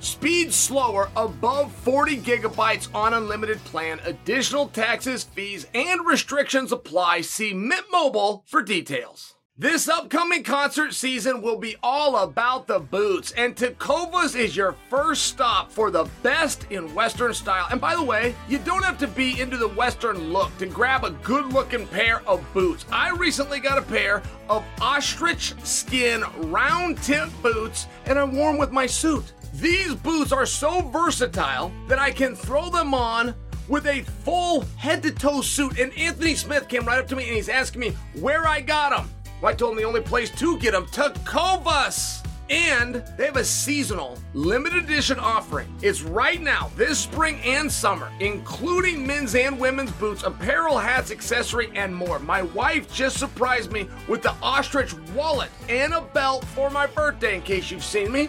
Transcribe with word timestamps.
Speed 0.00 0.52
slower 0.52 1.10
above 1.14 1.72
40 1.72 2.16
gigabytes 2.18 2.88
on 2.94 3.12
unlimited 3.12 3.62
plan. 3.64 4.00
Additional 4.06 4.68
taxes, 4.68 5.24
fees, 5.24 5.66
and 5.74 6.06
restrictions 6.06 6.72
apply. 6.72 7.20
See 7.20 7.52
Mint 7.52 7.84
Mobile 7.92 8.42
for 8.46 8.62
details. 8.62 9.34
This 9.58 9.90
upcoming 9.90 10.42
concert 10.42 10.94
season 10.94 11.42
will 11.42 11.58
be 11.58 11.76
all 11.82 12.16
about 12.16 12.66
the 12.66 12.78
boots, 12.78 13.32
and 13.32 13.54
Tecovas 13.54 14.34
is 14.34 14.56
your 14.56 14.74
first 14.88 15.24
stop 15.24 15.70
for 15.70 15.90
the 15.90 16.08
best 16.22 16.66
in 16.70 16.94
Western 16.94 17.34
style. 17.34 17.66
And 17.70 17.78
by 17.78 17.94
the 17.94 18.02
way, 18.02 18.34
you 18.48 18.56
don't 18.56 18.86
have 18.86 18.96
to 19.00 19.06
be 19.06 19.38
into 19.38 19.58
the 19.58 19.68
Western 19.68 20.32
look 20.32 20.56
to 20.56 20.66
grab 20.66 21.04
a 21.04 21.10
good 21.10 21.52
looking 21.52 21.86
pair 21.88 22.26
of 22.26 22.42
boots. 22.54 22.86
I 22.90 23.10
recently 23.10 23.60
got 23.60 23.76
a 23.76 23.82
pair 23.82 24.22
of 24.48 24.64
ostrich 24.80 25.52
skin 25.62 26.24
round 26.50 26.96
tip 27.02 27.28
boots, 27.42 27.86
and 28.06 28.18
I 28.18 28.24
wore 28.24 28.52
them 28.52 28.58
with 28.58 28.72
my 28.72 28.86
suit. 28.86 29.34
These 29.54 29.94
boots 29.96 30.32
are 30.32 30.46
so 30.46 30.82
versatile 30.82 31.72
that 31.88 31.98
I 31.98 32.10
can 32.10 32.36
throw 32.36 32.70
them 32.70 32.94
on 32.94 33.34
with 33.68 33.86
a 33.86 34.02
full 34.02 34.62
head 34.76 35.02
to 35.02 35.10
toe 35.10 35.40
suit. 35.40 35.78
And 35.78 35.96
Anthony 35.96 36.34
Smith 36.34 36.68
came 36.68 36.84
right 36.84 36.98
up 36.98 37.08
to 37.08 37.16
me 37.16 37.24
and 37.26 37.36
he's 37.36 37.48
asking 37.48 37.80
me 37.80 37.90
where 38.20 38.46
I 38.46 38.60
got 38.60 38.90
them. 38.90 39.10
Well, 39.40 39.52
I 39.52 39.54
told 39.54 39.72
him 39.72 39.78
the 39.78 39.84
only 39.84 40.02
place 40.02 40.30
to 40.38 40.58
get 40.58 40.72
them, 40.72 40.86
Tecovas. 40.86 42.26
And 42.50 43.04
they 43.16 43.26
have 43.26 43.36
a 43.36 43.44
seasonal 43.44 44.18
limited 44.34 44.82
edition 44.82 45.20
offering. 45.20 45.72
It's 45.82 46.02
right 46.02 46.40
now, 46.40 46.68
this 46.74 46.98
spring 46.98 47.40
and 47.44 47.70
summer, 47.70 48.10
including 48.18 49.06
men's 49.06 49.36
and 49.36 49.58
women's 49.58 49.92
boots, 49.92 50.24
apparel, 50.24 50.76
hats, 50.76 51.12
accessory, 51.12 51.70
and 51.76 51.94
more. 51.94 52.18
My 52.18 52.42
wife 52.42 52.92
just 52.92 53.18
surprised 53.18 53.70
me 53.70 53.88
with 54.08 54.22
the 54.22 54.34
ostrich 54.42 54.94
wallet 55.14 55.50
and 55.68 55.94
a 55.94 56.00
belt 56.00 56.44
for 56.46 56.70
my 56.70 56.88
birthday, 56.88 57.36
in 57.36 57.42
case 57.42 57.70
you've 57.70 57.84
seen 57.84 58.10
me. 58.10 58.28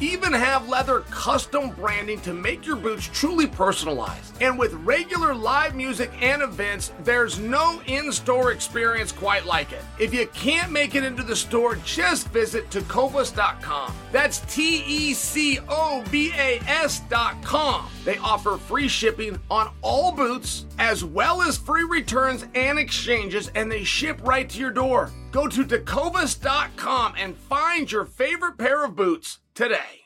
even 0.00 0.32
have 0.32 0.68
leather 0.68 1.00
custom 1.10 1.70
branding 1.70 2.20
to 2.20 2.32
make 2.32 2.66
your 2.66 2.76
boots 2.76 3.08
truly 3.12 3.46
personalized. 3.46 4.40
And 4.42 4.58
with 4.58 4.72
regular 4.74 5.34
live 5.34 5.74
music 5.74 6.10
and 6.20 6.42
events, 6.42 6.92
there's 7.04 7.38
no 7.38 7.80
in 7.86 8.12
store 8.12 8.52
experience 8.52 9.12
quite 9.12 9.46
like 9.46 9.72
it. 9.72 9.82
If 9.98 10.12
you 10.12 10.26
can't 10.28 10.72
make 10.72 10.94
it 10.94 11.04
into 11.04 11.22
the 11.22 11.36
store, 11.36 11.76
just 11.76 12.28
visit 12.28 12.68
tecovas.com. 12.70 13.94
That's 14.12 14.40
T 14.54 14.84
E 14.86 15.14
C 15.14 15.58
O 15.68 16.02
V 16.06 16.32
A 16.36 16.60
S.com. 16.66 17.86
They 18.04 18.18
offer 18.18 18.56
free 18.56 18.88
shipping 18.88 19.38
on 19.50 19.72
all 19.82 20.12
boots, 20.12 20.66
as 20.78 21.04
well 21.04 21.42
as 21.42 21.56
free 21.56 21.84
returns 21.84 22.46
and 22.54 22.78
exchanges, 22.78 23.50
and 23.54 23.70
they 23.70 23.84
ship 23.84 24.20
right 24.24 24.48
to 24.48 24.58
your 24.58 24.70
door. 24.70 25.10
Go 25.32 25.48
to 25.48 25.64
tecovas.com 25.64 27.14
and 27.18 27.36
find 27.36 27.90
your 27.90 28.04
favorite 28.04 28.56
pair 28.56 28.84
of 28.84 28.94
boots 28.94 29.40
today. 29.54 30.00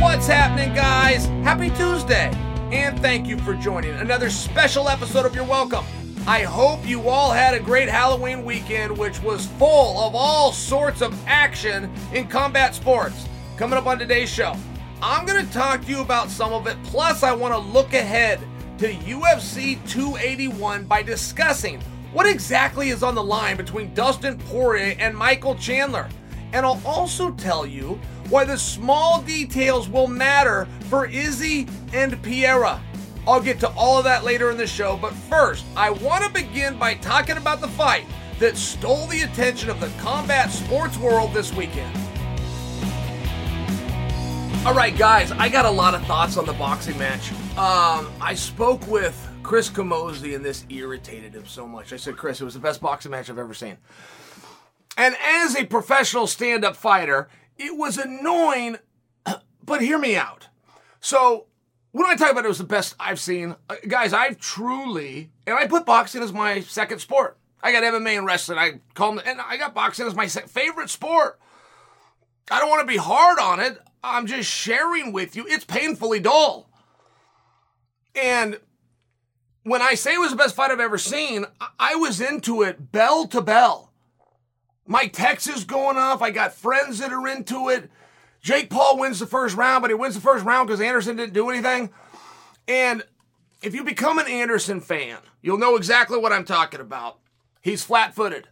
What's 0.00 0.26
happening, 0.26 0.74
guys? 0.74 1.26
Happy 1.44 1.68
Tuesday! 1.70 2.30
And 2.72 2.98
thank 3.00 3.26
you 3.26 3.36
for 3.38 3.54
joining 3.54 3.92
another 3.92 4.30
special 4.30 4.88
episode 4.88 5.26
of 5.26 5.34
You're 5.34 5.44
Welcome. 5.44 5.84
I 6.26 6.42
hope 6.44 6.86
you 6.86 7.08
all 7.08 7.30
had 7.30 7.54
a 7.54 7.60
great 7.60 7.88
Halloween 7.88 8.44
weekend, 8.44 8.96
which 8.96 9.20
was 9.22 9.46
full 9.58 9.98
of 9.98 10.14
all 10.14 10.52
sorts 10.52 11.02
of 11.02 11.14
action 11.26 11.92
in 12.14 12.28
combat 12.28 12.74
sports. 12.74 13.28
Coming 13.58 13.78
up 13.78 13.86
on 13.86 13.98
today's 13.98 14.30
show, 14.30 14.56
I'm 15.02 15.26
going 15.26 15.44
to 15.44 15.52
talk 15.52 15.82
to 15.82 15.90
you 15.90 16.00
about 16.00 16.30
some 16.30 16.52
of 16.52 16.66
it, 16.68 16.82
plus, 16.84 17.22
I 17.22 17.32
want 17.32 17.52
to 17.52 17.58
look 17.58 17.92
ahead 17.92 18.40
to 18.82 18.92
UFC 18.94 19.78
281 19.88 20.86
by 20.86 21.04
discussing 21.04 21.80
what 22.12 22.26
exactly 22.26 22.88
is 22.88 23.04
on 23.04 23.14
the 23.14 23.22
line 23.22 23.56
between 23.56 23.94
Dustin 23.94 24.36
Poirier 24.38 24.96
and 24.98 25.16
Michael 25.16 25.54
Chandler. 25.54 26.08
And 26.52 26.66
I'll 26.66 26.82
also 26.84 27.30
tell 27.30 27.64
you 27.64 28.00
why 28.28 28.44
the 28.44 28.58
small 28.58 29.22
details 29.22 29.88
will 29.88 30.08
matter 30.08 30.66
for 30.90 31.06
Izzy 31.06 31.68
and 31.92 32.20
Pereira. 32.24 32.82
I'll 33.24 33.40
get 33.40 33.60
to 33.60 33.70
all 33.74 33.98
of 33.98 34.04
that 34.04 34.24
later 34.24 34.50
in 34.50 34.56
the 34.56 34.66
show, 34.66 34.98
but 35.00 35.14
first, 35.14 35.64
I 35.76 35.90
want 35.90 36.24
to 36.24 36.30
begin 36.32 36.76
by 36.76 36.94
talking 36.94 37.36
about 37.36 37.60
the 37.60 37.68
fight 37.68 38.06
that 38.40 38.56
stole 38.56 39.06
the 39.06 39.22
attention 39.22 39.70
of 39.70 39.78
the 39.78 39.92
combat 40.02 40.50
sports 40.50 40.98
world 40.98 41.32
this 41.32 41.54
weekend. 41.54 41.96
All 44.64 44.74
right, 44.74 44.96
guys, 44.96 45.32
I 45.32 45.48
got 45.48 45.64
a 45.64 45.70
lot 45.70 45.92
of 45.92 46.04
thoughts 46.04 46.36
on 46.36 46.46
the 46.46 46.52
boxing 46.52 46.96
match. 46.96 47.32
Um, 47.58 48.08
I 48.20 48.32
spoke 48.36 48.86
with 48.86 49.28
Chris 49.42 49.68
Camozzi, 49.68 50.36
and 50.36 50.44
this 50.44 50.64
irritated 50.68 51.34
him 51.34 51.44
so 51.46 51.66
much. 51.66 51.92
I 51.92 51.96
said, 51.96 52.16
Chris, 52.16 52.40
it 52.40 52.44
was 52.44 52.54
the 52.54 52.60
best 52.60 52.80
boxing 52.80 53.10
match 53.10 53.28
I've 53.28 53.40
ever 53.40 53.54
seen. 53.54 53.76
And 54.96 55.16
as 55.20 55.56
a 55.56 55.66
professional 55.66 56.28
stand 56.28 56.64
up 56.64 56.76
fighter, 56.76 57.28
it 57.56 57.76
was 57.76 57.98
annoying, 57.98 58.76
but 59.64 59.80
hear 59.80 59.98
me 59.98 60.14
out. 60.14 60.46
So, 61.00 61.46
when 61.90 62.06
I 62.06 62.14
talk 62.14 62.30
about 62.30 62.44
it 62.44 62.48
was 62.48 62.58
the 62.58 62.64
best 62.64 62.94
I've 63.00 63.18
seen, 63.18 63.56
uh, 63.68 63.74
guys, 63.88 64.12
I've 64.12 64.38
truly, 64.38 65.32
and 65.44 65.56
I 65.56 65.66
put 65.66 65.84
boxing 65.84 66.22
as 66.22 66.32
my 66.32 66.60
second 66.60 67.00
sport. 67.00 67.36
I 67.64 67.72
got 67.72 67.82
MMA 67.82 68.16
and 68.16 68.26
wrestling. 68.26 68.58
I 68.58 68.74
call 68.94 69.16
them, 69.16 69.24
and 69.26 69.40
I 69.40 69.56
got 69.56 69.74
boxing 69.74 70.06
as 70.06 70.14
my 70.14 70.28
favorite 70.28 70.88
sport. 70.88 71.40
I 72.48 72.60
don't 72.60 72.70
want 72.70 72.82
to 72.82 72.86
be 72.86 72.96
hard 72.96 73.40
on 73.40 73.58
it. 73.58 73.80
I'm 74.02 74.26
just 74.26 74.50
sharing 74.50 75.12
with 75.12 75.36
you. 75.36 75.46
It's 75.46 75.64
painfully 75.64 76.20
dull. 76.20 76.68
And 78.14 78.58
when 79.62 79.80
I 79.80 79.94
say 79.94 80.14
it 80.14 80.20
was 80.20 80.30
the 80.30 80.36
best 80.36 80.54
fight 80.54 80.70
I've 80.70 80.80
ever 80.80 80.98
seen, 80.98 81.46
I 81.78 81.94
was 81.94 82.20
into 82.20 82.62
it 82.62 82.92
bell 82.92 83.26
to 83.28 83.40
bell. 83.40 83.92
My 84.86 85.06
text 85.06 85.48
is 85.48 85.64
going 85.64 85.96
off. 85.96 86.20
I 86.20 86.30
got 86.30 86.52
friends 86.52 86.98
that 86.98 87.12
are 87.12 87.28
into 87.28 87.68
it. 87.68 87.90
Jake 88.40 88.70
Paul 88.70 88.98
wins 88.98 89.20
the 89.20 89.26
first 89.26 89.56
round, 89.56 89.82
but 89.82 89.90
he 89.90 89.94
wins 89.94 90.16
the 90.16 90.20
first 90.20 90.44
round 90.44 90.66
because 90.66 90.80
Anderson 90.80 91.16
didn't 91.16 91.34
do 91.34 91.48
anything. 91.48 91.90
And 92.66 93.04
if 93.62 93.74
you 93.74 93.84
become 93.84 94.18
an 94.18 94.26
Anderson 94.26 94.80
fan, 94.80 95.18
you'll 95.40 95.58
know 95.58 95.76
exactly 95.76 96.18
what 96.18 96.32
I'm 96.32 96.44
talking 96.44 96.80
about. 96.80 97.20
He's 97.60 97.84
flat 97.84 98.14
footed. 98.14 98.48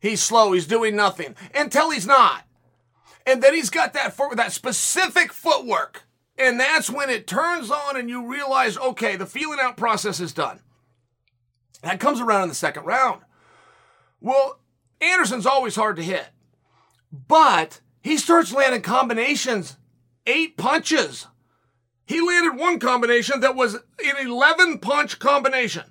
He's 0.00 0.22
slow. 0.22 0.52
He's 0.52 0.68
doing 0.68 0.94
nothing 0.94 1.34
until 1.54 1.90
he's 1.90 2.06
not. 2.06 2.44
And 3.26 3.42
then 3.42 3.54
he's 3.54 3.70
got 3.70 3.92
that, 3.92 4.12
for, 4.12 4.34
that 4.34 4.52
specific 4.52 5.32
footwork. 5.32 6.04
And 6.38 6.58
that's 6.58 6.90
when 6.90 7.10
it 7.10 7.26
turns 7.26 7.70
on 7.70 7.96
and 7.96 8.08
you 8.08 8.26
realize, 8.26 8.78
okay, 8.78 9.16
the 9.16 9.26
feeling 9.26 9.58
out 9.60 9.76
process 9.76 10.20
is 10.20 10.32
done. 10.32 10.60
That 11.82 12.00
comes 12.00 12.20
around 12.20 12.44
in 12.44 12.48
the 12.48 12.54
second 12.54 12.84
round. 12.84 13.22
Well, 14.20 14.60
Anderson's 15.00 15.46
always 15.46 15.76
hard 15.76 15.96
to 15.96 16.02
hit, 16.02 16.28
but 17.12 17.80
he 18.02 18.16
starts 18.16 18.52
landing 18.52 18.82
combinations, 18.82 19.76
eight 20.26 20.56
punches. 20.56 21.26
He 22.06 22.20
landed 22.20 22.58
one 22.58 22.78
combination 22.78 23.40
that 23.40 23.56
was 23.56 23.74
an 23.74 24.16
11 24.20 24.78
punch 24.78 25.18
combination. 25.18 25.84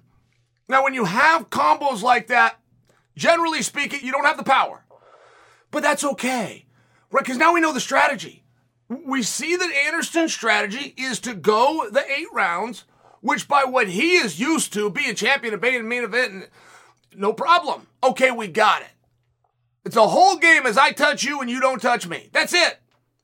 Now, 0.67 0.83
when 0.83 0.93
you 0.93 1.05
have 1.05 1.49
combos 1.49 2.01
like 2.01 2.27
that, 2.27 2.59
generally 3.15 3.61
speaking, 3.61 4.01
you 4.03 4.11
don't 4.11 4.25
have 4.25 4.37
the 4.37 4.43
power. 4.43 4.85
But 5.71 5.83
that's 5.83 6.03
okay, 6.03 6.65
right? 7.11 7.23
Because 7.23 7.37
now 7.37 7.53
we 7.53 7.61
know 7.61 7.73
the 7.73 7.79
strategy. 7.79 8.43
We 8.87 9.21
see 9.21 9.55
that 9.55 9.71
Anderson's 9.87 10.33
strategy 10.33 10.93
is 10.97 11.19
to 11.21 11.33
go 11.35 11.89
the 11.91 12.09
eight 12.09 12.27
rounds, 12.33 12.85
which 13.21 13.47
by 13.47 13.63
what 13.63 13.89
he 13.89 14.15
is 14.15 14.39
used 14.39 14.73
to, 14.73 14.89
being 14.89 15.15
champion 15.15 15.53
and 15.53 15.61
being 15.61 15.75
in 15.75 15.87
main 15.87 16.03
event, 16.03 16.33
and 16.33 16.47
no 17.15 17.33
problem. 17.33 17.87
Okay, 18.03 18.31
we 18.31 18.47
got 18.47 18.81
it. 18.81 18.89
It's 19.85 19.95
a 19.95 20.07
whole 20.07 20.37
game 20.37 20.65
as 20.65 20.77
I 20.77 20.91
touch 20.91 21.23
you 21.23 21.41
and 21.41 21.49
you 21.49 21.59
don't 21.59 21.81
touch 21.81 22.07
me. 22.07 22.29
That's 22.31 22.53
it. 22.53 22.79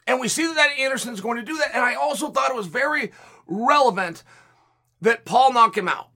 And 0.08 0.20
we 0.20 0.28
see 0.28 0.52
that 0.54 0.78
Anderson's 0.80 1.22
going 1.22 1.38
to 1.38 1.44
do 1.44 1.58
that. 1.58 1.72
And 1.74 1.84
I 1.84 1.96
also 1.96 2.30
thought 2.30 2.52
it 2.52 2.56
was 2.56 2.68
very 2.68 3.12
relevant 3.48 4.24
that 5.02 5.26
Paul 5.26 5.54
knocked 5.54 5.78
him 5.78 5.88
out. 5.88 6.10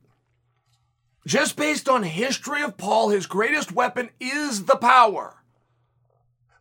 Just 1.28 1.56
based 1.56 1.90
on 1.90 2.04
history 2.04 2.64
of 2.64 2.78
Paul, 2.78 3.10
his 3.10 3.28
greatest 3.28 3.72
weapon 3.72 4.10
is 4.20 4.66
the 4.66 4.76
power. 4.76 5.39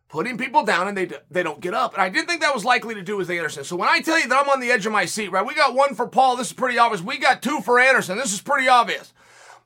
Putting 0.09 0.39
people 0.39 0.65
down 0.65 0.87
and 0.87 0.97
they, 0.97 1.07
they 1.29 1.43
don't 1.43 1.61
get 1.61 1.75
up. 1.75 1.93
And 1.93 2.01
I 2.01 2.09
didn't 2.09 2.27
think 2.27 2.41
that 2.41 2.53
was 2.53 2.65
likely 2.65 2.95
to 2.95 3.03
do 3.03 3.15
with 3.15 3.29
Anderson. 3.29 3.63
So 3.63 3.75
when 3.75 3.89
I 3.89 4.01
tell 4.01 4.19
you 4.19 4.27
that 4.27 4.41
I'm 4.41 4.49
on 4.49 4.59
the 4.59 4.71
edge 4.71 4.87
of 4.87 4.91
my 4.91 5.05
seat, 5.05 5.31
right, 5.31 5.45
we 5.45 5.53
got 5.53 5.75
one 5.75 5.93
for 5.93 6.07
Paul. 6.07 6.35
This 6.35 6.47
is 6.47 6.53
pretty 6.53 6.79
obvious. 6.79 7.01
We 7.01 7.19
got 7.19 7.43
two 7.43 7.61
for 7.61 7.79
Anderson. 7.79 8.17
This 8.17 8.33
is 8.33 8.41
pretty 8.41 8.67
obvious. 8.67 9.13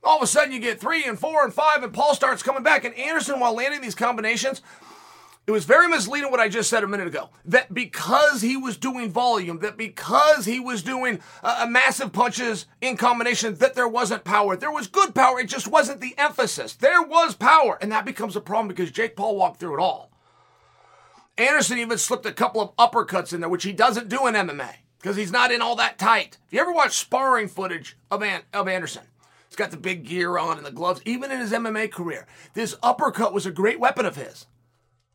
All 0.02 0.18
of 0.18 0.22
a 0.22 0.26
sudden, 0.26 0.52
you 0.52 0.60
get 0.60 0.78
three 0.78 1.04
and 1.04 1.18
four 1.18 1.44
and 1.44 1.54
five, 1.54 1.82
and 1.82 1.94
Paul 1.94 2.14
starts 2.14 2.42
coming 2.42 2.62
back. 2.62 2.84
And 2.84 2.94
Anderson, 2.94 3.40
while 3.40 3.54
landing 3.54 3.80
these 3.80 3.94
combinations, 3.94 4.60
it 5.46 5.50
was 5.50 5.64
very 5.64 5.88
misleading 5.88 6.30
what 6.30 6.40
I 6.40 6.50
just 6.50 6.68
said 6.68 6.84
a 6.84 6.88
minute 6.88 7.06
ago. 7.06 7.30
That 7.46 7.72
because 7.72 8.42
he 8.42 8.58
was 8.58 8.76
doing 8.76 9.10
volume, 9.10 9.60
that 9.60 9.78
because 9.78 10.44
he 10.44 10.60
was 10.60 10.82
doing 10.82 11.20
uh, 11.42 11.66
massive 11.68 12.12
punches 12.12 12.66
in 12.82 12.98
combination, 12.98 13.54
that 13.56 13.74
there 13.74 13.88
wasn't 13.88 14.24
power. 14.24 14.56
There 14.56 14.70
was 14.70 14.88
good 14.88 15.14
power, 15.14 15.40
it 15.40 15.48
just 15.48 15.68
wasn't 15.68 16.02
the 16.02 16.14
emphasis. 16.18 16.74
There 16.74 17.02
was 17.02 17.34
power, 17.34 17.78
and 17.80 17.90
that 17.92 18.04
becomes 18.04 18.36
a 18.36 18.42
problem 18.42 18.68
because 18.68 18.90
Jake 18.90 19.16
Paul 19.16 19.36
walked 19.36 19.58
through 19.58 19.78
it 19.78 19.80
all. 19.80 20.10
Anderson 21.36 21.78
even 21.78 21.98
slipped 21.98 22.26
a 22.26 22.32
couple 22.32 22.60
of 22.60 22.76
uppercuts 22.76 23.32
in 23.32 23.40
there, 23.40 23.48
which 23.48 23.64
he 23.64 23.72
doesn't 23.72 24.08
do 24.08 24.26
in 24.26 24.34
MMA 24.34 24.74
because 25.00 25.16
he's 25.16 25.32
not 25.32 25.50
in 25.50 25.62
all 25.62 25.76
that 25.76 25.98
tight. 25.98 26.38
If 26.46 26.52
you 26.52 26.60
ever 26.60 26.72
watch 26.72 26.96
sparring 26.96 27.48
footage 27.48 27.96
of, 28.10 28.22
An- 28.22 28.42
of 28.52 28.68
Anderson, 28.68 29.02
He's 29.54 29.64
got 29.64 29.70
the 29.70 29.76
big 29.76 30.04
gear 30.04 30.36
on 30.36 30.56
and 30.56 30.66
the 30.66 30.72
gloves. 30.72 31.00
Even 31.04 31.30
in 31.30 31.38
his 31.38 31.52
MMA 31.52 31.92
career, 31.92 32.26
this 32.54 32.74
uppercut 32.82 33.32
was 33.32 33.46
a 33.46 33.52
great 33.52 33.78
weapon 33.78 34.04
of 34.04 34.16
his. 34.16 34.46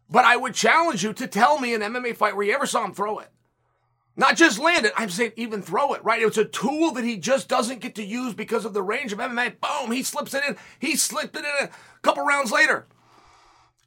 But 0.09 0.23
I 0.23 0.37
would 0.37 0.53
challenge 0.53 1.03
you 1.03 1.11
to 1.11 1.27
tell 1.27 1.59
me 1.59 1.73
an 1.73 1.81
MMA 1.81 2.15
fight 2.15 2.37
where 2.37 2.45
you 2.45 2.53
ever 2.53 2.65
saw 2.65 2.85
him 2.85 2.93
throw 2.93 3.19
it. 3.19 3.27
Not 4.15 4.37
just 4.37 4.57
land 4.57 4.85
it, 4.85 4.93
I'm 4.95 5.09
saying 5.09 5.33
even 5.35 5.61
throw 5.61 5.93
it, 5.93 6.05
right? 6.05 6.21
It's 6.21 6.37
a 6.37 6.45
tool 6.45 6.91
that 6.91 7.03
he 7.03 7.17
just 7.17 7.49
doesn't 7.49 7.81
get 7.81 7.95
to 7.95 8.03
use 8.03 8.33
because 8.33 8.63
of 8.63 8.73
the 8.73 8.81
range 8.81 9.11
of 9.11 9.19
MMA. 9.19 9.55
Boom, 9.59 9.91
he 9.91 10.03
slips 10.03 10.33
it 10.33 10.43
in. 10.47 10.55
He 10.79 10.95
slipped 10.95 11.35
it 11.35 11.43
in 11.43 11.65
a 11.65 11.69
couple 12.01 12.23
rounds 12.23 12.49
later. 12.53 12.87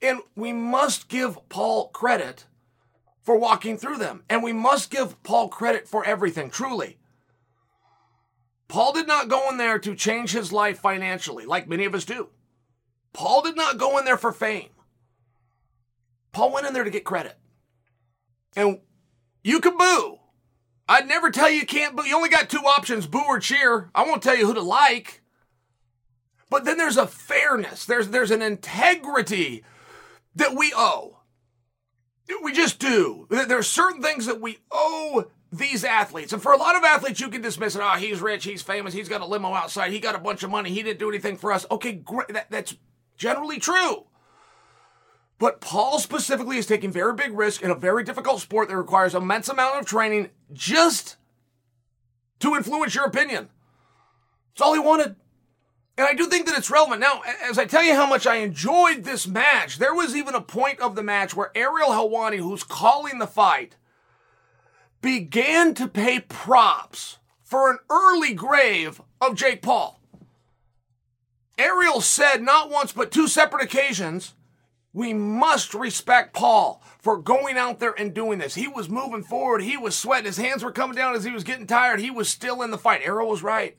And 0.02 0.20
we 0.34 0.52
must 0.52 1.08
give 1.08 1.48
Paul 1.48 1.88
credit 1.88 2.46
for 3.22 3.38
walking 3.38 3.78
through 3.78 3.98
them. 3.98 4.24
And 4.28 4.42
we 4.42 4.52
must 4.52 4.90
give 4.90 5.22
Paul 5.22 5.48
credit 5.48 5.86
for 5.86 6.04
everything, 6.04 6.50
truly. 6.50 6.98
Paul 8.66 8.92
did 8.92 9.06
not 9.06 9.28
go 9.28 9.48
in 9.48 9.58
there 9.58 9.78
to 9.78 9.94
change 9.94 10.32
his 10.32 10.52
life 10.52 10.80
financially, 10.80 11.46
like 11.46 11.68
many 11.68 11.84
of 11.84 11.94
us 11.94 12.04
do. 12.04 12.30
Paul 13.12 13.42
did 13.42 13.54
not 13.54 13.78
go 13.78 13.98
in 13.98 14.04
there 14.04 14.16
for 14.16 14.32
fame. 14.32 14.70
Paul 16.32 16.52
went 16.52 16.66
in 16.66 16.72
there 16.72 16.84
to 16.84 16.90
get 16.90 17.04
credit. 17.04 17.36
And 18.56 18.80
you 19.44 19.60
can 19.60 19.76
boo. 19.76 20.18
I'd 20.88 21.06
never 21.06 21.30
tell 21.30 21.50
you 21.50 21.60
you 21.60 21.66
can't 21.66 21.94
boo. 21.94 22.06
You 22.06 22.16
only 22.16 22.30
got 22.30 22.48
two 22.48 22.64
options 22.66 23.06
boo 23.06 23.22
or 23.26 23.38
cheer. 23.38 23.90
I 23.94 24.04
won't 24.04 24.22
tell 24.22 24.36
you 24.36 24.46
who 24.46 24.54
to 24.54 24.62
like. 24.62 25.22
But 26.50 26.64
then 26.64 26.76
there's 26.76 26.96
a 26.96 27.06
fairness, 27.06 27.84
there's, 27.84 28.08
there's 28.08 28.30
an 28.30 28.42
integrity 28.42 29.64
that 30.36 30.54
we 30.56 30.72
owe. 30.74 31.18
We 32.42 32.52
just 32.52 32.78
do. 32.78 33.26
There 33.28 33.58
are 33.58 33.62
certain 33.62 34.02
things 34.02 34.26
that 34.26 34.40
we 34.40 34.58
owe 34.70 35.26
these 35.52 35.84
athletes. 35.84 36.32
And 36.32 36.42
for 36.42 36.52
a 36.52 36.56
lot 36.56 36.76
of 36.76 36.82
athletes, 36.82 37.20
you 37.20 37.28
can 37.28 37.42
dismiss 37.42 37.76
it. 37.76 37.82
Oh, 37.84 37.96
he's 37.96 38.20
rich, 38.20 38.44
he's 38.44 38.62
famous, 38.62 38.94
he's 38.94 39.08
got 39.08 39.20
a 39.20 39.26
limo 39.26 39.52
outside, 39.52 39.92
he 39.92 40.00
got 40.00 40.14
a 40.14 40.18
bunch 40.18 40.42
of 40.42 40.50
money, 40.50 40.70
he 40.70 40.82
didn't 40.82 40.98
do 40.98 41.10
anything 41.10 41.36
for 41.36 41.52
us. 41.52 41.66
Okay, 41.70 41.92
great. 41.92 42.28
That, 42.28 42.50
that's 42.50 42.74
generally 43.16 43.58
true. 43.58 44.06
But 45.38 45.60
Paul 45.60 45.98
specifically 45.98 46.56
is 46.56 46.66
taking 46.66 46.90
very 46.90 47.14
big 47.14 47.36
risk 47.36 47.62
in 47.62 47.70
a 47.70 47.74
very 47.74 48.04
difficult 48.04 48.40
sport 48.40 48.68
that 48.68 48.76
requires 48.76 49.14
immense 49.14 49.48
amount 49.48 49.80
of 49.80 49.86
training 49.86 50.30
just 50.52 51.16
to 52.38 52.54
influence 52.54 52.94
your 52.94 53.04
opinion. 53.04 53.50
It's 54.52 54.62
all 54.62 54.72
he 54.72 54.80
wanted. 54.80 55.16
And 56.02 56.08
I 56.08 56.14
do 56.14 56.26
think 56.26 56.46
that 56.46 56.58
it's 56.58 56.68
relevant. 56.68 57.00
Now, 57.00 57.22
as 57.48 57.58
I 57.58 57.64
tell 57.64 57.84
you 57.84 57.94
how 57.94 58.08
much 58.08 58.26
I 58.26 58.38
enjoyed 58.38 59.04
this 59.04 59.28
match, 59.28 59.78
there 59.78 59.94
was 59.94 60.16
even 60.16 60.34
a 60.34 60.40
point 60.40 60.80
of 60.80 60.96
the 60.96 61.02
match 61.04 61.36
where 61.36 61.52
Ariel 61.54 61.90
Helwani, 61.90 62.38
who's 62.38 62.64
calling 62.64 63.20
the 63.20 63.26
fight, 63.28 63.76
began 65.00 65.74
to 65.74 65.86
pay 65.86 66.18
props 66.18 67.18
for 67.44 67.70
an 67.70 67.78
early 67.88 68.34
grave 68.34 69.00
of 69.20 69.36
Jake 69.36 69.62
Paul. 69.62 70.00
Ariel 71.56 72.00
said 72.00 72.42
not 72.42 72.68
once 72.68 72.90
but 72.90 73.12
two 73.12 73.28
separate 73.28 73.62
occasions, 73.62 74.34
we 74.92 75.14
must 75.14 75.72
respect 75.72 76.34
Paul 76.34 76.82
for 76.98 77.16
going 77.16 77.56
out 77.56 77.78
there 77.78 77.94
and 77.96 78.12
doing 78.12 78.40
this. 78.40 78.56
He 78.56 78.66
was 78.66 78.88
moving 78.88 79.22
forward. 79.22 79.62
He 79.62 79.76
was 79.76 79.96
sweating. 79.96 80.26
His 80.26 80.36
hands 80.36 80.64
were 80.64 80.72
coming 80.72 80.96
down 80.96 81.14
as 81.14 81.22
he 81.22 81.30
was 81.30 81.44
getting 81.44 81.68
tired. 81.68 82.00
He 82.00 82.10
was 82.10 82.28
still 82.28 82.60
in 82.60 82.72
the 82.72 82.76
fight. 82.76 83.02
Ariel 83.04 83.28
was 83.28 83.44
right. 83.44 83.78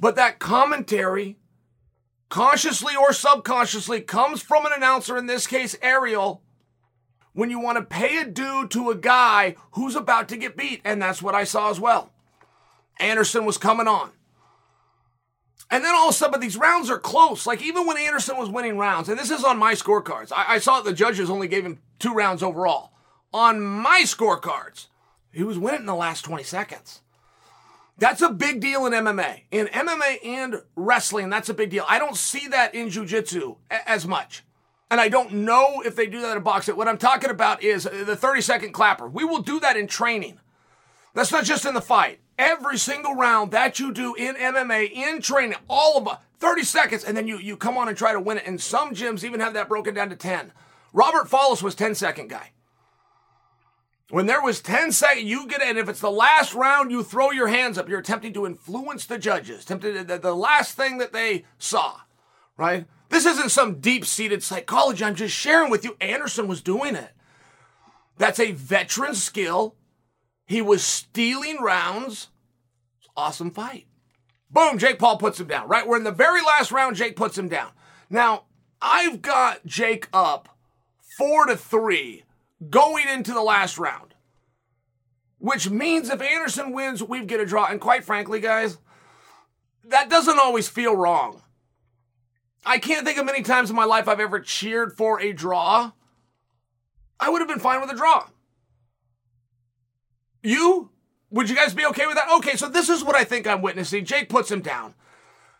But 0.00 0.16
that 0.16 0.38
commentary, 0.38 1.36
consciously 2.28 2.94
or 2.94 3.12
subconsciously, 3.12 4.00
comes 4.00 4.42
from 4.42 4.66
an 4.66 4.72
announcer, 4.74 5.18
in 5.18 5.26
this 5.26 5.46
case, 5.46 5.76
Ariel, 5.82 6.42
when 7.32 7.50
you 7.50 7.60
want 7.60 7.78
to 7.78 7.84
pay 7.84 8.18
a 8.18 8.24
due 8.24 8.66
to 8.68 8.90
a 8.90 8.94
guy 8.96 9.56
who's 9.72 9.96
about 9.96 10.28
to 10.28 10.36
get 10.36 10.56
beat. 10.56 10.80
And 10.84 11.00
that's 11.00 11.22
what 11.22 11.34
I 11.34 11.44
saw 11.44 11.70
as 11.70 11.80
well. 11.80 12.12
Anderson 13.00 13.44
was 13.44 13.58
coming 13.58 13.88
on. 13.88 14.10
And 15.70 15.84
then 15.84 15.94
all 15.94 16.08
of 16.08 16.14
a 16.14 16.16
sudden, 16.16 16.40
these 16.40 16.56
rounds 16.56 16.88
are 16.88 16.98
close. 16.98 17.46
Like 17.46 17.62
even 17.62 17.86
when 17.86 17.98
Anderson 17.98 18.38
was 18.38 18.48
winning 18.48 18.78
rounds, 18.78 19.08
and 19.08 19.18
this 19.18 19.30
is 19.30 19.44
on 19.44 19.58
my 19.58 19.74
scorecards, 19.74 20.32
I, 20.34 20.54
I 20.54 20.58
saw 20.58 20.80
the 20.80 20.92
judges 20.92 21.28
only 21.28 21.46
gave 21.46 21.64
him 21.64 21.80
two 21.98 22.14
rounds 22.14 22.42
overall. 22.42 22.92
On 23.34 23.60
my 23.60 24.02
scorecards, 24.04 24.86
he 25.30 25.42
was 25.42 25.58
winning 25.58 25.80
in 25.80 25.86
the 25.86 25.94
last 25.94 26.22
20 26.22 26.42
seconds. 26.42 27.02
That's 27.98 28.22
a 28.22 28.30
big 28.30 28.60
deal 28.60 28.86
in 28.86 28.92
MMA. 28.92 29.42
In 29.50 29.66
MMA 29.66 30.24
and 30.24 30.62
wrestling, 30.76 31.30
that's 31.30 31.48
a 31.48 31.54
big 31.54 31.70
deal. 31.70 31.84
I 31.88 31.98
don't 31.98 32.16
see 32.16 32.46
that 32.48 32.74
in 32.74 32.90
jiu-jitsu 32.90 33.56
as 33.70 34.06
much. 34.06 34.44
And 34.90 35.00
I 35.00 35.08
don't 35.08 35.32
know 35.32 35.82
if 35.84 35.96
they 35.96 36.06
do 36.06 36.20
that 36.22 36.36
in 36.36 36.42
boxing. 36.42 36.76
What 36.76 36.88
I'm 36.88 36.96
talking 36.96 37.30
about 37.30 37.62
is 37.62 37.86
uh, 37.86 38.04
the 38.06 38.16
30 38.16 38.40
second 38.40 38.72
clapper. 38.72 39.08
We 39.08 39.24
will 39.24 39.42
do 39.42 39.60
that 39.60 39.76
in 39.76 39.86
training. 39.86 40.40
That's 41.12 41.32
not 41.32 41.44
just 41.44 41.66
in 41.66 41.74
the 41.74 41.80
fight. 41.80 42.20
Every 42.38 42.78
single 42.78 43.14
round 43.14 43.50
that 43.50 43.80
you 43.80 43.92
do 43.92 44.14
in 44.14 44.36
MMA, 44.36 44.92
in 44.92 45.20
training, 45.20 45.58
all 45.68 45.98
of 45.98 46.04
them, 46.04 46.16
30 46.38 46.62
seconds, 46.62 47.04
and 47.04 47.16
then 47.16 47.26
you, 47.26 47.38
you 47.38 47.56
come 47.56 47.76
on 47.76 47.88
and 47.88 47.98
try 47.98 48.12
to 48.12 48.20
win 48.20 48.38
it. 48.38 48.46
And 48.46 48.60
some 48.60 48.94
gyms 48.94 49.24
even 49.24 49.40
have 49.40 49.54
that 49.54 49.68
broken 49.68 49.92
down 49.92 50.08
to 50.10 50.16
10. 50.16 50.52
Robert 50.92 51.28
Follis 51.28 51.62
was 51.62 51.74
10 51.74 51.96
second 51.96 52.28
guy. 52.28 52.52
When 54.10 54.24
there 54.26 54.42
was 54.42 54.60
10 54.60 54.92
seconds, 54.92 55.26
you 55.26 55.46
get 55.46 55.60
in. 55.60 55.76
If 55.76 55.88
it's 55.88 56.00
the 56.00 56.10
last 56.10 56.54
round, 56.54 56.90
you 56.90 57.02
throw 57.02 57.30
your 57.30 57.48
hands 57.48 57.76
up. 57.76 57.88
You're 57.88 57.98
attempting 57.98 58.32
to 58.34 58.46
influence 58.46 59.04
the 59.04 59.18
judges, 59.18 59.64
tempted 59.64 60.08
the, 60.08 60.18
the 60.18 60.34
last 60.34 60.76
thing 60.76 60.98
that 60.98 61.12
they 61.12 61.44
saw, 61.58 62.00
right? 62.56 62.86
This 63.10 63.26
isn't 63.26 63.50
some 63.50 63.80
deep 63.80 64.06
seated 64.06 64.42
psychology. 64.42 65.04
I'm 65.04 65.14
just 65.14 65.34
sharing 65.34 65.70
with 65.70 65.84
you. 65.84 65.96
Anderson 66.00 66.48
was 66.48 66.62
doing 66.62 66.94
it. 66.94 67.10
That's 68.16 68.40
a 68.40 68.52
veteran 68.52 69.14
skill. 69.14 69.76
He 70.46 70.62
was 70.62 70.82
stealing 70.82 71.58
rounds. 71.60 72.28
Awesome 73.14 73.50
fight. 73.50 73.86
Boom, 74.50 74.78
Jake 74.78 74.98
Paul 74.98 75.18
puts 75.18 75.38
him 75.38 75.48
down, 75.48 75.68
right? 75.68 75.86
We're 75.86 75.98
in 75.98 76.04
the 76.04 76.10
very 76.10 76.40
last 76.40 76.72
round, 76.72 76.96
Jake 76.96 77.16
puts 77.16 77.36
him 77.36 77.48
down. 77.48 77.70
Now, 78.08 78.44
I've 78.80 79.20
got 79.20 79.66
Jake 79.66 80.08
up 80.12 80.56
four 81.18 81.44
to 81.46 81.56
three 81.56 82.24
going 82.68 83.08
into 83.08 83.32
the 83.32 83.42
last 83.42 83.78
round. 83.78 84.14
Which 85.38 85.70
means 85.70 86.10
if 86.10 86.20
Anderson 86.20 86.72
wins, 86.72 87.02
we 87.02 87.24
get 87.24 87.40
a 87.40 87.46
draw. 87.46 87.66
And 87.66 87.80
quite 87.80 88.04
frankly, 88.04 88.40
guys, 88.40 88.78
that 89.84 90.10
doesn't 90.10 90.40
always 90.40 90.68
feel 90.68 90.96
wrong. 90.96 91.42
I 92.66 92.78
can't 92.78 93.06
think 93.06 93.18
of 93.18 93.26
many 93.26 93.42
times 93.42 93.70
in 93.70 93.76
my 93.76 93.84
life 93.84 94.08
I've 94.08 94.20
ever 94.20 94.40
cheered 94.40 94.96
for 94.96 95.20
a 95.20 95.32
draw. 95.32 95.92
I 97.20 97.30
would 97.30 97.40
have 97.40 97.48
been 97.48 97.60
fine 97.60 97.80
with 97.80 97.90
a 97.90 97.96
draw. 97.96 98.28
You? 100.42 100.90
Would 101.30 101.48
you 101.50 101.56
guys 101.56 101.74
be 101.74 101.86
okay 101.86 102.06
with 102.06 102.16
that? 102.16 102.30
Okay, 102.36 102.56
so 102.56 102.68
this 102.68 102.88
is 102.88 103.04
what 103.04 103.14
I 103.14 103.24
think 103.24 103.46
I'm 103.46 103.62
witnessing. 103.62 104.04
Jake 104.04 104.28
puts 104.28 104.50
him 104.50 104.60
down. 104.60 104.94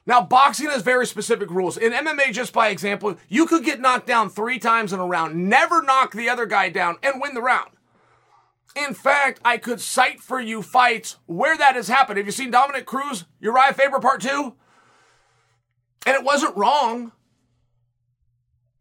Now, 0.09 0.23
boxing 0.23 0.71
has 0.71 0.81
very 0.81 1.07
specific 1.07 1.51
rules. 1.51 1.77
In 1.77 1.93
MMA, 1.93 2.33
just 2.33 2.55
by 2.55 2.71
example, 2.71 3.17
you 3.29 3.45
could 3.45 3.63
get 3.63 3.79
knocked 3.79 4.07
down 4.07 4.31
three 4.31 4.59
times 4.59 4.95
in 4.95 5.01
a 5.01 5.07
round, 5.07 5.51
never 5.51 5.83
knock 5.83 6.13
the 6.13 6.31
other 6.31 6.47
guy 6.47 6.71
down, 6.71 6.97
and 7.03 7.21
win 7.21 7.35
the 7.35 7.43
round. 7.43 7.73
In 8.75 8.95
fact, 8.95 9.39
I 9.45 9.59
could 9.59 9.83
cite 9.83 10.21
for 10.21 10.41
you 10.41 10.63
fights 10.63 11.19
where 11.27 11.59
that 11.59 11.75
has 11.75 11.89
happened. 11.89 12.17
Have 12.17 12.25
you 12.25 12.33
seen 12.33 12.51
Dominick 12.51 12.87
Cruz, 12.87 13.27
Urijah 13.43 13.75
Faber 13.75 14.01
Part 14.01 14.23
2? 14.23 14.55
And 16.07 16.17
it 16.17 16.25
wasn't 16.25 16.57
wrong. 16.57 17.13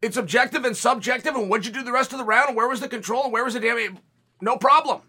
It's 0.01 0.15
objective 0.15 0.63
and 0.63 0.77
subjective, 0.77 1.35
and 1.35 1.49
what'd 1.49 1.65
you 1.65 1.73
do 1.73 1.83
the 1.83 1.91
rest 1.91 2.13
of 2.13 2.19
the 2.19 2.25
round, 2.25 2.49
and 2.49 2.55
where 2.55 2.69
was 2.69 2.79
the 2.79 2.87
control, 2.87 3.25
and 3.25 3.33
where 3.33 3.43
was 3.43 3.53
the 3.53 3.59
damage? 3.59 3.97
No 4.39 4.55
problem. 4.55 5.01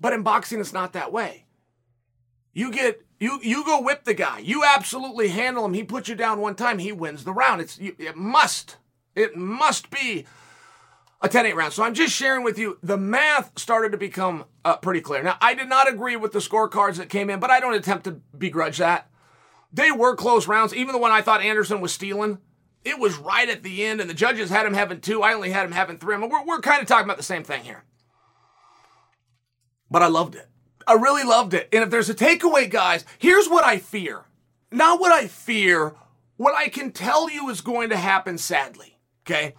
But 0.00 0.14
in 0.14 0.24
boxing, 0.24 0.58
it's 0.58 0.72
not 0.72 0.94
that 0.94 1.12
way. 1.12 1.44
You 2.52 2.72
get 2.72 3.02
you 3.20 3.38
you 3.42 3.64
go 3.64 3.82
whip 3.82 4.04
the 4.04 4.14
guy. 4.14 4.38
You 4.38 4.64
absolutely 4.64 5.28
handle 5.28 5.64
him. 5.64 5.74
He 5.74 5.84
puts 5.84 6.08
you 6.08 6.14
down 6.14 6.40
one 6.40 6.54
time. 6.54 6.78
He 6.78 6.90
wins 6.90 7.24
the 7.24 7.32
round. 7.32 7.60
It's 7.60 7.78
it 7.78 8.16
must 8.16 8.78
it 9.14 9.36
must 9.36 9.90
be 9.90 10.24
a 11.22 11.28
10-8 11.28 11.54
round. 11.54 11.72
So 11.74 11.82
I'm 11.82 11.92
just 11.92 12.14
sharing 12.14 12.42
with 12.42 12.58
you 12.58 12.78
the 12.82 12.96
math 12.96 13.58
started 13.58 13.92
to 13.92 13.98
become 13.98 14.46
uh, 14.64 14.78
pretty 14.78 15.02
clear. 15.02 15.22
Now 15.22 15.36
I 15.40 15.52
did 15.52 15.68
not 15.68 15.88
agree 15.88 16.16
with 16.16 16.32
the 16.32 16.38
scorecards 16.38 16.96
that 16.96 17.10
came 17.10 17.28
in, 17.28 17.40
but 17.40 17.50
I 17.50 17.60
don't 17.60 17.74
attempt 17.74 18.04
to 18.04 18.20
begrudge 18.36 18.78
that. 18.78 19.10
They 19.72 19.92
were 19.92 20.16
close 20.16 20.48
rounds. 20.48 20.74
Even 20.74 20.92
the 20.92 20.98
one 20.98 21.12
I 21.12 21.20
thought 21.20 21.42
Anderson 21.42 21.80
was 21.80 21.92
stealing, 21.92 22.38
it 22.84 22.98
was 22.98 23.18
right 23.18 23.48
at 23.48 23.62
the 23.62 23.84
end, 23.84 24.00
and 24.00 24.08
the 24.08 24.14
judges 24.14 24.50
had 24.50 24.66
him 24.66 24.74
having 24.74 25.00
two. 25.00 25.22
I 25.22 25.34
only 25.34 25.50
had 25.50 25.66
him 25.66 25.72
having 25.72 25.98
three. 25.98 26.14
I 26.14 26.18
mean, 26.18 26.30
we're, 26.30 26.44
we're 26.44 26.60
kind 26.60 26.82
of 26.82 26.88
talking 26.88 27.04
about 27.04 27.18
the 27.18 27.22
same 27.22 27.44
thing 27.44 27.62
here. 27.62 27.84
But 29.90 30.02
I 30.02 30.08
loved 30.08 30.34
it. 30.34 30.49
I 30.90 30.94
really 30.94 31.22
loved 31.22 31.54
it. 31.54 31.68
And 31.72 31.84
if 31.84 31.90
there's 31.90 32.10
a 32.10 32.14
takeaway, 32.14 32.68
guys, 32.68 33.04
here's 33.16 33.48
what 33.48 33.64
I 33.64 33.78
fear. 33.78 34.24
Not 34.72 34.98
what 34.98 35.12
I 35.12 35.28
fear, 35.28 35.94
what 36.36 36.56
I 36.56 36.68
can 36.68 36.90
tell 36.90 37.30
you 37.30 37.48
is 37.48 37.60
going 37.60 37.90
to 37.90 37.96
happen, 37.96 38.38
sadly. 38.38 38.98
Okay? 39.24 39.54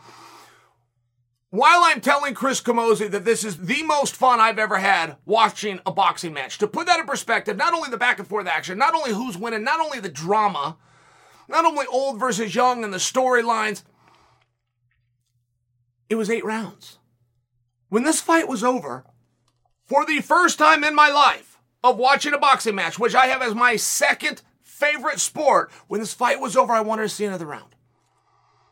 While 1.50 1.84
I'm 1.86 2.02
telling 2.02 2.34
Chris 2.34 2.60
Camozzi 2.60 3.10
that 3.10 3.24
this 3.24 3.46
is 3.46 3.60
the 3.60 3.82
most 3.84 4.14
fun 4.14 4.42
I've 4.42 4.60
ever 4.60 4.80
had 4.80 5.16
watching 5.26 5.80
a 5.86 5.92
boxing 5.94 6.34
match, 6.34 6.58
to 6.58 6.68
put 6.68 6.86
that 6.88 7.00
in 7.00 7.06
perspective, 7.06 7.56
not 7.56 7.74
only 7.74 7.90
the 7.90 7.98
back 7.98 8.20
and 8.20 8.28
forth 8.28 8.48
action, 8.48 8.78
not 8.78 8.94
only 8.94 9.14
who's 9.14 9.38
winning, 9.38 9.64
not 9.64 9.80
only 9.80 10.02
the 10.02 10.10
drama, 10.10 10.78
not 11.48 11.64
only 11.64 11.86
old 11.86 12.20
versus 12.20 12.54
young 12.54 12.84
and 12.84 12.94
the 12.94 12.98
storylines, 12.98 13.84
it 16.10 16.16
was 16.16 16.30
eight 16.30 16.44
rounds. 16.44 16.98
When 17.88 18.04
this 18.04 18.20
fight 18.20 18.50
was 18.50 18.66
over, 18.66 19.06
for 19.92 20.06
the 20.06 20.22
first 20.22 20.58
time 20.58 20.86
in 20.86 20.96
my 20.96 21.10
life 21.10 21.60
of 21.84 21.98
watching 21.98 22.34
a 22.34 22.38
boxing 22.38 22.76
match, 22.76 22.98
which 22.98 23.14
I 23.14 23.28
have 23.28 23.42
as 23.42 23.54
my 23.54 23.76
second 23.76 24.42
favorite 24.64 25.20
sport, 25.20 25.70
when 25.90 26.00
this 26.00 26.14
fight 26.14 26.40
was 26.40 26.56
over, 26.56 26.72
I 26.72 26.80
wanted 26.80 27.02
to 27.02 27.10
see 27.10 27.26
another 27.26 27.46
round. 27.46 27.76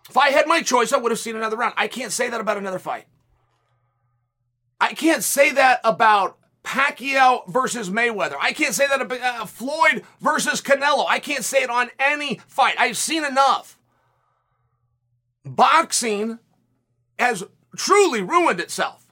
If 0.10 0.16
I 0.16 0.30
had 0.30 0.48
my 0.48 0.62
choice, 0.62 0.94
I 0.94 0.98
would 0.98 1.12
have 1.12 1.20
seen 1.20 1.36
another 1.36 1.58
round. 1.58 1.74
I 1.76 1.90
can't 1.90 2.14
say 2.14 2.30
that 2.30 2.40
about 2.40 2.56
another 2.56 2.80
fight. 2.80 3.04
I 4.80 4.94
can't 4.94 5.22
say 5.22 5.52
that 5.52 5.82
about 5.84 6.38
Pacquiao 6.64 7.46
versus 7.50 7.90
Mayweather. 7.90 8.38
I 8.40 8.54
can't 8.54 8.74
say 8.74 8.88
that 8.88 9.02
about 9.02 9.20
uh, 9.20 9.46
Floyd 9.46 10.04
versus 10.22 10.62
Canelo. 10.62 11.06
I 11.06 11.20
can't 11.20 11.44
say 11.44 11.64
it 11.64 11.70
on 11.70 11.90
any 12.00 12.40
fight. 12.48 12.76
I've 12.80 12.96
seen 12.96 13.26
enough. 13.26 13.78
Boxing 15.44 16.40
has 17.20 17.44
truly 17.76 18.22
ruined 18.22 18.62
itself 18.62 19.09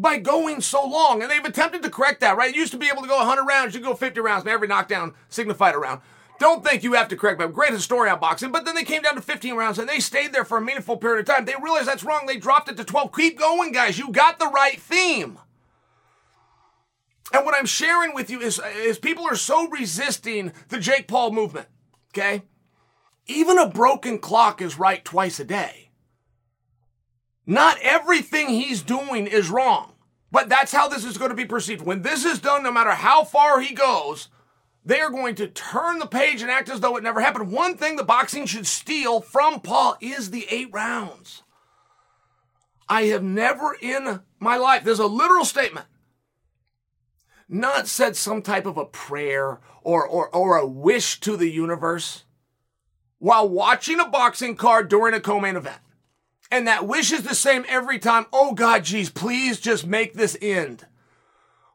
by 0.00 0.18
going 0.18 0.60
so 0.60 0.84
long. 0.86 1.22
And 1.22 1.30
they've 1.30 1.44
attempted 1.44 1.82
to 1.82 1.90
correct 1.90 2.20
that, 2.20 2.36
right? 2.36 2.50
It 2.50 2.56
used 2.56 2.72
to 2.72 2.78
be 2.78 2.88
able 2.88 3.02
to 3.02 3.08
go 3.08 3.18
100 3.18 3.44
rounds, 3.44 3.74
you 3.74 3.80
go 3.80 3.94
50 3.94 4.20
rounds, 4.20 4.46
every 4.46 4.68
knockdown 4.68 5.14
signified 5.28 5.74
a 5.74 5.78
round. 5.78 6.00
Don't 6.38 6.64
think 6.64 6.82
you 6.82 6.94
have 6.94 7.08
to 7.08 7.16
correct 7.16 7.38
them. 7.38 7.52
Great 7.52 7.74
historian 7.74 8.14
on 8.14 8.20
boxing, 8.20 8.50
but 8.50 8.64
then 8.64 8.74
they 8.74 8.82
came 8.82 9.02
down 9.02 9.14
to 9.14 9.20
15 9.20 9.54
rounds 9.54 9.78
and 9.78 9.86
they 9.86 10.00
stayed 10.00 10.32
there 10.32 10.44
for 10.44 10.56
a 10.56 10.62
meaningful 10.62 10.96
period 10.96 11.28
of 11.28 11.34
time. 11.34 11.44
They 11.44 11.52
realized 11.62 11.86
that's 11.86 12.02
wrong. 12.02 12.24
They 12.26 12.38
dropped 12.38 12.70
it 12.70 12.78
to 12.78 12.84
12. 12.84 13.12
Keep 13.12 13.38
going, 13.38 13.72
guys. 13.72 13.98
You 13.98 14.10
got 14.10 14.38
the 14.38 14.46
right 14.46 14.80
theme. 14.80 15.38
And 17.32 17.44
what 17.44 17.54
I'm 17.54 17.66
sharing 17.66 18.14
with 18.14 18.30
you 18.30 18.40
is, 18.40 18.60
is 18.74 18.98
people 18.98 19.24
are 19.26 19.36
so 19.36 19.68
resisting 19.68 20.52
the 20.68 20.80
Jake 20.80 21.06
Paul 21.06 21.30
movement, 21.30 21.68
okay? 22.10 22.42
Even 23.26 23.58
a 23.58 23.68
broken 23.68 24.18
clock 24.18 24.62
is 24.62 24.78
right 24.78 25.04
twice 25.04 25.38
a 25.38 25.44
day. 25.44 25.89
Not 27.50 27.78
everything 27.82 28.50
he's 28.50 28.80
doing 28.80 29.26
is 29.26 29.50
wrong, 29.50 29.94
but 30.30 30.48
that's 30.48 30.70
how 30.70 30.86
this 30.86 31.04
is 31.04 31.18
going 31.18 31.30
to 31.30 31.36
be 31.36 31.44
perceived. 31.44 31.84
When 31.84 32.02
this 32.02 32.24
is 32.24 32.38
done, 32.38 32.62
no 32.62 32.70
matter 32.70 32.92
how 32.92 33.24
far 33.24 33.60
he 33.60 33.74
goes, 33.74 34.28
they 34.84 35.00
are 35.00 35.10
going 35.10 35.34
to 35.34 35.48
turn 35.48 35.98
the 35.98 36.06
page 36.06 36.42
and 36.42 36.50
act 36.50 36.68
as 36.68 36.78
though 36.78 36.96
it 36.96 37.02
never 37.02 37.20
happened. 37.20 37.50
One 37.50 37.76
thing 37.76 37.96
the 37.96 38.04
boxing 38.04 38.46
should 38.46 38.68
steal 38.68 39.20
from 39.20 39.58
Paul 39.58 39.96
is 40.00 40.30
the 40.30 40.46
eight 40.48 40.68
rounds. 40.70 41.42
I 42.88 43.06
have 43.06 43.24
never 43.24 43.76
in 43.82 44.20
my 44.38 44.56
life, 44.56 44.84
there's 44.84 45.00
a 45.00 45.06
literal 45.06 45.44
statement, 45.44 45.86
not 47.48 47.88
said 47.88 48.14
some 48.14 48.42
type 48.42 48.64
of 48.64 48.76
a 48.76 48.86
prayer 48.86 49.58
or, 49.82 50.06
or, 50.06 50.28
or 50.28 50.56
a 50.56 50.68
wish 50.68 51.18
to 51.18 51.36
the 51.36 51.50
universe 51.50 52.22
while 53.18 53.48
watching 53.48 53.98
a 53.98 54.06
boxing 54.06 54.54
card 54.54 54.88
during 54.88 55.14
a 55.14 55.20
co 55.20 55.40
main 55.40 55.56
event. 55.56 55.80
And 56.50 56.66
that 56.66 56.86
wish 56.86 57.12
is 57.12 57.22
the 57.22 57.34
same 57.34 57.64
every 57.68 57.98
time. 57.98 58.26
Oh 58.32 58.52
God, 58.54 58.84
geez, 58.84 59.08
please 59.10 59.60
just 59.60 59.86
make 59.86 60.14
this 60.14 60.36
end. 60.42 60.86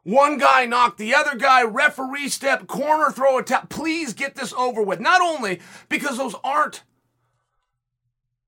One 0.02 0.38
guy 0.38 0.66
knocked 0.66 0.98
the 0.98 1.14
other 1.14 1.34
guy, 1.34 1.64
referee 1.64 2.28
step, 2.28 2.68
corner 2.68 3.10
throw 3.10 3.38
a 3.38 3.42
tap. 3.42 3.68
Please 3.70 4.12
get 4.12 4.36
this 4.36 4.52
over 4.52 4.80
with. 4.80 5.00
Not 5.00 5.20
only 5.20 5.60
because 5.88 6.18
those 6.18 6.36
aren't 6.44 6.84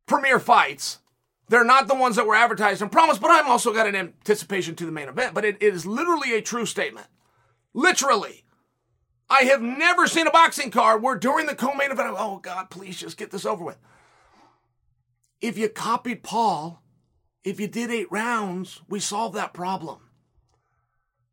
premier 0.06 0.38
fights, 0.38 1.00
they're 1.48 1.64
not 1.64 1.88
the 1.88 1.94
ones 1.94 2.16
that 2.16 2.26
were 2.26 2.36
advertised 2.36 2.82
and 2.82 2.92
promised, 2.92 3.20
but 3.20 3.30
I'm 3.30 3.48
also 3.48 3.72
got 3.72 3.88
an 3.88 3.96
anticipation 3.96 4.76
to 4.76 4.86
the 4.86 4.92
main 4.92 5.08
event. 5.08 5.34
But 5.34 5.44
it, 5.44 5.56
it 5.60 5.74
is 5.74 5.86
literally 5.86 6.34
a 6.34 6.42
true 6.42 6.66
statement. 6.66 7.06
Literally. 7.74 8.44
I 9.30 9.42
have 9.42 9.60
never 9.60 10.06
seen 10.06 10.26
a 10.26 10.30
boxing 10.30 10.70
card 10.70 11.02
where 11.02 11.16
during 11.16 11.46
the 11.46 11.54
co 11.54 11.74
main 11.74 11.90
event, 11.90 12.14
oh 12.16 12.38
God, 12.38 12.70
please 12.70 12.98
just 12.98 13.16
get 13.16 13.30
this 13.30 13.44
over 13.44 13.64
with. 13.64 13.78
If 15.40 15.56
you 15.56 15.68
copied 15.68 16.22
Paul, 16.22 16.82
if 17.44 17.60
you 17.60 17.68
did 17.68 17.90
eight 17.90 18.10
rounds, 18.10 18.80
we 18.88 19.00
solved 19.00 19.36
that 19.36 19.54
problem. 19.54 20.00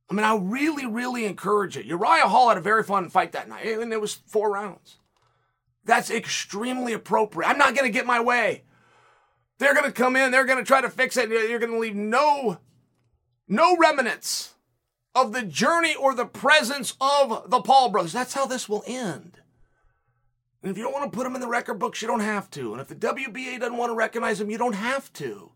I 0.10 0.14
mean, 0.14 0.24
I 0.24 0.36
really, 0.36 0.86
really 0.86 1.26
encourage 1.26 1.78
it. 1.78 1.86
Uriah 1.86 2.28
Hall 2.28 2.50
had 2.50 2.58
a 2.58 2.62
very 2.62 2.84
fun 2.84 3.10
fight 3.10 3.32
that 3.32 3.50
night, 3.50 3.66
and 3.66 3.92
it 3.92 4.02
was 4.02 4.14
four 4.14 4.52
rounds. 4.52 4.98
That's 5.84 6.12
extremely 6.12 6.94
appropriate. 6.94 7.48
I'm 7.48 7.58
not 7.58 7.76
going 7.76 7.92
to 7.92 7.94
get 7.94 8.06
my 8.06 8.20
way. 8.20 8.64
They're 9.58 9.74
going 9.74 9.86
to 9.86 9.92
come 9.92 10.16
in, 10.16 10.32
they're 10.32 10.46
going 10.46 10.60
to 10.60 10.68
try 10.68 10.82
to 10.82 10.90
fix 10.90 11.16
it, 11.16 11.30
you're 11.30 11.60
going 11.60 11.72
to 11.72 11.80
leave 11.80 11.96
no, 11.96 12.60
no 13.48 13.78
remnants 13.78 14.54
of 15.14 15.32
the 15.32 15.44
journey 15.44 15.96
or 15.96 16.14
the 16.14 16.26
presence 16.26 16.96
of 17.00 17.50
the 17.50 17.62
Paul 17.62 17.90
brothers. 17.90 18.12
That's 18.12 18.34
how 18.34 18.46
this 18.46 18.68
will 18.68 18.84
end. 18.86 19.40
And 20.66 20.72
if 20.72 20.80
you 20.80 20.84
don't 20.84 20.94
want 20.94 21.12
to 21.12 21.16
put 21.16 21.26
them 21.26 21.36
in 21.36 21.42
the 21.42 21.48
record 21.48 21.76
books, 21.76 22.02
you 22.02 22.08
don't 22.08 22.22
have 22.22 22.50
to. 22.50 22.72
And 22.72 22.82
if 22.82 22.88
the 22.88 22.96
WBA 22.96 23.60
doesn't 23.60 23.78
want 23.78 23.92
to 23.92 23.96
recognize 23.96 24.40
them, 24.40 24.50
you 24.50 24.58
don't 24.58 24.74
have 24.74 25.14
to. 25.14 25.52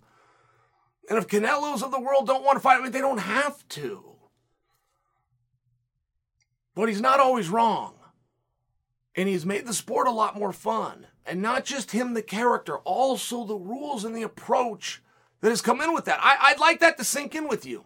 And 1.09 1.17
if 1.17 1.27
Canelos 1.27 1.81
of 1.81 1.89
the 1.89 1.99
world 1.99 2.27
don't 2.27 2.43
want 2.43 2.57
to 2.57 2.59
fight, 2.59 2.79
mean, 2.79 2.91
they 2.91 2.99
don't 2.99 3.17
have 3.17 3.67
to. 3.69 4.17
But 6.75 6.89
he's 6.89 7.01
not 7.01 7.19
always 7.19 7.49
wrong. 7.49 7.95
And 9.15 9.27
he's 9.27 9.47
made 9.47 9.65
the 9.65 9.73
sport 9.73 10.05
a 10.05 10.11
lot 10.11 10.37
more 10.37 10.53
fun. 10.53 11.07
And 11.25 11.41
not 11.41 11.65
just 11.65 11.89
him, 11.89 12.13
the 12.13 12.21
character, 12.21 12.77
also 12.77 13.45
the 13.45 13.55
rules 13.55 14.05
and 14.05 14.15
the 14.15 14.21
approach 14.21 15.01
that 15.41 15.49
has 15.49 15.63
come 15.63 15.81
in 15.81 15.91
with 15.91 16.05
that. 16.05 16.19
I, 16.21 16.51
would 16.51 16.59
like 16.59 16.81
that 16.81 16.99
to 16.99 17.03
sink 17.03 17.33
in 17.33 17.47
with 17.47 17.65
you. 17.65 17.83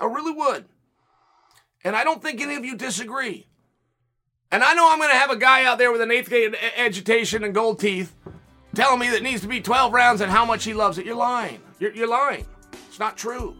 I 0.00 0.06
really 0.06 0.32
would. 0.32 0.64
And 1.84 1.94
I 1.94 2.02
don't 2.02 2.20
think 2.20 2.40
any 2.40 2.56
of 2.56 2.64
you 2.64 2.76
disagree. 2.76 3.46
And 4.50 4.62
I 4.62 4.74
know 4.74 4.88
I'm 4.90 4.98
going 4.98 5.10
to 5.10 5.16
have 5.16 5.30
a 5.30 5.36
guy 5.36 5.64
out 5.64 5.78
there 5.78 5.90
with 5.90 6.00
an 6.00 6.10
eighth 6.10 6.28
grade 6.28 6.56
education 6.76 7.44
and 7.44 7.54
gold 7.54 7.80
teeth 7.80 8.14
telling 8.74 9.00
me 9.00 9.10
that 9.10 9.22
needs 9.22 9.40
to 9.42 9.48
be 9.48 9.60
12 9.60 9.92
rounds 9.92 10.20
and 10.20 10.30
how 10.30 10.44
much 10.44 10.64
he 10.64 10.74
loves 10.74 10.98
it. 10.98 11.06
You're 11.06 11.16
lying. 11.16 11.60
You're, 11.78 11.92
you're 11.92 12.08
lying. 12.08 12.46
It's 12.88 12.98
not 12.98 13.16
true. 13.16 13.56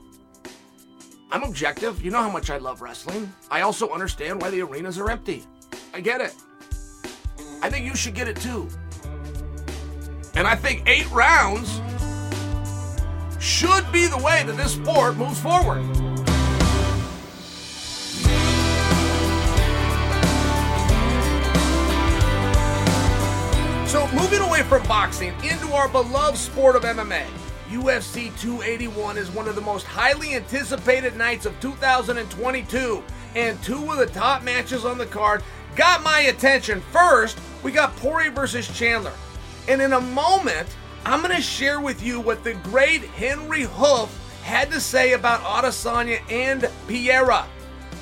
I'm 1.30 1.42
objective. 1.42 2.04
You 2.04 2.10
know 2.10 2.22
how 2.22 2.30
much 2.30 2.50
I 2.50 2.58
love 2.58 2.80
wrestling. 2.80 3.32
I 3.50 3.62
also 3.62 3.88
understand 3.88 4.40
why 4.40 4.50
the 4.50 4.62
arenas 4.62 4.98
are 4.98 5.10
empty. 5.10 5.42
I 5.92 6.00
get 6.00 6.20
it. 6.20 6.34
I 7.62 7.70
think 7.70 7.86
you 7.86 7.96
should 7.96 8.14
get 8.14 8.28
it 8.28 8.36
too. 8.36 8.68
And 10.36 10.46
I 10.46 10.54
think 10.54 10.88
eight 10.88 11.10
rounds 11.10 11.80
should 13.40 13.90
be 13.90 14.06
the 14.06 14.18
way 14.18 14.42
that 14.44 14.56
this 14.56 14.74
sport 14.74 15.16
moves 15.16 15.40
forward. 15.40 15.82
Moving 24.24 24.40
away 24.40 24.62
from 24.62 24.82
boxing 24.84 25.34
into 25.44 25.74
our 25.74 25.86
beloved 25.86 26.38
sport 26.38 26.76
of 26.76 26.82
MMA, 26.82 27.26
UFC 27.68 28.34
281 28.40 29.18
is 29.18 29.30
one 29.30 29.46
of 29.46 29.54
the 29.54 29.60
most 29.60 29.84
highly 29.84 30.34
anticipated 30.34 31.14
nights 31.14 31.44
of 31.44 31.60
2022, 31.60 33.04
and 33.36 33.62
two 33.62 33.92
of 33.92 33.98
the 33.98 34.06
top 34.06 34.42
matches 34.42 34.86
on 34.86 34.96
the 34.96 35.04
card 35.04 35.44
got 35.76 36.02
my 36.02 36.20
attention. 36.20 36.80
First, 36.90 37.38
we 37.62 37.70
got 37.70 37.94
Poirier 37.96 38.30
versus 38.30 38.66
Chandler, 38.66 39.12
and 39.68 39.82
in 39.82 39.92
a 39.92 40.00
moment, 40.00 40.74
I'm 41.04 41.20
going 41.20 41.36
to 41.36 41.42
share 41.42 41.82
with 41.82 42.02
you 42.02 42.18
what 42.18 42.44
the 42.44 42.54
great 42.54 43.02
Henri 43.02 43.64
Hooft 43.64 44.16
had 44.42 44.70
to 44.70 44.80
say 44.80 45.12
about 45.12 45.42
Adesanya 45.42 46.20
and 46.32 46.70
Pereira. 46.86 47.46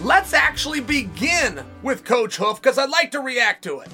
Let's 0.01 0.35
actually 0.35 0.83
begin 0.83 1.65
with 1.83 2.05
Coach 2.05 2.39
Hooft 2.39 2.63
because 2.63 2.79
I'd 2.79 2.91
like 2.91 3.11
to 3.11 3.21
react 3.21 3.65
to 3.65 3.81
it. 3.81 3.89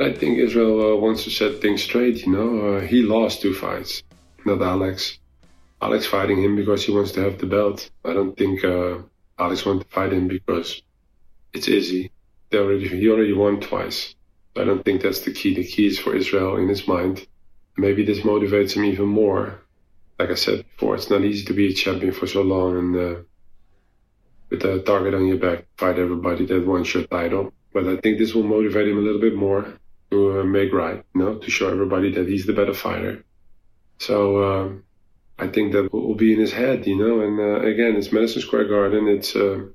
I 0.00 0.14
think 0.14 0.38
Israel 0.38 0.94
uh, 0.94 0.96
wants 0.96 1.24
to 1.24 1.30
set 1.30 1.60
things 1.60 1.82
straight. 1.82 2.24
You 2.24 2.32
know, 2.32 2.50
uh, 2.68 2.80
he 2.80 3.02
lost 3.02 3.42
two 3.42 3.52
fights, 3.52 4.02
not 4.46 4.62
Alex. 4.62 5.18
Alex 5.82 6.06
fighting 6.06 6.42
him 6.42 6.56
because 6.56 6.82
he 6.82 6.92
wants 6.92 7.12
to 7.12 7.20
have 7.20 7.36
the 7.36 7.44
belt. 7.44 7.90
I 8.02 8.14
don't 8.14 8.34
think 8.34 8.64
uh, 8.64 8.98
Alex 9.38 9.66
wants 9.66 9.84
to 9.84 9.90
fight 9.90 10.14
him 10.14 10.26
because 10.26 10.80
it's 11.52 11.68
easy. 11.68 12.12
They 12.48 12.56
already 12.56 12.88
he 12.88 13.10
already 13.10 13.34
won 13.34 13.60
twice. 13.60 14.14
I 14.56 14.64
don't 14.64 14.82
think 14.86 15.02
that's 15.02 15.20
the 15.20 15.34
key. 15.34 15.54
The 15.54 15.64
key 15.64 15.86
is 15.88 15.98
for 15.98 16.16
Israel 16.16 16.56
in 16.56 16.68
his 16.68 16.88
mind. 16.88 17.26
Maybe 17.76 18.02
this 18.02 18.20
motivates 18.20 18.72
him 18.72 18.86
even 18.86 19.06
more. 19.06 19.60
Like 20.18 20.30
I 20.30 20.34
said 20.34 20.64
before, 20.64 20.94
it's 20.94 21.10
not 21.10 21.24
easy 21.24 21.44
to 21.44 21.52
be 21.52 21.68
a 21.68 21.74
champion 21.74 22.12
for 22.12 22.26
so 22.26 22.40
long 22.40 22.78
and 22.78 22.96
uh, 22.96 23.20
with 24.48 24.64
a 24.64 24.80
target 24.80 25.14
on 25.14 25.26
your 25.26 25.38
back, 25.38 25.66
fight 25.76 25.98
everybody 25.98 26.46
that 26.46 26.66
wants 26.66 26.94
your 26.94 27.04
title. 27.04 27.52
But 27.74 27.86
I 27.86 27.96
think 27.98 28.18
this 28.18 28.34
will 28.34 28.42
motivate 28.42 28.88
him 28.88 28.98
a 28.98 29.02
little 29.02 29.20
bit 29.20 29.36
more 29.36 29.79
to 30.10 30.40
uh, 30.40 30.44
make 30.44 30.72
right, 30.72 31.04
you 31.14 31.20
know, 31.20 31.38
to 31.38 31.50
show 31.50 31.70
everybody 31.70 32.12
that 32.12 32.28
he's 32.28 32.46
the 32.46 32.52
better 32.52 32.74
fighter. 32.74 33.24
So 33.98 34.42
um, 34.42 34.84
I 35.38 35.48
think 35.48 35.72
that 35.72 35.92
will 35.92 36.14
be 36.14 36.32
in 36.32 36.40
his 36.40 36.52
head, 36.52 36.86
you 36.86 36.96
know. 36.96 37.20
And 37.20 37.38
uh, 37.38 37.66
again, 37.66 37.96
it's 37.96 38.12
Madison 38.12 38.42
Square 38.42 38.68
Garden. 38.68 39.08
It's 39.08 39.36
uh, 39.36 39.66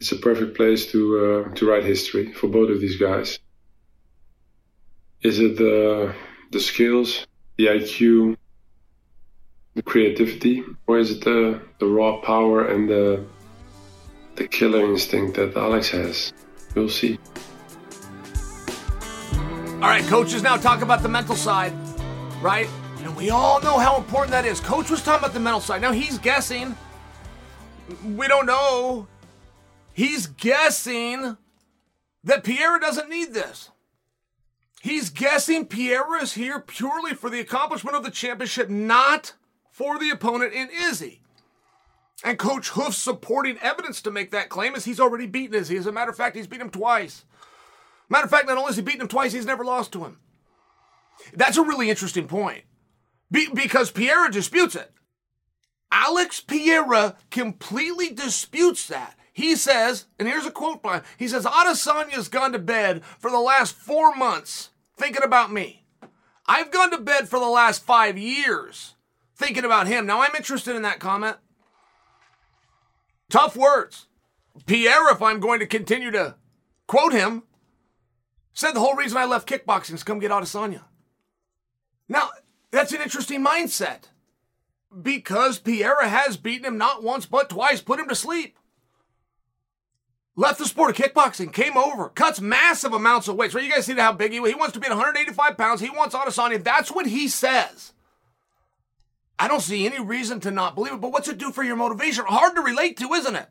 it's 0.00 0.12
a 0.12 0.16
perfect 0.16 0.56
place 0.56 0.90
to 0.92 1.00
uh, 1.48 1.54
to 1.54 1.68
write 1.68 1.84
history 1.84 2.32
for 2.32 2.48
both 2.48 2.70
of 2.70 2.80
these 2.80 2.96
guys. 2.96 3.38
Is 5.22 5.40
it 5.40 5.56
the 5.56 6.14
the 6.52 6.60
skills, 6.60 7.26
the 7.56 7.66
IQ, 7.66 8.36
the 9.74 9.82
creativity, 9.82 10.64
or 10.86 10.98
is 10.98 11.10
it 11.10 11.24
the 11.24 11.60
the 11.78 11.86
raw 11.86 12.20
power 12.20 12.66
and 12.66 12.88
the 12.88 13.24
the 14.36 14.46
killer 14.46 14.84
instinct 14.84 15.36
that 15.36 15.56
Alex 15.56 15.90
has? 15.90 16.32
We'll 16.74 16.88
see. 16.88 17.18
All 19.80 19.84
right, 19.84 20.04
coaches 20.06 20.42
now 20.42 20.56
talk 20.56 20.82
about 20.82 21.04
the 21.04 21.08
mental 21.08 21.36
side, 21.36 21.72
right? 22.42 22.68
And 23.04 23.14
we 23.14 23.30
all 23.30 23.60
know 23.60 23.78
how 23.78 23.96
important 23.96 24.32
that 24.32 24.44
is. 24.44 24.58
Coach 24.58 24.90
was 24.90 25.04
talking 25.04 25.20
about 25.20 25.34
the 25.34 25.38
mental 25.38 25.60
side. 25.60 25.80
Now 25.80 25.92
he's 25.92 26.18
guessing. 26.18 26.76
We 28.04 28.26
don't 28.26 28.46
know. 28.46 29.06
He's 29.92 30.26
guessing 30.26 31.36
that 32.24 32.42
Pierre 32.42 32.80
doesn't 32.80 33.08
need 33.08 33.32
this. 33.32 33.70
He's 34.82 35.10
guessing 35.10 35.66
Pierre 35.66 36.20
is 36.20 36.32
here 36.32 36.58
purely 36.58 37.14
for 37.14 37.30
the 37.30 37.38
accomplishment 37.38 37.96
of 37.96 38.02
the 38.02 38.10
championship, 38.10 38.68
not 38.68 39.34
for 39.70 39.96
the 39.96 40.10
opponent 40.10 40.54
in 40.54 40.70
Izzy. 40.70 41.20
And 42.24 42.36
Coach 42.36 42.70
Hooft's 42.70 42.98
supporting 42.98 43.58
evidence 43.58 44.02
to 44.02 44.10
make 44.10 44.32
that 44.32 44.48
claim 44.48 44.74
is 44.74 44.84
he's 44.84 44.98
already 44.98 45.26
beaten 45.26 45.54
Izzy. 45.54 45.76
As 45.76 45.86
a 45.86 45.92
matter 45.92 46.10
of 46.10 46.16
fact, 46.16 46.34
he's 46.34 46.48
beaten 46.48 46.66
him 46.66 46.72
twice. 46.72 47.24
Matter 48.08 48.24
of 48.24 48.30
fact, 48.30 48.46
not 48.46 48.56
only 48.56 48.68
has 48.68 48.76
he 48.76 48.82
beaten 48.82 49.02
him 49.02 49.08
twice, 49.08 49.32
he's 49.32 49.46
never 49.46 49.64
lost 49.64 49.92
to 49.92 50.04
him. 50.04 50.18
That's 51.34 51.56
a 51.56 51.62
really 51.62 51.90
interesting 51.90 52.26
point 52.26 52.64
Be- 53.30 53.48
because 53.52 53.90
Pereira 53.90 54.30
disputes 54.30 54.74
it. 54.74 54.92
Alex 55.90 56.40
Pereira 56.40 57.16
completely 57.30 58.10
disputes 58.10 58.86
that. 58.88 59.16
He 59.32 59.56
says, 59.56 60.06
and 60.18 60.26
here's 60.26 60.46
a 60.46 60.50
quote 60.50 60.82
by 60.82 60.96
him, 60.96 61.02
he 61.16 61.28
says, 61.28 61.44
Adesanya's 61.44 62.28
gone 62.28 62.52
to 62.52 62.58
bed 62.58 63.04
for 63.04 63.30
the 63.30 63.38
last 63.38 63.74
four 63.74 64.14
months 64.14 64.70
thinking 64.96 65.22
about 65.22 65.52
me. 65.52 65.84
I've 66.46 66.70
gone 66.70 66.90
to 66.90 66.98
bed 66.98 67.28
for 67.28 67.38
the 67.38 67.46
last 67.46 67.84
five 67.84 68.18
years 68.18 68.94
thinking 69.36 69.64
about 69.64 69.86
him. 69.86 70.06
Now 70.06 70.22
I'm 70.22 70.34
interested 70.34 70.74
in 70.74 70.82
that 70.82 70.98
comment. 70.98 71.36
Tough 73.30 73.56
words. 73.56 74.06
Pierre, 74.66 75.10
if 75.10 75.22
I'm 75.22 75.40
going 75.40 75.60
to 75.60 75.66
continue 75.66 76.10
to 76.10 76.36
quote 76.86 77.12
him, 77.12 77.44
Said 78.58 78.72
the 78.72 78.80
whole 78.80 78.96
reason 78.96 79.16
I 79.16 79.24
left 79.24 79.48
kickboxing 79.48 79.94
is 79.94 80.02
come 80.02 80.18
get 80.18 80.32
Adesanya. 80.32 80.82
Now, 82.08 82.30
that's 82.72 82.92
an 82.92 83.00
interesting 83.00 83.44
mindset. 83.44 84.06
Because 85.00 85.60
Pereira 85.60 86.08
has 86.08 86.36
beaten 86.36 86.64
him 86.64 86.76
not 86.76 87.04
once 87.04 87.24
but 87.24 87.50
twice, 87.50 87.80
put 87.80 88.00
him 88.00 88.08
to 88.08 88.16
sleep. 88.16 88.58
Left 90.34 90.58
the 90.58 90.66
sport 90.66 90.90
of 90.90 90.96
kickboxing, 90.96 91.52
came 91.52 91.76
over, 91.76 92.08
cuts 92.08 92.40
massive 92.40 92.92
amounts 92.92 93.28
of 93.28 93.36
weight. 93.36 93.52
So 93.52 93.60
you 93.60 93.70
guys 93.70 93.86
see 93.86 93.94
how 93.94 94.10
big 94.10 94.32
he 94.32 94.40
was. 94.40 94.50
He 94.50 94.56
wants 94.56 94.72
to 94.72 94.80
be 94.80 94.86
at 94.86 94.90
185 94.90 95.56
pounds. 95.56 95.80
He 95.80 95.90
wants 95.90 96.16
Adesanya. 96.16 96.64
That's 96.64 96.90
what 96.90 97.06
he 97.06 97.28
says. 97.28 97.92
I 99.38 99.46
don't 99.46 99.62
see 99.62 99.86
any 99.86 100.00
reason 100.00 100.40
to 100.40 100.50
not 100.50 100.74
believe 100.74 100.94
it, 100.94 101.00
but 101.00 101.12
what's 101.12 101.28
it 101.28 101.38
do 101.38 101.52
for 101.52 101.62
your 101.62 101.76
motivation? 101.76 102.24
Hard 102.26 102.56
to 102.56 102.62
relate 102.62 102.96
to, 102.96 103.12
isn't 103.12 103.36
it? 103.36 103.50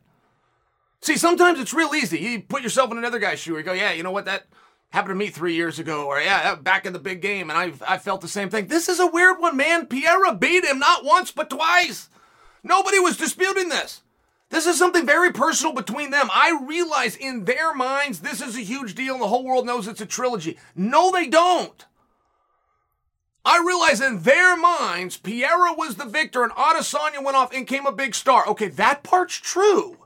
See, 1.00 1.16
sometimes 1.16 1.58
it's 1.60 1.72
real 1.72 1.94
easy. 1.94 2.18
You 2.18 2.42
put 2.42 2.62
yourself 2.62 2.92
in 2.92 2.98
another 2.98 3.18
guy's 3.18 3.40
shoe. 3.40 3.56
You 3.56 3.62
go, 3.62 3.72
yeah, 3.72 3.92
you 3.92 4.02
know 4.02 4.10
what? 4.10 4.26
That 4.26 4.48
happened 4.90 5.12
to 5.12 5.24
me 5.24 5.28
three 5.28 5.54
years 5.54 5.78
ago, 5.78 6.06
or 6.06 6.20
yeah, 6.20 6.54
back 6.54 6.86
in 6.86 6.92
the 6.92 6.98
big 6.98 7.20
game, 7.20 7.50
and 7.50 7.58
I 7.58 7.94
I 7.94 7.98
felt 7.98 8.20
the 8.20 8.28
same 8.28 8.50
thing. 8.50 8.66
This 8.66 8.88
is 8.88 9.00
a 9.00 9.06
weird 9.06 9.38
one, 9.38 9.56
man. 9.56 9.86
Pereira 9.86 10.34
beat 10.34 10.64
him 10.64 10.78
not 10.78 11.04
once 11.04 11.30
but 11.30 11.50
twice. 11.50 12.08
Nobody 12.62 12.98
was 12.98 13.16
disputing 13.16 13.68
this. 13.68 14.02
This 14.50 14.66
is 14.66 14.78
something 14.78 15.04
very 15.04 15.30
personal 15.30 15.74
between 15.74 16.10
them. 16.10 16.28
I 16.32 16.58
realize 16.66 17.16
in 17.16 17.44
their 17.44 17.74
minds 17.74 18.20
this 18.20 18.40
is 18.40 18.56
a 18.56 18.62
huge 18.62 18.94
deal, 18.94 19.14
and 19.14 19.22
the 19.22 19.28
whole 19.28 19.44
world 19.44 19.66
knows 19.66 19.86
it's 19.86 20.00
a 20.00 20.06
trilogy. 20.06 20.58
No, 20.74 21.10
they 21.10 21.26
don't. 21.26 21.84
I 23.44 23.62
realize 23.64 24.02
in 24.02 24.24
their 24.24 24.58
minds, 24.58 25.16
Pereira 25.16 25.72
was 25.72 25.96
the 25.96 26.04
victor 26.04 26.42
and 26.42 26.52
Adesanya 26.52 27.24
went 27.24 27.36
off 27.36 27.50
and 27.54 27.66
came 27.66 27.86
a 27.86 27.92
big 27.92 28.14
star. 28.14 28.46
Okay, 28.46 28.68
that 28.68 29.02
part's 29.02 29.36
true. 29.36 29.96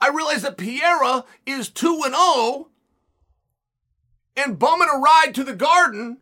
I 0.00 0.08
realize 0.08 0.40
that 0.42 0.56
Pereira 0.56 1.24
is 1.44 1.68
2 1.68 2.02
and 2.06 2.14
0 2.14 2.69
and 4.36 4.58
bumming 4.58 4.88
a 4.92 4.98
ride 4.98 5.34
to 5.34 5.44
the 5.44 5.54
garden 5.54 6.18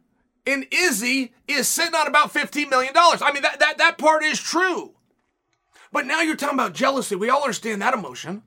and 0.48 0.66
Izzy 0.70 1.32
is 1.46 1.68
sitting 1.68 1.94
on 1.94 2.06
about 2.06 2.32
$15 2.32 2.70
million. 2.70 2.92
I 2.96 3.32
mean, 3.32 3.42
that, 3.42 3.60
that, 3.60 3.78
that 3.78 3.98
part 3.98 4.24
is 4.24 4.40
true. 4.40 4.94
But 5.92 6.06
now 6.06 6.22
you're 6.22 6.36
talking 6.36 6.58
about 6.58 6.74
jealousy. 6.74 7.16
We 7.16 7.30
all 7.30 7.42
understand 7.42 7.82
that 7.82 7.94
emotion. 7.94 8.42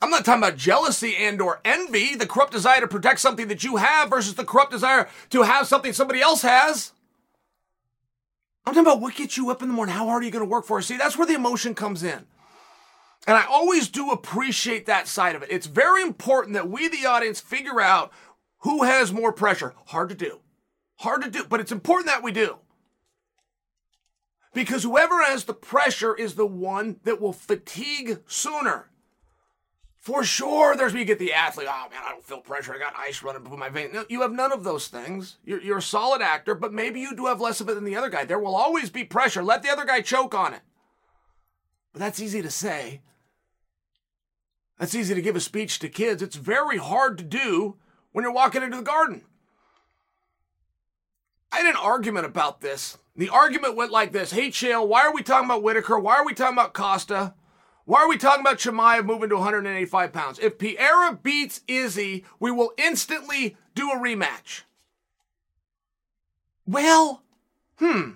I'm 0.00 0.10
not 0.10 0.24
talking 0.24 0.42
about 0.42 0.56
jealousy 0.56 1.14
and 1.16 1.40
or 1.40 1.60
envy, 1.64 2.16
the 2.16 2.26
corrupt 2.26 2.52
desire 2.52 2.80
to 2.80 2.88
protect 2.88 3.20
something 3.20 3.48
that 3.48 3.62
you 3.62 3.76
have 3.76 4.10
versus 4.10 4.34
the 4.34 4.44
corrupt 4.44 4.72
desire 4.72 5.08
to 5.30 5.42
have 5.42 5.68
something 5.68 5.92
somebody 5.92 6.20
else 6.20 6.42
has. 6.42 6.92
I'm 8.66 8.74
talking 8.74 8.86
about 8.86 9.00
what 9.00 9.14
gets 9.14 9.36
you 9.36 9.50
up 9.50 9.62
in 9.62 9.68
the 9.68 9.74
morning. 9.74 9.94
How 9.94 10.06
hard 10.06 10.22
are 10.22 10.26
you 10.26 10.32
going 10.32 10.44
to 10.44 10.50
work 10.50 10.64
for? 10.64 10.80
See, 10.82 10.96
that's 10.96 11.16
where 11.16 11.26
the 11.26 11.34
emotion 11.34 11.74
comes 11.74 12.02
in. 12.02 12.26
And 13.26 13.36
I 13.36 13.44
always 13.44 13.88
do 13.88 14.10
appreciate 14.10 14.86
that 14.86 15.06
side 15.06 15.36
of 15.36 15.42
it. 15.42 15.52
It's 15.52 15.66
very 15.66 16.02
important 16.02 16.54
that 16.54 16.68
we, 16.68 16.88
the 16.88 17.06
audience, 17.06 17.40
figure 17.40 17.80
out 17.80 18.12
who 18.58 18.82
has 18.82 19.12
more 19.12 19.32
pressure. 19.32 19.74
Hard 19.86 20.08
to 20.08 20.14
do. 20.14 20.40
Hard 20.96 21.22
to 21.22 21.30
do, 21.30 21.44
but 21.48 21.60
it's 21.60 21.72
important 21.72 22.06
that 22.06 22.22
we 22.22 22.32
do. 22.32 22.58
Because 24.54 24.82
whoever 24.82 25.22
has 25.22 25.44
the 25.44 25.54
pressure 25.54 26.14
is 26.14 26.34
the 26.34 26.46
one 26.46 26.96
that 27.04 27.20
will 27.20 27.32
fatigue 27.32 28.20
sooner. 28.26 28.90
For 29.98 30.24
sure, 30.24 30.76
there's 30.76 30.92
you 30.94 31.04
get 31.04 31.20
the 31.20 31.32
athlete. 31.32 31.68
Oh 31.70 31.88
man, 31.88 32.00
I 32.04 32.10
don't 32.10 32.24
feel 32.24 32.40
pressure. 32.40 32.74
I 32.74 32.78
got 32.78 32.94
ice 32.98 33.22
running 33.22 33.44
through 33.44 33.56
my 33.56 33.68
veins. 33.68 33.94
No, 33.94 34.04
you 34.08 34.22
have 34.22 34.32
none 34.32 34.52
of 34.52 34.64
those 34.64 34.88
things. 34.88 35.38
You're, 35.44 35.62
you're 35.62 35.78
a 35.78 35.82
solid 35.82 36.20
actor, 36.20 36.56
but 36.56 36.72
maybe 36.72 37.00
you 37.00 37.14
do 37.14 37.26
have 37.26 37.40
less 37.40 37.60
of 37.60 37.68
it 37.68 37.74
than 37.74 37.84
the 37.84 37.94
other 37.94 38.10
guy. 38.10 38.24
There 38.24 38.40
will 38.40 38.56
always 38.56 38.90
be 38.90 39.04
pressure. 39.04 39.44
Let 39.44 39.62
the 39.62 39.70
other 39.70 39.84
guy 39.84 40.00
choke 40.00 40.34
on 40.34 40.54
it. 40.54 40.62
But 41.92 42.00
that's 42.00 42.20
easy 42.20 42.42
to 42.42 42.50
say. 42.50 43.00
That's 44.78 44.94
easy 44.94 45.14
to 45.14 45.22
give 45.22 45.36
a 45.36 45.40
speech 45.40 45.78
to 45.80 45.88
kids. 45.88 46.22
It's 46.22 46.36
very 46.36 46.78
hard 46.78 47.18
to 47.18 47.24
do 47.24 47.76
when 48.12 48.24
you're 48.24 48.32
walking 48.32 48.62
into 48.62 48.76
the 48.76 48.82
garden. 48.82 49.24
I 51.52 51.58
had 51.58 51.66
an 51.66 51.76
argument 51.76 52.26
about 52.26 52.60
this. 52.60 52.98
The 53.14 53.28
argument 53.28 53.76
went 53.76 53.92
like 53.92 54.12
this 54.12 54.32
Hey, 54.32 54.48
Chael, 54.48 54.88
why 54.88 55.02
are 55.02 55.14
we 55.14 55.22
talking 55.22 55.46
about 55.46 55.62
Whittaker? 55.62 55.98
Why 55.98 56.16
are 56.16 56.24
we 56.24 56.34
talking 56.34 56.56
about 56.56 56.72
Costa? 56.72 57.34
Why 57.84 58.00
are 58.02 58.08
we 58.08 58.16
talking 58.16 58.40
about 58.40 58.58
Chimaev 58.58 59.04
moving 59.04 59.28
to 59.28 59.36
185 59.36 60.12
pounds? 60.12 60.38
If 60.38 60.56
Pereira 60.56 61.18
beats 61.20 61.62
Izzy, 61.66 62.24
we 62.38 62.50
will 62.50 62.72
instantly 62.78 63.56
do 63.74 63.90
a 63.90 63.96
rematch. 63.96 64.62
Well, 66.64 67.22
hmm. 67.76 68.12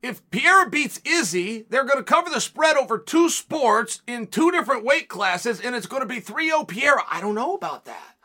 If 0.00 0.28
Pierre 0.30 0.68
beats 0.68 1.00
Izzy, 1.04 1.66
they're 1.68 1.84
going 1.84 1.98
to 1.98 2.04
cover 2.04 2.30
the 2.30 2.40
spread 2.40 2.76
over 2.76 2.98
two 2.98 3.28
sports 3.28 4.00
in 4.06 4.28
two 4.28 4.50
different 4.52 4.84
weight 4.84 5.08
classes, 5.08 5.60
and 5.60 5.74
it's 5.74 5.86
going 5.86 6.02
to 6.02 6.06
be 6.06 6.20
3 6.20 6.46
0 6.46 6.64
Pereira. 6.64 7.02
I 7.10 7.20
don't 7.20 7.34
know 7.34 7.54
about 7.54 7.84
that. 7.86 8.16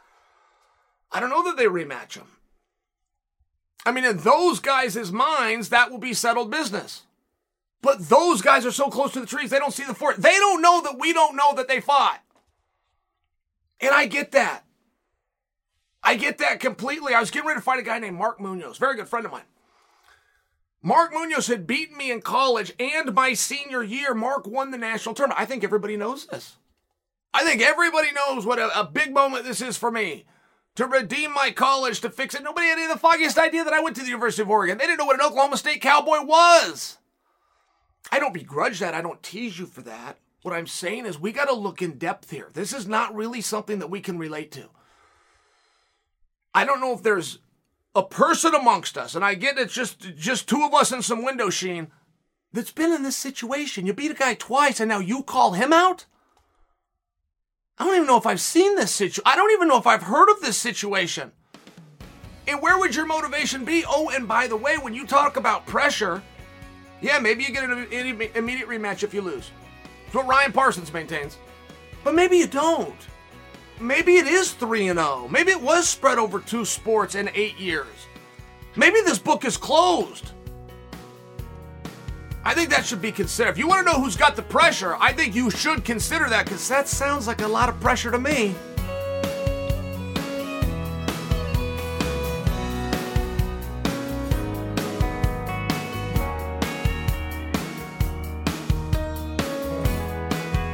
I 1.11 1.19
don't 1.19 1.31
know 1.31 1.43
that 1.43 1.57
they 1.57 1.65
rematch 1.65 2.13
him. 2.13 2.27
I 3.85 3.91
mean, 3.91 4.05
in 4.05 4.17
those 4.17 4.59
guys' 4.59 5.11
minds, 5.11 5.69
that 5.69 5.91
will 5.91 5.97
be 5.97 6.13
settled 6.13 6.51
business. 6.51 7.03
But 7.81 8.07
those 8.07 8.41
guys 8.41 8.65
are 8.65 8.71
so 8.71 8.89
close 8.89 9.11
to 9.13 9.19
the 9.19 9.25
trees, 9.25 9.49
they 9.49 9.59
don't 9.59 9.73
see 9.73 9.83
the 9.83 9.93
forest. 9.93 10.21
They 10.21 10.37
don't 10.37 10.61
know 10.61 10.81
that 10.83 10.99
we 10.99 11.11
don't 11.11 11.35
know 11.35 11.53
that 11.55 11.67
they 11.67 11.81
fought. 11.81 12.21
And 13.81 13.91
I 13.91 14.05
get 14.05 14.31
that. 14.31 14.63
I 16.01 16.15
get 16.15 16.37
that 16.37 16.59
completely. 16.59 17.13
I 17.13 17.19
was 17.19 17.31
getting 17.31 17.47
ready 17.47 17.59
to 17.59 17.63
fight 17.63 17.79
a 17.79 17.83
guy 17.83 17.99
named 17.99 18.17
Mark 18.17 18.39
Munoz, 18.39 18.77
very 18.77 18.95
good 18.95 19.07
friend 19.07 19.25
of 19.25 19.31
mine. 19.31 19.43
Mark 20.85 21.13
Munoz 21.13 21.47
had 21.47 21.65
beaten 21.65 21.97
me 21.97 22.11
in 22.11 22.21
college 22.21 22.73
and 22.77 23.13
my 23.13 23.33
senior 23.33 23.81
year. 23.81 24.13
Mark 24.13 24.45
won 24.45 24.69
the 24.69 24.77
national 24.77 25.15
tournament. 25.15 25.39
I 25.39 25.45
think 25.45 25.63
everybody 25.63 25.95
knows 25.95 26.27
this. 26.27 26.57
I 27.33 27.45
think 27.45 27.61
everybody 27.61 28.11
knows 28.11 28.45
what 28.45 28.59
a, 28.59 28.79
a 28.79 28.83
big 28.83 29.13
moment 29.13 29.45
this 29.45 29.61
is 29.61 29.77
for 29.77 29.89
me 29.89 30.25
to 30.75 30.85
redeem 30.85 31.33
my 31.33 31.51
college, 31.51 32.01
to 32.01 32.09
fix 32.09 32.35
it. 32.35 32.43
Nobody 32.43 32.67
had 32.67 32.77
any 32.77 32.87
the 32.87 32.99
foggiest 32.99 33.37
idea 33.37 33.63
that 33.63 33.73
I 33.73 33.81
went 33.81 33.95
to 33.95 34.01
the 34.01 34.09
University 34.09 34.41
of 34.41 34.49
Oregon. 34.49 34.77
They 34.77 34.85
didn't 34.85 34.99
know 34.99 35.05
what 35.05 35.19
an 35.19 35.25
Oklahoma 35.25 35.57
State 35.57 35.81
Cowboy 35.81 36.23
was. 36.23 36.97
I 38.11 38.19
don't 38.19 38.33
begrudge 38.33 38.79
that. 38.79 38.93
I 38.93 39.01
don't 39.01 39.23
tease 39.23 39.57
you 39.57 39.65
for 39.65 39.81
that. 39.81 40.17
What 40.41 40.53
I'm 40.53 40.67
saying 40.67 41.05
is 41.05 41.17
we 41.17 41.31
got 41.31 41.45
to 41.45 41.53
look 41.53 41.81
in 41.81 41.97
depth 41.97 42.29
here. 42.29 42.49
This 42.53 42.73
is 42.73 42.85
not 42.87 43.15
really 43.15 43.39
something 43.39 43.79
that 43.79 43.89
we 43.89 44.01
can 44.01 44.17
relate 44.17 44.51
to. 44.51 44.69
I 46.53 46.65
don't 46.65 46.81
know 46.81 46.93
if 46.93 47.01
there's 47.01 47.39
a 47.95 48.03
person 48.03 48.55
amongst 48.55 48.97
us, 48.97 49.15
and 49.15 49.23
I 49.23 49.35
get 49.35 49.57
it, 49.57 49.63
it's 49.63 49.73
just 49.73 50.15
just 50.15 50.49
two 50.49 50.63
of 50.63 50.73
us 50.73 50.91
in 50.91 51.01
some 51.01 51.23
window 51.23 51.49
sheen 51.49 51.87
that's 52.51 52.71
been 52.71 52.91
in 52.91 53.03
this 53.03 53.17
situation. 53.17 53.85
You 53.85 53.93
beat 53.93 54.11
a 54.11 54.15
guy 54.15 54.33
twice, 54.33 54.79
and 54.79 54.89
now 54.89 54.99
you 54.99 55.23
call 55.23 55.53
him 55.53 55.73
out. 55.73 56.05
I 57.77 57.85
don't 57.85 57.95
even 57.95 58.07
know 58.07 58.17
if 58.17 58.25
I've 58.25 58.41
seen 58.41 58.75
this 58.75 58.91
situation. 58.91 59.23
I 59.25 59.35
don't 59.35 59.51
even 59.51 59.67
know 59.67 59.77
if 59.77 59.87
I've 59.87 60.03
heard 60.03 60.29
of 60.29 60.41
this 60.41 60.57
situation. 60.57 61.31
And 62.47 62.61
where 62.61 62.77
would 62.77 62.95
your 62.95 63.05
motivation 63.05 63.65
be? 63.65 63.83
Oh, 63.87 64.09
and 64.09 64.27
by 64.27 64.47
the 64.47 64.57
way, 64.57 64.77
when 64.77 64.93
you 64.93 65.07
talk 65.07 65.37
about 65.37 65.65
pressure, 65.65 66.21
yeah, 67.01 67.17
maybe 67.19 67.43
you 67.43 67.51
get 67.51 67.63
an 67.63 67.87
immediate 68.35 68.67
rematch 68.67 69.03
if 69.03 69.13
you 69.13 69.21
lose. 69.21 69.51
That's 70.05 70.15
what 70.15 70.27
Ryan 70.27 70.51
Parsons 70.51 70.93
maintains. 70.93 71.37
But 72.03 72.15
maybe 72.15 72.37
you 72.37 72.47
don't. 72.47 72.95
Maybe 73.79 74.17
it 74.17 74.27
is 74.27 74.51
3 74.51 74.89
and 74.89 74.99
0. 74.99 75.27
Maybe 75.29 75.51
it 75.51 75.61
was 75.61 75.87
spread 75.87 76.17
over 76.17 76.39
two 76.39 76.65
sports 76.65 77.15
in 77.15 77.29
8 77.33 77.57
years. 77.57 77.87
Maybe 78.75 79.01
this 79.01 79.19
book 79.19 79.45
is 79.45 79.57
closed. 79.57 80.31
I 82.45 82.53
think 82.53 82.69
that 82.69 82.85
should 82.85 83.01
be 83.01 83.11
considered. 83.11 83.51
If 83.51 83.57
you 83.57 83.67
want 83.67 83.85
to 83.85 83.91
know 83.91 83.99
who's 83.99 84.17
got 84.17 84.35
the 84.35 84.41
pressure, 84.41 84.97
I 84.99 85.13
think 85.13 85.33
you 85.33 85.49
should 85.49 85.85
consider 85.85 86.27
that 86.29 86.45
because 86.45 86.67
that 86.69 86.87
sounds 86.87 87.25
like 87.27 87.41
a 87.41 87.47
lot 87.47 87.69
of 87.69 87.79
pressure 87.79 88.11
to 88.11 88.19
me. 88.19 88.53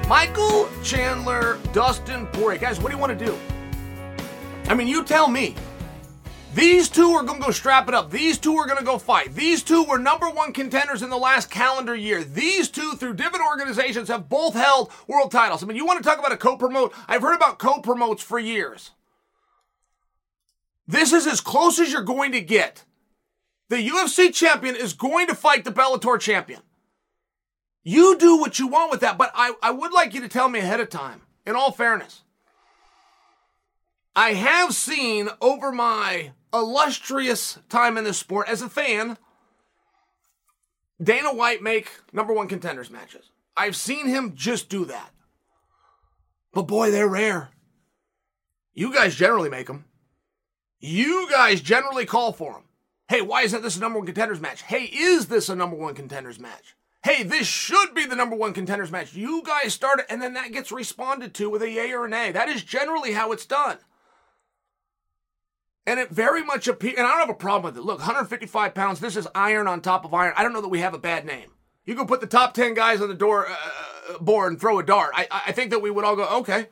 Michael 0.09 0.67
Chandler, 0.81 1.59
Dustin 1.71 2.25
Poirier. 2.25 2.57
Guys, 2.57 2.79
what 2.79 2.89
do 2.89 2.95
you 2.95 2.99
want 2.99 3.17
to 3.17 3.25
do? 3.25 3.37
I 4.65 4.73
mean, 4.73 4.87
you 4.87 5.03
tell 5.03 5.27
me. 5.27 5.53
These 6.55 6.89
two 6.89 7.11
are 7.11 7.21
going 7.21 7.39
to 7.39 7.45
go 7.45 7.51
strap 7.51 7.87
it 7.87 7.93
up. 7.93 8.09
These 8.09 8.39
two 8.39 8.55
are 8.55 8.65
going 8.65 8.79
to 8.79 8.83
go 8.83 8.97
fight. 8.97 9.35
These 9.35 9.61
two 9.61 9.83
were 9.83 9.99
number 9.99 10.27
one 10.27 10.51
contenders 10.51 11.03
in 11.03 11.11
the 11.11 11.17
last 11.17 11.51
calendar 11.51 11.95
year. 11.95 12.23
These 12.23 12.69
two, 12.69 12.93
through 12.93 13.13
different 13.13 13.45
organizations, 13.45 14.07
have 14.07 14.27
both 14.27 14.55
held 14.55 14.91
world 15.07 15.31
titles. 15.31 15.61
I 15.61 15.67
mean, 15.67 15.77
you 15.77 15.85
want 15.85 16.03
to 16.03 16.09
talk 16.09 16.17
about 16.17 16.31
a 16.31 16.37
co 16.37 16.57
promote? 16.57 16.91
I've 17.07 17.21
heard 17.21 17.35
about 17.35 17.59
co 17.59 17.79
promotes 17.79 18.23
for 18.23 18.39
years. 18.39 18.89
This 20.87 21.13
is 21.13 21.27
as 21.27 21.39
close 21.39 21.77
as 21.77 21.93
you're 21.93 22.01
going 22.01 22.31
to 22.31 22.41
get. 22.41 22.83
The 23.69 23.87
UFC 23.87 24.33
champion 24.33 24.75
is 24.75 24.93
going 24.93 25.27
to 25.27 25.35
fight 25.35 25.65
the 25.65 25.71
Bellator 25.71 26.19
champion. 26.19 26.61
You 27.89 28.19
do 28.19 28.37
what 28.37 28.59
you 28.59 28.67
want 28.67 28.91
with 28.91 28.99
that, 28.99 29.17
but 29.17 29.31
I, 29.33 29.55
I 29.63 29.71
would 29.71 29.91
like 29.91 30.13
you 30.13 30.21
to 30.21 30.27
tell 30.27 30.47
me 30.47 30.59
ahead 30.59 30.79
of 30.79 30.91
time, 30.91 31.23
in 31.47 31.55
all 31.55 31.71
fairness. 31.71 32.21
I 34.15 34.33
have 34.33 34.75
seen 34.75 35.27
over 35.41 35.71
my 35.71 36.33
illustrious 36.53 37.57
time 37.67 37.97
in 37.97 38.03
this 38.03 38.19
sport 38.19 38.47
as 38.47 38.61
a 38.61 38.69
fan, 38.69 39.17
Dana 41.01 41.33
White 41.33 41.63
make 41.63 41.89
number 42.13 42.31
one 42.31 42.47
contenders 42.47 42.91
matches. 42.91 43.31
I've 43.57 43.75
seen 43.75 44.05
him 44.05 44.33
just 44.35 44.69
do 44.69 44.85
that. 44.85 45.09
But 46.53 46.67
boy, 46.67 46.91
they're 46.91 47.07
rare. 47.07 47.49
You 48.75 48.93
guys 48.93 49.15
generally 49.15 49.49
make 49.49 49.65
them. 49.65 49.85
You 50.79 51.27
guys 51.31 51.59
generally 51.59 52.05
call 52.05 52.33
for 52.33 52.53
them. 52.53 52.63
Hey, 53.07 53.21
why 53.21 53.41
isn't 53.41 53.63
this 53.63 53.77
a 53.77 53.79
number 53.79 53.97
one 53.97 54.05
contenders 54.05 54.39
match? 54.39 54.61
Hey, 54.61 54.83
is 54.83 55.25
this 55.25 55.49
a 55.49 55.55
number 55.55 55.75
one 55.75 55.95
contenders 55.95 56.37
match? 56.37 56.75
Hey, 57.01 57.23
this 57.23 57.47
should 57.47 57.95
be 57.95 58.05
the 58.05 58.15
number 58.15 58.35
one 58.35 58.53
contenders 58.53 58.91
match. 58.91 59.13
You 59.13 59.41
guys 59.45 59.73
start 59.73 59.99
it, 59.99 60.05
and 60.09 60.21
then 60.21 60.33
that 60.33 60.51
gets 60.51 60.71
responded 60.71 61.33
to 61.35 61.49
with 61.49 61.61
a 61.61 61.69
yay 61.69 61.91
or 61.93 62.05
a 62.05 62.09
nay. 62.09 62.31
That 62.31 62.49
is 62.49 62.63
generally 62.63 63.13
how 63.13 63.31
it's 63.31 63.45
done. 63.45 63.77
And 65.87 65.99
it 65.99 66.09
very 66.09 66.43
much 66.43 66.67
appears, 66.67 66.95
and 66.97 67.07
I 67.07 67.11
don't 67.11 67.19
have 67.21 67.29
a 67.29 67.33
problem 67.33 67.73
with 67.73 67.77
it. 67.77 67.85
Look, 67.85 67.99
155 67.99 68.75
pounds, 68.75 68.99
this 68.99 69.15
is 69.15 69.27
iron 69.33 69.67
on 69.67 69.81
top 69.81 70.03
of 70.03 70.13
iron. 70.13 70.33
I 70.35 70.43
don't 70.43 70.53
know 70.53 70.61
that 70.61 70.67
we 70.67 70.81
have 70.81 70.93
a 70.93 70.99
bad 70.99 71.25
name. 71.25 71.51
You 71.85 71.95
can 71.95 72.05
put 72.05 72.21
the 72.21 72.27
top 72.27 72.53
10 72.53 72.73
guys 72.73 73.01
on 73.01 73.07
the 73.07 73.15
door 73.15 73.47
uh, 73.47 73.55
uh, 74.09 74.17
board 74.19 74.51
and 74.51 74.61
throw 74.61 74.77
a 74.77 74.83
dart. 74.83 75.11
I, 75.15 75.27
I 75.47 75.51
think 75.53 75.71
that 75.71 75.81
we 75.81 75.89
would 75.89 76.03
all 76.05 76.17
go, 76.17 76.27
okay. 76.39 76.67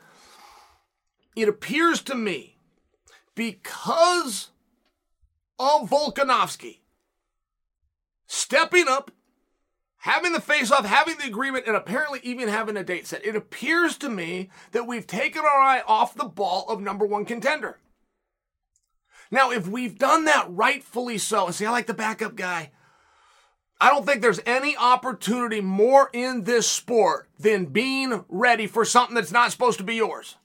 It 1.36 1.48
appears 1.48 2.02
to 2.04 2.16
me, 2.16 2.58
because 3.34 4.50
of 5.58 5.90
Volkanovski 5.90 6.80
stepping 8.28 8.88
up, 8.88 9.12
having 10.08 10.32
the 10.32 10.40
face 10.40 10.72
off, 10.72 10.86
having 10.86 11.18
the 11.18 11.28
agreement, 11.28 11.68
and 11.68 11.76
apparently 11.76 12.22
even 12.24 12.48
having 12.48 12.78
a 12.78 12.84
date 12.84 13.06
set, 13.06 13.26
it 13.26 13.36
appears 13.36 13.98
to 13.98 14.08
me 14.08 14.50
that 14.72 14.88
we've 14.88 15.06
taken 15.06 15.42
our 15.42 15.60
eye 15.60 15.84
off 15.86 16.16
the 16.16 16.24
ball 16.24 16.66
of 16.70 16.80
number 16.80 17.06
one 17.06 17.26
contender. 17.26 17.78
Now, 19.30 19.52
if 19.52 19.68
we've 19.68 19.98
done 19.98 20.24
that 20.24 20.46
rightfully 20.48 21.18
so, 21.18 21.48
and 21.48 21.56
see, 21.56 21.66
I 21.66 21.72
like 21.72 21.88
the 21.88 21.94
backup 21.94 22.36
guy. 22.36 22.72
I 23.82 23.90
don't 23.90 24.06
think 24.06 24.22
there's 24.22 24.40
any 24.46 24.78
opportunity 24.78 25.60
more 25.60 26.10
in 26.14 26.46
this 26.46 26.70
sport 26.70 27.28
than 27.38 27.66
being 27.66 28.24
ready 28.30 28.66
for 28.66 28.86
something 28.86 29.14
that's 29.14 29.34
not 29.34 29.52
supposed 29.52 29.78
to 29.80 29.84
be 29.84 29.96
yours. 29.96 30.38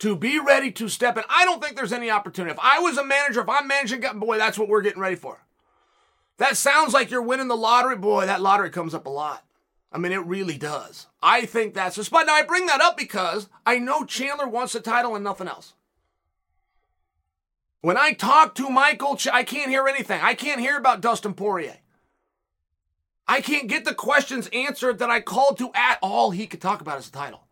To 0.00 0.16
be 0.16 0.40
ready 0.40 0.72
to 0.72 0.88
step 0.88 1.16
in. 1.16 1.22
I 1.28 1.44
don't 1.44 1.62
think 1.62 1.76
there's 1.76 1.92
any 1.92 2.10
opportunity. 2.10 2.52
If 2.52 2.60
I 2.60 2.80
was 2.80 2.98
a 2.98 3.04
manager, 3.04 3.40
if 3.40 3.48
I'm 3.48 3.68
managing, 3.68 4.02
boy, 4.18 4.36
that's 4.36 4.58
what 4.58 4.68
we're 4.68 4.82
getting 4.82 5.00
ready 5.00 5.16
for. 5.16 5.40
That 6.38 6.56
sounds 6.56 6.94
like 6.94 7.10
you're 7.10 7.22
winning 7.22 7.48
the 7.48 7.56
lottery. 7.56 7.96
Boy, 7.96 8.26
that 8.26 8.40
lottery 8.40 8.70
comes 8.70 8.94
up 8.94 9.06
a 9.06 9.10
lot. 9.10 9.44
I 9.90 9.98
mean, 9.98 10.12
it 10.12 10.24
really 10.24 10.58
does. 10.58 11.06
I 11.22 11.46
think 11.46 11.74
that's 11.74 11.98
a 11.98 12.04
spot. 12.04 12.26
Now, 12.26 12.34
I 12.34 12.42
bring 12.42 12.66
that 12.66 12.80
up 12.80 12.96
because 12.96 13.48
I 13.66 13.78
know 13.78 14.04
Chandler 14.04 14.46
wants 14.46 14.72
the 14.72 14.80
title 14.80 15.14
and 15.14 15.24
nothing 15.24 15.48
else. 15.48 15.74
When 17.80 17.96
I 17.96 18.12
talk 18.12 18.54
to 18.56 18.68
Michael, 18.68 19.16
Ch- 19.16 19.28
I 19.28 19.44
can't 19.44 19.70
hear 19.70 19.86
anything. 19.88 20.20
I 20.22 20.34
can't 20.34 20.60
hear 20.60 20.76
about 20.76 21.00
Dustin 21.00 21.34
Poirier. 21.34 21.78
I 23.26 23.40
can't 23.40 23.68
get 23.68 23.84
the 23.84 23.94
questions 23.94 24.48
answered 24.52 24.98
that 24.98 25.10
I 25.10 25.20
called 25.20 25.58
to 25.58 25.70
at 25.74 25.98
all 26.02 26.30
he 26.30 26.46
could 26.46 26.60
talk 26.60 26.80
about 26.80 26.98
is 26.98 27.10
the 27.10 27.18
title. 27.18 27.44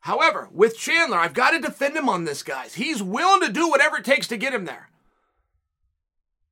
However, 0.00 0.48
with 0.52 0.78
Chandler, 0.78 1.18
I've 1.18 1.34
got 1.34 1.50
to 1.50 1.60
defend 1.60 1.96
him 1.96 2.08
on 2.08 2.24
this, 2.24 2.42
guys. 2.42 2.74
He's 2.74 3.02
willing 3.02 3.46
to 3.46 3.52
do 3.52 3.68
whatever 3.68 3.98
it 3.98 4.04
takes 4.04 4.28
to 4.28 4.36
get 4.36 4.54
him 4.54 4.64
there. 4.64 4.88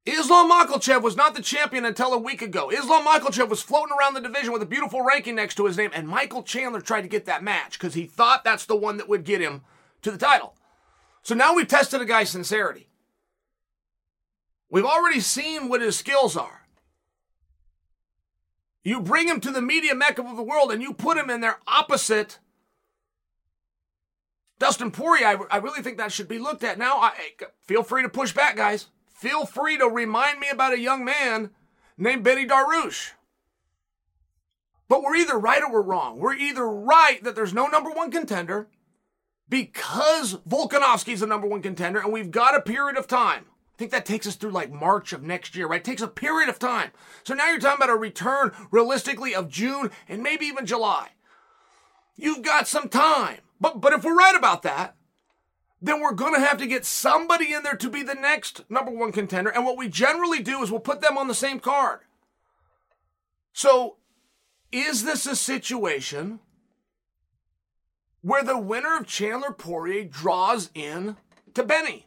Islam 0.06 0.48
Makhachev 0.48 1.02
was 1.02 1.16
not 1.16 1.34
the 1.34 1.42
champion 1.42 1.84
until 1.84 2.14
a 2.14 2.18
week 2.18 2.40
ago. 2.40 2.70
Islam 2.70 3.04
Makhachev 3.04 3.48
was 3.48 3.60
floating 3.60 3.94
around 3.98 4.14
the 4.14 4.20
division 4.20 4.52
with 4.52 4.62
a 4.62 4.66
beautiful 4.66 5.02
ranking 5.02 5.34
next 5.34 5.56
to 5.56 5.66
his 5.66 5.76
name, 5.76 5.90
and 5.92 6.06
Michael 6.06 6.44
Chandler 6.44 6.80
tried 6.80 7.02
to 7.02 7.08
get 7.08 7.26
that 7.26 7.42
match 7.42 7.72
because 7.72 7.94
he 7.94 8.06
thought 8.06 8.44
that's 8.44 8.66
the 8.66 8.76
one 8.76 8.98
that 8.98 9.08
would 9.08 9.24
get 9.24 9.40
him 9.40 9.62
to 10.02 10.12
the 10.12 10.18
title. 10.18 10.54
So 11.22 11.34
now 11.34 11.54
we've 11.54 11.66
tested 11.66 12.00
a 12.00 12.04
guy's 12.04 12.30
sincerity. 12.30 12.86
We've 14.70 14.84
already 14.84 15.18
seen 15.18 15.68
what 15.68 15.80
his 15.80 15.96
skills 15.96 16.36
are. 16.36 16.68
You 18.84 19.00
bring 19.00 19.26
him 19.26 19.40
to 19.40 19.50
the 19.50 19.60
media 19.60 19.96
mecca 19.96 20.22
of 20.22 20.36
the 20.36 20.42
world 20.44 20.70
and 20.70 20.80
you 20.80 20.92
put 20.92 21.16
him 21.16 21.30
in 21.30 21.40
there 21.40 21.58
opposite 21.66 22.38
Dustin 24.60 24.92
Poirier. 24.92 25.26
I, 25.26 25.36
I 25.50 25.56
really 25.56 25.82
think 25.82 25.98
that 25.98 26.12
should 26.12 26.28
be 26.28 26.38
looked 26.38 26.62
at. 26.62 26.78
Now, 26.78 26.98
I, 26.98 27.12
feel 27.64 27.82
free 27.82 28.02
to 28.02 28.08
push 28.08 28.32
back, 28.32 28.56
guys 28.56 28.86
feel 29.16 29.46
free 29.46 29.78
to 29.78 29.86
remind 29.86 30.38
me 30.38 30.48
about 30.50 30.74
a 30.74 30.80
young 30.80 31.04
man 31.04 31.50
named 31.96 32.22
Benny 32.22 32.46
Dariush. 32.46 33.12
But 34.88 35.02
we're 35.02 35.16
either 35.16 35.38
right 35.38 35.62
or 35.62 35.72
we're 35.72 35.82
wrong. 35.82 36.18
We're 36.18 36.34
either 36.34 36.68
right 36.68 37.22
that 37.24 37.34
there's 37.34 37.54
no 37.54 37.66
number 37.66 37.90
one 37.90 38.10
contender 38.10 38.68
because 39.48 40.36
Volkanovski's 40.48 41.20
the 41.20 41.26
number 41.26 41.46
one 41.46 41.62
contender 41.62 41.98
and 41.98 42.12
we've 42.12 42.30
got 42.30 42.54
a 42.54 42.60
period 42.60 42.96
of 42.96 43.08
time. 43.08 43.46
I 43.74 43.78
think 43.78 43.90
that 43.90 44.06
takes 44.06 44.26
us 44.26 44.36
through 44.36 44.52
like 44.52 44.72
March 44.72 45.12
of 45.12 45.22
next 45.22 45.56
year, 45.56 45.66
right? 45.66 45.80
It 45.80 45.84
takes 45.84 46.02
a 46.02 46.08
period 46.08 46.48
of 46.48 46.58
time. 46.58 46.90
So 47.24 47.34
now 47.34 47.48
you're 47.50 47.58
talking 47.58 47.82
about 47.82 47.94
a 47.94 47.98
return 47.98 48.52
realistically 48.70 49.34
of 49.34 49.48
June 49.48 49.90
and 50.08 50.22
maybe 50.22 50.46
even 50.46 50.66
July. 50.66 51.10
You've 52.16 52.42
got 52.42 52.68
some 52.68 52.88
time. 52.88 53.38
But 53.60 53.80
but 53.80 53.92
if 53.92 54.04
we're 54.04 54.16
right 54.16 54.36
about 54.36 54.62
that, 54.62 54.94
then 55.86 56.00
we're 56.00 56.12
going 56.12 56.34
to 56.34 56.40
have 56.40 56.58
to 56.58 56.66
get 56.66 56.84
somebody 56.84 57.52
in 57.52 57.62
there 57.62 57.76
to 57.76 57.90
be 57.90 58.02
the 58.02 58.14
next 58.14 58.68
number 58.68 58.90
one 58.90 59.12
contender. 59.12 59.50
And 59.50 59.64
what 59.64 59.76
we 59.76 59.88
generally 59.88 60.42
do 60.42 60.62
is 60.62 60.70
we'll 60.70 60.80
put 60.80 61.00
them 61.00 61.18
on 61.18 61.28
the 61.28 61.34
same 61.34 61.60
card. 61.60 62.00
So, 63.52 63.96
is 64.72 65.04
this 65.04 65.26
a 65.26 65.36
situation 65.36 66.40
where 68.20 68.42
the 68.42 68.58
winner 68.58 68.96
of 68.96 69.06
Chandler 69.06 69.52
Poirier 69.52 70.04
draws 70.04 70.70
in 70.74 71.16
to 71.54 71.62
Benny? 71.62 72.06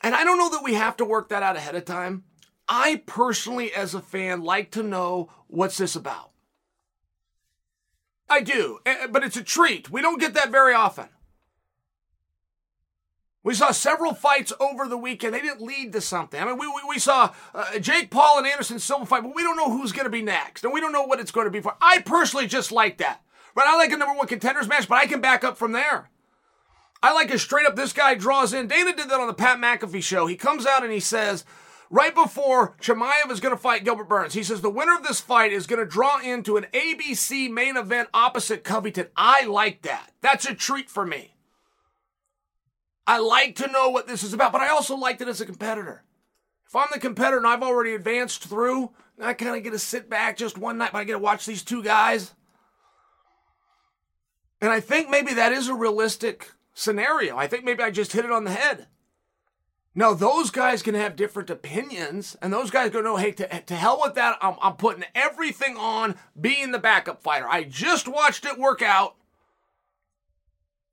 And 0.00 0.14
I 0.14 0.24
don't 0.24 0.36
know 0.36 0.50
that 0.50 0.64
we 0.64 0.74
have 0.74 0.96
to 0.98 1.04
work 1.04 1.30
that 1.30 1.42
out 1.42 1.56
ahead 1.56 1.74
of 1.74 1.84
time. 1.86 2.24
I 2.68 3.02
personally, 3.06 3.72
as 3.72 3.94
a 3.94 4.00
fan, 4.00 4.42
like 4.42 4.70
to 4.72 4.82
know 4.82 5.30
what's 5.48 5.78
this 5.78 5.96
about. 5.96 6.30
I 8.28 8.40
do, 8.40 8.80
eh, 8.84 9.06
but 9.10 9.22
it's 9.22 9.36
a 9.36 9.42
treat. 9.42 9.90
We 9.90 10.02
don't 10.02 10.20
get 10.20 10.34
that 10.34 10.50
very 10.50 10.74
often. 10.74 11.08
We 13.44 13.54
saw 13.54 13.72
several 13.72 14.14
fights 14.14 14.54
over 14.58 14.88
the 14.88 14.96
weekend. 14.96 15.34
They 15.34 15.42
didn't 15.42 15.60
lead 15.60 15.92
to 15.92 16.00
something. 16.00 16.40
I 16.40 16.46
mean, 16.46 16.58
we, 16.58 16.66
we, 16.66 16.80
we 16.88 16.98
saw 16.98 17.34
uh, 17.54 17.78
Jake 17.78 18.10
Paul 18.10 18.38
and 18.38 18.46
Anderson 18.46 18.78
Silva 18.78 19.04
fight, 19.04 19.22
but 19.22 19.34
we 19.34 19.42
don't 19.42 19.56
know 19.56 19.70
who's 19.70 19.92
going 19.92 20.06
to 20.06 20.10
be 20.10 20.22
next. 20.22 20.64
And 20.64 20.72
we 20.72 20.80
don't 20.80 20.92
know 20.92 21.02
what 21.02 21.20
it's 21.20 21.30
going 21.30 21.44
to 21.44 21.50
be 21.50 21.60
for. 21.60 21.76
I 21.80 22.00
personally 22.00 22.46
just 22.46 22.72
like 22.72 22.98
that. 22.98 23.20
Right? 23.54 23.66
I 23.68 23.76
like 23.76 23.92
a 23.92 23.98
number 23.98 24.16
one 24.16 24.26
contenders 24.26 24.66
match, 24.66 24.88
but 24.88 24.96
I 24.96 25.06
can 25.06 25.20
back 25.20 25.44
up 25.44 25.58
from 25.58 25.72
there. 25.72 26.08
I 27.02 27.12
like 27.12 27.30
a 27.30 27.38
straight 27.38 27.66
up, 27.66 27.76
this 27.76 27.92
guy 27.92 28.14
draws 28.14 28.54
in. 28.54 28.66
Dana 28.66 28.96
did 28.96 29.10
that 29.10 29.20
on 29.20 29.26
the 29.26 29.34
Pat 29.34 29.58
McAfee 29.58 30.02
show. 30.02 30.26
He 30.26 30.36
comes 30.36 30.64
out 30.64 30.82
and 30.82 30.90
he 30.90 31.00
says, 31.00 31.44
right 31.90 32.14
before 32.14 32.76
Chimaev 32.80 33.30
is 33.30 33.40
going 33.40 33.54
to 33.54 33.60
fight 33.60 33.84
Gilbert 33.84 34.08
Burns, 34.08 34.32
he 34.32 34.42
says, 34.42 34.62
the 34.62 34.70
winner 34.70 34.94
of 34.94 35.02
this 35.02 35.20
fight 35.20 35.52
is 35.52 35.66
going 35.66 35.80
to 35.80 35.84
draw 35.84 36.18
into 36.18 36.56
an 36.56 36.64
ABC 36.72 37.50
main 37.50 37.76
event 37.76 38.08
opposite 38.14 38.64
Covington. 38.64 39.08
I 39.18 39.44
like 39.44 39.82
that. 39.82 40.12
That's 40.22 40.46
a 40.46 40.54
treat 40.54 40.88
for 40.88 41.04
me. 41.04 41.33
I 43.06 43.18
like 43.18 43.56
to 43.56 43.70
know 43.70 43.90
what 43.90 44.06
this 44.06 44.22
is 44.22 44.32
about, 44.32 44.52
but 44.52 44.62
I 44.62 44.68
also 44.68 44.96
like 44.96 45.20
it 45.20 45.28
as 45.28 45.40
a 45.40 45.46
competitor. 45.46 46.04
If 46.66 46.74
I'm 46.74 46.88
the 46.92 46.98
competitor 46.98 47.36
and 47.36 47.46
I've 47.46 47.62
already 47.62 47.94
advanced 47.94 48.44
through, 48.44 48.90
I 49.20 49.34
kind 49.34 49.56
of 49.56 49.62
get 49.62 49.70
to 49.70 49.78
sit 49.78 50.08
back 50.08 50.36
just 50.36 50.58
one 50.58 50.78
night, 50.78 50.92
but 50.92 50.98
I 50.98 51.04
get 51.04 51.12
to 51.12 51.18
watch 51.18 51.46
these 51.46 51.62
two 51.62 51.82
guys. 51.82 52.32
And 54.60 54.72
I 54.72 54.80
think 54.80 55.10
maybe 55.10 55.34
that 55.34 55.52
is 55.52 55.68
a 55.68 55.74
realistic 55.74 56.52
scenario. 56.72 57.36
I 57.36 57.46
think 57.46 57.64
maybe 57.64 57.82
I 57.82 57.90
just 57.90 58.12
hit 58.12 58.24
it 58.24 58.32
on 58.32 58.44
the 58.44 58.50
head. 58.50 58.86
Now, 59.94 60.12
those 60.12 60.50
guys 60.50 60.82
can 60.82 60.96
have 60.96 61.14
different 61.14 61.50
opinions, 61.50 62.36
and 62.42 62.52
those 62.52 62.72
guys 62.72 62.90
go, 62.90 63.00
no, 63.00 63.16
hey, 63.16 63.30
to, 63.32 63.60
to 63.60 63.74
hell 63.76 64.00
with 64.02 64.16
that. 64.16 64.38
I'm, 64.42 64.56
I'm 64.60 64.74
putting 64.74 65.04
everything 65.14 65.76
on 65.76 66.16
being 66.40 66.72
the 66.72 66.80
backup 66.80 67.22
fighter. 67.22 67.46
I 67.48 67.62
just 67.62 68.08
watched 68.08 68.44
it 68.44 68.58
work 68.58 68.82
out 68.82 69.14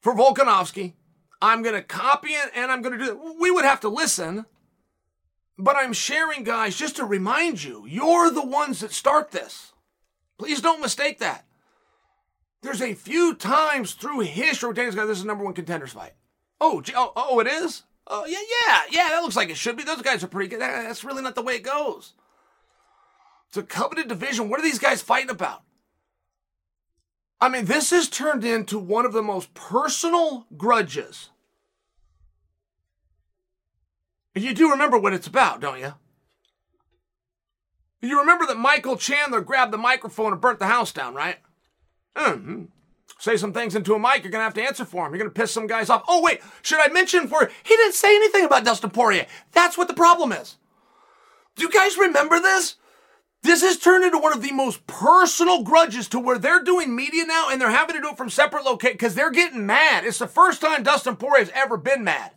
for 0.01 0.13
Volkanovski. 0.13 0.93
I'm 1.41 1.63
going 1.63 1.75
to 1.75 1.81
copy 1.81 2.29
it 2.29 2.51
and 2.55 2.71
I'm 2.71 2.81
going 2.81 2.97
to 2.97 3.03
do 3.03 3.11
it. 3.11 3.39
We 3.39 3.51
would 3.51 3.65
have 3.65 3.79
to 3.81 3.89
listen, 3.89 4.45
but 5.57 5.75
I'm 5.75 5.93
sharing, 5.93 6.43
guys, 6.43 6.75
just 6.75 6.97
to 6.97 7.05
remind 7.05 7.63
you, 7.63 7.85
you're 7.87 8.29
the 8.29 8.45
ones 8.45 8.79
that 8.81 8.91
start 8.91 9.31
this. 9.31 9.73
Please 10.37 10.61
don't 10.61 10.81
mistake 10.81 11.19
that. 11.19 11.45
There's 12.61 12.81
a 12.81 12.93
few 12.93 13.33
times 13.33 13.93
through 13.93 14.19
history 14.21 14.73
Dana's 14.73 14.95
got 14.95 15.05
this 15.05 15.17
is 15.17 15.25
number 15.25 15.43
one 15.43 15.53
contenders 15.53 15.93
fight. 15.93 16.13
Oh, 16.59 16.83
oh, 16.95 17.11
oh, 17.15 17.39
it 17.39 17.47
is? 17.47 17.83
Oh, 18.05 18.25
yeah, 18.25 18.37
yeah, 18.37 18.77
yeah, 18.91 19.09
that 19.09 19.23
looks 19.23 19.35
like 19.35 19.49
it 19.49 19.57
should 19.57 19.77
be. 19.77 19.83
Those 19.83 20.03
guys 20.03 20.23
are 20.23 20.27
pretty 20.27 20.49
good. 20.49 20.61
That's 20.61 21.03
really 21.03 21.23
not 21.23 21.33
the 21.33 21.41
way 21.41 21.55
it 21.55 21.63
goes. 21.63 22.13
It's 23.47 23.57
a 23.57 23.63
coveted 23.63 24.07
division. 24.07 24.47
What 24.47 24.59
are 24.59 24.63
these 24.63 24.79
guys 24.79 25.01
fighting 25.01 25.31
about? 25.31 25.63
I 27.41 27.49
mean, 27.49 27.65
this 27.65 27.89
has 27.89 28.07
turned 28.07 28.45
into 28.45 28.77
one 28.77 29.05
of 29.05 29.13
the 29.13 29.23
most 29.23 29.55
personal 29.55 30.45
grudges. 30.55 31.30
You 34.35 34.53
do 34.53 34.71
remember 34.71 34.97
what 34.97 35.13
it's 35.13 35.27
about, 35.27 35.59
don't 35.59 35.79
you? 35.79 35.93
You 38.01 38.19
remember 38.19 38.45
that 38.47 38.57
Michael 38.57 38.97
Chandler 38.97 39.41
grabbed 39.41 39.73
the 39.73 39.77
microphone 39.77 40.31
and 40.31 40.41
burnt 40.41 40.59
the 40.59 40.67
house 40.67 40.91
down, 40.91 41.13
right? 41.13 41.37
Mm-hmm. 42.15 42.63
Say 43.19 43.37
some 43.37 43.53
things 43.53 43.75
into 43.75 43.93
a 43.93 43.99
mic, 43.99 44.23
you're 44.23 44.31
to 44.31 44.39
have 44.39 44.55
to 44.55 44.63
answer 44.63 44.85
for 44.85 45.05
him. 45.05 45.13
You're 45.13 45.25
to 45.25 45.29
piss 45.29 45.51
some 45.51 45.67
guys 45.67 45.91
off. 45.91 46.03
Oh, 46.07 46.23
wait, 46.23 46.41
should 46.63 46.79
I 46.79 46.87
mention 46.87 47.27
for 47.27 47.51
he 47.63 47.75
didn't 47.75 47.93
say 47.93 48.15
anything 48.15 48.45
about 48.45 48.65
Dustin 48.65 48.89
Poirier. 48.89 49.27
That's 49.51 49.77
what 49.77 49.87
the 49.87 49.93
problem 49.93 50.31
is. 50.31 50.57
Do 51.55 51.63
you 51.63 51.69
guys 51.69 51.97
remember 51.97 52.39
this? 52.39 52.77
This 53.43 53.61
has 53.61 53.77
turned 53.77 54.05
into 54.05 54.17
one 54.17 54.33
of 54.33 54.41
the 54.41 54.51
most 54.51 54.85
personal 54.87 55.63
grudges 55.63 56.07
to 56.09 56.19
where 56.19 56.37
they're 56.37 56.63
doing 56.63 56.95
media 56.95 57.25
now 57.25 57.49
and 57.49 57.59
they're 57.59 57.69
having 57.69 57.95
to 57.95 58.01
do 58.01 58.09
it 58.09 58.17
from 58.17 58.29
separate 58.29 58.65
locations 58.65 58.95
because 58.95 59.15
they're 59.15 59.31
getting 59.31 59.65
mad. 59.65 60.03
It's 60.03 60.19
the 60.19 60.27
first 60.27 60.61
time 60.61 60.83
Dustin 60.83 61.15
Poirier 61.15 61.45
has 61.45 61.53
ever 61.53 61.77
been 61.77 62.03
mad. 62.03 62.31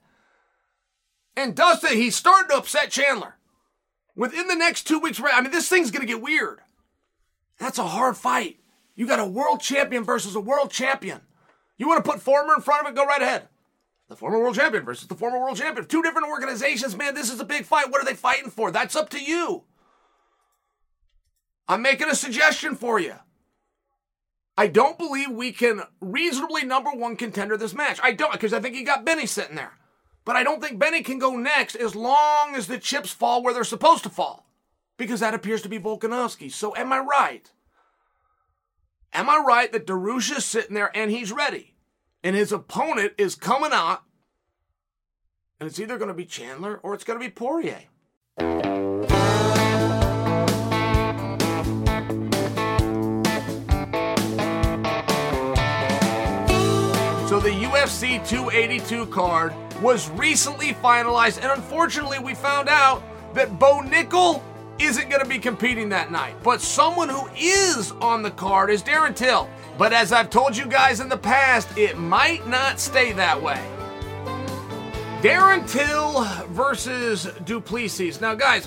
And 1.36 1.54
Dustin, 1.54 1.96
he's 1.96 2.16
starting 2.16 2.48
to 2.50 2.56
upset 2.56 2.90
Chandler. 2.90 3.36
Within 4.16 4.46
the 4.46 4.54
next 4.54 4.84
two 4.84 5.00
weeks, 5.00 5.20
I 5.20 5.40
mean, 5.40 5.50
this 5.50 5.68
thing's 5.68 5.90
going 5.90 6.06
to 6.06 6.12
get 6.12 6.22
weird. 6.22 6.60
That's 7.58 7.78
a 7.78 7.86
hard 7.86 8.16
fight. 8.16 8.58
You 8.94 9.06
got 9.06 9.18
a 9.18 9.26
world 9.26 9.60
champion 9.60 10.04
versus 10.04 10.36
a 10.36 10.40
world 10.40 10.70
champion. 10.70 11.20
You 11.76 11.88
want 11.88 12.04
to 12.04 12.10
put 12.10 12.20
former 12.20 12.54
in 12.54 12.60
front 12.60 12.86
of 12.86 12.92
it? 12.92 12.96
Go 12.96 13.04
right 13.04 13.22
ahead. 13.22 13.48
The 14.08 14.16
former 14.16 14.38
world 14.38 14.54
champion 14.54 14.84
versus 14.84 15.08
the 15.08 15.16
former 15.16 15.40
world 15.40 15.56
champion. 15.56 15.86
Two 15.86 16.02
different 16.02 16.28
organizations, 16.28 16.96
man. 16.96 17.14
This 17.14 17.32
is 17.32 17.40
a 17.40 17.44
big 17.44 17.64
fight. 17.64 17.90
What 17.90 18.00
are 18.00 18.04
they 18.04 18.14
fighting 18.14 18.50
for? 18.50 18.70
That's 18.70 18.94
up 18.94 19.08
to 19.10 19.22
you. 19.22 19.64
I'm 21.66 21.82
making 21.82 22.10
a 22.10 22.14
suggestion 22.14 22.76
for 22.76 23.00
you. 23.00 23.14
I 24.56 24.68
don't 24.68 24.98
believe 24.98 25.30
we 25.30 25.50
can 25.50 25.82
reasonably 26.00 26.64
number 26.64 26.90
one 26.90 27.16
contender 27.16 27.56
this 27.56 27.74
match. 27.74 27.98
I 28.02 28.12
don't, 28.12 28.30
because 28.30 28.52
I 28.52 28.60
think 28.60 28.76
you 28.76 28.84
got 28.84 29.04
Benny 29.04 29.26
sitting 29.26 29.56
there. 29.56 29.72
But 30.24 30.36
I 30.36 30.42
don't 30.42 30.62
think 30.62 30.78
Benny 30.78 31.02
can 31.02 31.18
go 31.18 31.36
next 31.36 31.74
as 31.74 31.94
long 31.94 32.54
as 32.54 32.66
the 32.66 32.78
chips 32.78 33.10
fall 33.10 33.42
where 33.42 33.52
they're 33.52 33.64
supposed 33.64 34.04
to 34.04 34.10
fall. 34.10 34.46
Because 34.96 35.20
that 35.20 35.34
appears 35.34 35.60
to 35.62 35.68
be 35.68 35.78
Volkanovski. 35.78 36.50
So 36.50 36.74
am 36.76 36.92
I 36.92 36.98
right? 36.98 37.50
Am 39.12 39.28
I 39.28 39.42
right 39.46 39.70
that 39.72 39.86
Dariush 39.86 40.36
is 40.36 40.44
sitting 40.44 40.74
there 40.74 40.96
and 40.96 41.10
he's 41.10 41.30
ready? 41.30 41.74
And 42.22 42.34
his 42.34 42.52
opponent 42.52 43.12
is 43.18 43.34
coming 43.34 43.72
out. 43.72 44.02
And 45.60 45.68
it's 45.68 45.78
either 45.78 45.98
going 45.98 46.08
to 46.08 46.14
be 46.14 46.24
Chandler 46.24 46.80
or 46.82 46.94
it's 46.94 47.04
going 47.04 47.18
to 47.18 47.24
be 47.24 47.30
Poirier. 47.30 47.82
So 57.28 57.40
the 57.40 57.50
UFC 57.50 58.26
282 58.26 59.06
card 59.06 59.52
was 59.84 60.08
recently 60.12 60.72
finalized, 60.72 61.42
and 61.42 61.52
unfortunately, 61.52 62.18
we 62.18 62.34
found 62.34 62.70
out 62.70 63.02
that 63.34 63.58
Bo 63.58 63.82
Nickal 63.82 64.42
isn't 64.78 65.10
going 65.10 65.22
to 65.22 65.28
be 65.28 65.38
competing 65.38 65.90
that 65.90 66.10
night. 66.10 66.34
But 66.42 66.62
someone 66.62 67.10
who 67.10 67.28
is 67.36 67.92
on 68.00 68.22
the 68.22 68.30
card 68.30 68.70
is 68.70 68.82
Darren 68.82 69.14
Till. 69.14 69.46
But 69.76 69.92
as 69.92 70.10
I've 70.10 70.30
told 70.30 70.56
you 70.56 70.64
guys 70.64 71.00
in 71.00 71.10
the 71.10 71.18
past, 71.18 71.76
it 71.76 71.98
might 71.98 72.48
not 72.48 72.80
stay 72.80 73.12
that 73.12 73.40
way. 73.40 73.62
Darren 75.20 75.70
Till 75.70 76.24
versus 76.46 77.28
Du 77.44 77.60
Plessis. 77.60 78.22
Now, 78.22 78.34
guys, 78.34 78.66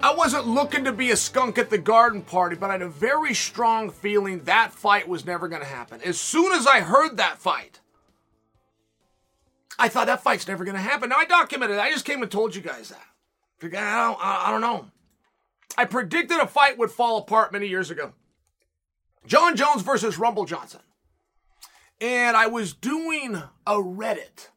I 0.00 0.14
wasn't 0.14 0.46
looking 0.46 0.84
to 0.84 0.92
be 0.92 1.10
a 1.10 1.16
skunk 1.16 1.58
at 1.58 1.68
the 1.68 1.76
garden 1.76 2.22
party, 2.22 2.56
but 2.56 2.70
I 2.70 2.72
had 2.72 2.82
a 2.82 2.88
very 2.88 3.34
strong 3.34 3.90
feeling 3.90 4.42
that 4.44 4.72
fight 4.72 5.06
was 5.06 5.26
never 5.26 5.48
going 5.48 5.60
to 5.60 5.68
happen. 5.68 6.00
As 6.02 6.18
soon 6.18 6.52
as 6.52 6.66
I 6.66 6.80
heard 6.80 7.18
that 7.18 7.38
fight, 7.38 7.79
I 9.80 9.88
thought 9.88 10.06
that 10.08 10.22
fight's 10.22 10.46
never 10.46 10.62
going 10.64 10.76
to 10.76 10.82
happen. 10.82 11.08
Now 11.08 11.16
I 11.16 11.24
documented 11.24 11.76
it. 11.76 11.80
I 11.80 11.90
just 11.90 12.04
came 12.04 12.22
and 12.22 12.30
told 12.30 12.54
you 12.54 12.60
guys 12.60 12.90
that. 12.90 13.02
I 13.62 13.68
don't, 13.68 14.18
I 14.20 14.50
don't 14.50 14.60
know. 14.60 14.86
I 15.76 15.86
predicted 15.86 16.38
a 16.38 16.46
fight 16.46 16.76
would 16.76 16.90
fall 16.90 17.16
apart 17.16 17.52
many 17.52 17.66
years 17.66 17.90
ago. 17.90 18.12
Jon 19.26 19.56
Jones 19.56 19.82
versus 19.82 20.18
Rumble 20.18 20.44
Johnson. 20.44 20.80
And 21.98 22.36
I 22.36 22.46
was 22.46 22.74
doing 22.74 23.36
a 23.66 23.74
Reddit. 23.74 24.48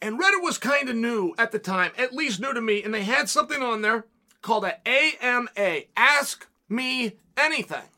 And 0.00 0.18
Reddit 0.18 0.42
was 0.42 0.56
kind 0.56 0.88
of 0.88 0.96
new 0.96 1.34
at 1.36 1.52
the 1.52 1.58
time, 1.58 1.92
at 1.98 2.14
least 2.14 2.40
new 2.40 2.54
to 2.54 2.60
me. 2.60 2.82
And 2.82 2.94
they 2.94 3.04
had 3.04 3.28
something 3.28 3.62
on 3.62 3.82
there 3.82 4.06
called 4.40 4.64
an 4.64 4.74
AMA 4.86 5.82
Ask 5.96 6.48
Me 6.68 7.18
Anything. 7.36 7.88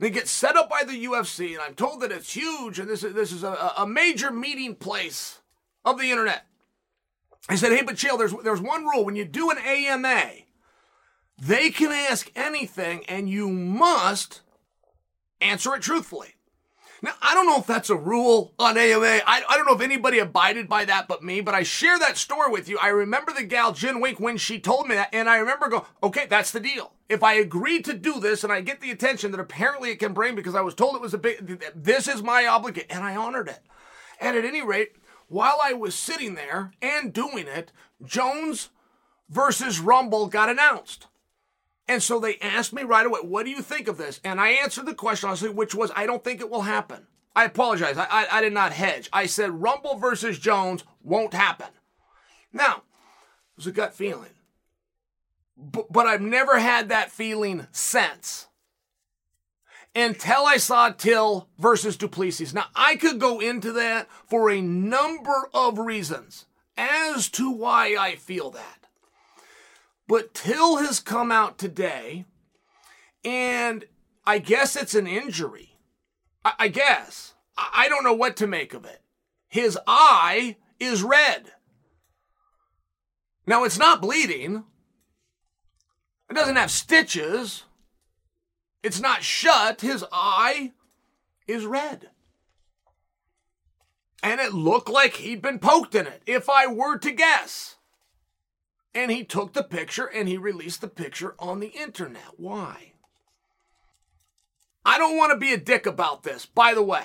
They 0.00 0.10
get 0.10 0.28
set 0.28 0.56
up 0.56 0.68
by 0.70 0.82
the 0.84 1.04
UFC, 1.04 1.52
and 1.52 1.60
I'm 1.60 1.74
told 1.74 2.00
that 2.00 2.10
it's 2.10 2.32
huge, 2.32 2.78
and 2.78 2.88
this 2.88 3.04
is, 3.04 3.12
this 3.12 3.32
is 3.32 3.44
a, 3.44 3.72
a 3.76 3.86
major 3.86 4.30
meeting 4.30 4.74
place 4.74 5.40
of 5.84 5.98
the 5.98 6.10
internet. 6.10 6.46
I 7.48 7.56
said, 7.56 7.72
hey, 7.72 7.82
but 7.82 7.96
chill, 7.96 8.16
there's, 8.16 8.34
there's 8.44 8.60
one 8.60 8.84
rule. 8.84 9.04
When 9.04 9.16
you 9.16 9.24
do 9.24 9.50
an 9.50 9.58
AMA, 9.58 10.30
they 11.40 11.70
can 11.70 11.90
ask 11.90 12.30
anything, 12.36 13.04
and 13.06 13.28
you 13.28 13.48
must 13.48 14.42
answer 15.40 15.74
it 15.74 15.82
truthfully. 15.82 16.34
Now, 17.02 17.12
I 17.22 17.34
don't 17.34 17.46
know 17.46 17.58
if 17.58 17.66
that's 17.66 17.88
a 17.88 17.96
rule 17.96 18.52
on 18.58 18.76
AMA. 18.76 19.22
I, 19.26 19.42
I 19.48 19.56
don't 19.56 19.66
know 19.66 19.74
if 19.74 19.80
anybody 19.80 20.18
abided 20.18 20.68
by 20.68 20.84
that 20.84 21.08
but 21.08 21.22
me, 21.22 21.40
but 21.40 21.54
I 21.54 21.62
share 21.62 21.98
that 21.98 22.18
story 22.18 22.50
with 22.50 22.68
you. 22.68 22.78
I 22.78 22.88
remember 22.88 23.32
the 23.32 23.42
gal, 23.42 23.72
Jen 23.72 24.00
Wink, 24.00 24.20
when 24.20 24.36
she 24.36 24.60
told 24.60 24.86
me 24.86 24.96
that, 24.96 25.08
and 25.14 25.28
I 25.28 25.38
remember 25.38 25.68
going, 25.68 25.84
okay, 26.02 26.26
that's 26.28 26.50
the 26.50 26.60
deal. 26.60 26.92
If 27.08 27.22
I 27.22 27.34
agree 27.34 27.80
to 27.82 27.94
do 27.94 28.20
this 28.20 28.44
and 28.44 28.52
I 28.52 28.60
get 28.60 28.82
the 28.82 28.90
attention 28.90 29.30
that 29.30 29.40
apparently 29.40 29.90
it 29.90 29.98
can 29.98 30.12
bring 30.12 30.34
because 30.34 30.54
I 30.54 30.60
was 30.60 30.74
told 30.74 30.94
it 30.94 31.00
was 31.00 31.14
a 31.14 31.18
big, 31.18 31.64
this 31.74 32.06
is 32.06 32.22
my 32.22 32.46
obligation, 32.46 32.90
and 32.90 33.02
I 33.02 33.16
honored 33.16 33.48
it. 33.48 33.60
And 34.20 34.36
at 34.36 34.44
any 34.44 34.60
rate, 34.60 34.96
while 35.30 35.58
I 35.62 35.72
was 35.72 35.94
sitting 35.94 36.34
there 36.34 36.72
and 36.82 37.12
doing 37.12 37.46
it, 37.46 37.70
Jones 38.04 38.70
versus 39.28 39.78
Rumble 39.78 40.26
got 40.26 40.50
announced. 40.50 41.06
And 41.86 42.02
so 42.02 42.18
they 42.18 42.36
asked 42.38 42.72
me 42.72 42.82
right 42.82 43.06
away, 43.06 43.20
what 43.22 43.44
do 43.44 43.50
you 43.50 43.62
think 43.62 43.86
of 43.86 43.96
this? 43.96 44.20
And 44.24 44.40
I 44.40 44.50
answered 44.50 44.86
the 44.86 44.94
question 44.94 45.28
honestly, 45.28 45.48
which 45.48 45.72
was, 45.72 45.92
I 45.94 46.04
don't 46.04 46.24
think 46.24 46.40
it 46.40 46.50
will 46.50 46.62
happen. 46.62 47.06
I 47.34 47.44
apologize. 47.44 47.96
I, 47.96 48.06
I, 48.10 48.26
I 48.38 48.40
did 48.40 48.52
not 48.52 48.72
hedge. 48.72 49.08
I 49.12 49.26
said 49.26 49.62
Rumble 49.62 49.96
versus 49.98 50.36
Jones 50.36 50.82
won't 51.00 51.32
happen. 51.32 51.68
Now, 52.52 52.78
it 52.78 53.56
was 53.56 53.68
a 53.68 53.72
gut 53.72 53.94
feeling. 53.94 54.30
But, 55.56 55.92
but 55.92 56.08
I've 56.08 56.20
never 56.20 56.58
had 56.58 56.88
that 56.88 57.12
feeling 57.12 57.68
since. 57.70 58.48
Until 59.94 60.46
I 60.46 60.56
saw 60.56 60.90
Till 60.90 61.48
versus 61.58 61.96
Du 61.96 62.06
Plessis. 62.06 62.54
Now, 62.54 62.66
I 62.76 62.96
could 62.96 63.18
go 63.18 63.40
into 63.40 63.72
that 63.72 64.08
for 64.26 64.50
a 64.50 64.60
number 64.60 65.48
of 65.52 65.78
reasons 65.78 66.46
as 66.76 67.28
to 67.30 67.50
why 67.50 67.96
I 67.98 68.14
feel 68.14 68.50
that. 68.50 68.86
But 70.06 70.32
Till 70.32 70.76
has 70.78 71.00
come 71.00 71.32
out 71.32 71.58
today, 71.58 72.24
and 73.24 73.84
I 74.26 74.38
guess 74.38 74.76
it's 74.76 74.94
an 74.94 75.06
injury. 75.06 75.76
I, 76.44 76.52
I 76.60 76.68
guess. 76.68 77.34
I, 77.56 77.84
I 77.84 77.88
don't 77.88 78.04
know 78.04 78.14
what 78.14 78.36
to 78.36 78.46
make 78.46 78.74
of 78.74 78.84
it. 78.84 79.02
His 79.48 79.78
eye 79.86 80.56
is 80.78 81.02
red. 81.02 81.52
Now, 83.46 83.64
it's 83.64 83.78
not 83.78 84.00
bleeding. 84.00 84.64
It 86.30 86.34
doesn't 86.34 86.56
have 86.56 86.70
stitches. 86.70 87.64
It's 88.82 89.00
not 89.00 89.22
shut. 89.22 89.80
His 89.80 90.04
eye 90.12 90.72
is 91.46 91.66
red. 91.66 92.10
And 94.22 94.40
it 94.40 94.52
looked 94.52 94.88
like 94.88 95.16
he'd 95.16 95.42
been 95.42 95.58
poked 95.58 95.94
in 95.94 96.06
it, 96.06 96.22
if 96.26 96.48
I 96.48 96.66
were 96.66 96.98
to 96.98 97.10
guess. 97.10 97.76
And 98.94 99.10
he 99.10 99.24
took 99.24 99.52
the 99.52 99.62
picture 99.62 100.06
and 100.06 100.28
he 100.28 100.36
released 100.36 100.80
the 100.80 100.88
picture 100.88 101.34
on 101.38 101.60
the 101.60 101.68
internet. 101.68 102.34
Why? 102.36 102.92
I 104.84 104.98
don't 104.98 105.16
want 105.16 105.32
to 105.32 105.38
be 105.38 105.52
a 105.52 105.58
dick 105.58 105.86
about 105.86 106.22
this, 106.22 106.46
by 106.46 106.74
the 106.74 106.82
way. 106.82 107.04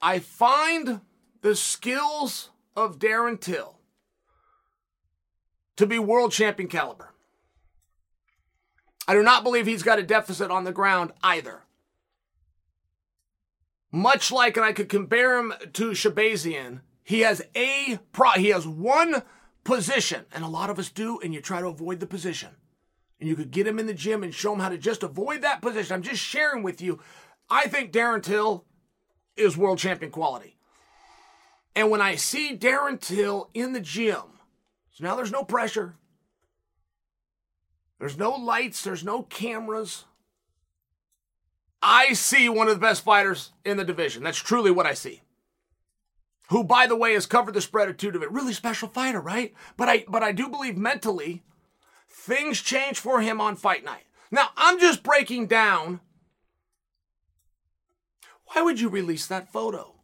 I 0.00 0.18
find 0.18 1.00
the 1.42 1.54
skills 1.54 2.50
of 2.74 2.98
Darren 2.98 3.40
Till 3.40 3.78
to 5.76 5.86
be 5.86 5.98
world 5.98 6.32
champion 6.32 6.68
caliber. 6.68 7.12
I 9.08 9.14
do 9.14 9.22
not 9.22 9.44
believe 9.44 9.66
he's 9.66 9.82
got 9.82 9.98
a 9.98 10.02
deficit 10.02 10.50
on 10.50 10.64
the 10.64 10.72
ground 10.72 11.12
either. 11.22 11.62
Much 13.92 14.32
like, 14.32 14.56
and 14.56 14.66
I 14.66 14.72
could 14.72 14.88
compare 14.88 15.38
him 15.38 15.54
to 15.74 15.90
Shahbazyan, 15.90 16.80
he 17.04 17.20
has 17.20 17.40
a 17.54 17.98
pro, 18.12 18.32
he 18.32 18.48
has 18.48 18.66
one 18.66 19.22
position. 19.62 20.24
And 20.34 20.44
a 20.44 20.48
lot 20.48 20.70
of 20.70 20.78
us 20.78 20.90
do, 20.90 21.20
and 21.20 21.32
you 21.32 21.40
try 21.40 21.60
to 21.60 21.68
avoid 21.68 22.00
the 22.00 22.06
position. 22.06 22.50
And 23.20 23.28
you 23.28 23.36
could 23.36 23.52
get 23.52 23.66
him 23.66 23.78
in 23.78 23.86
the 23.86 23.94
gym 23.94 24.22
and 24.22 24.34
show 24.34 24.52
him 24.52 24.60
how 24.60 24.68
to 24.68 24.76
just 24.76 25.02
avoid 25.02 25.42
that 25.42 25.62
position. 25.62 25.94
I'm 25.94 26.02
just 26.02 26.20
sharing 26.20 26.62
with 26.62 26.82
you. 26.82 27.00
I 27.48 27.68
think 27.68 27.92
Darren 27.92 28.22
Till 28.22 28.64
is 29.36 29.56
world 29.56 29.78
champion 29.78 30.10
quality. 30.10 30.56
And 31.74 31.90
when 31.90 32.00
I 32.00 32.16
see 32.16 32.56
Darren 32.56 33.00
Till 33.00 33.50
in 33.54 33.72
the 33.72 33.80
gym, 33.80 34.22
so 34.90 35.04
now 35.04 35.14
there's 35.14 35.32
no 35.32 35.44
pressure, 35.44 35.94
there's 37.98 38.18
no 38.18 38.30
lights, 38.30 38.82
there's 38.82 39.04
no 39.04 39.22
cameras. 39.22 40.04
I 41.82 42.14
see 42.14 42.48
one 42.48 42.68
of 42.68 42.74
the 42.74 42.80
best 42.80 43.04
fighters 43.04 43.52
in 43.64 43.76
the 43.76 43.84
division. 43.84 44.24
That's 44.24 44.38
truly 44.38 44.70
what 44.70 44.86
I 44.86 44.94
see 44.94 45.22
who, 46.48 46.62
by 46.62 46.86
the 46.86 46.96
way, 46.96 47.14
has 47.14 47.26
covered 47.26 47.54
the 47.54 47.60
spread 47.60 47.88
of 47.88 47.96
two 47.96 48.08
of 48.08 48.22
it. 48.22 48.30
Really 48.30 48.52
special 48.52 48.88
fighter, 48.88 49.20
right? 49.20 49.54
But 49.76 49.88
I, 49.88 50.04
but 50.08 50.22
I 50.22 50.32
do 50.32 50.48
believe 50.48 50.76
mentally, 50.76 51.42
things 52.08 52.60
change 52.60 52.98
for 52.98 53.20
him 53.20 53.40
on 53.40 53.56
fight 53.56 53.84
night. 53.84 54.04
Now, 54.30 54.50
I'm 54.56 54.78
just 54.78 55.02
breaking 55.02 55.46
down. 55.46 56.00
Why 58.46 58.62
would 58.62 58.80
you 58.80 58.88
release 58.88 59.26
that 59.26 59.52
photo? 59.52 59.94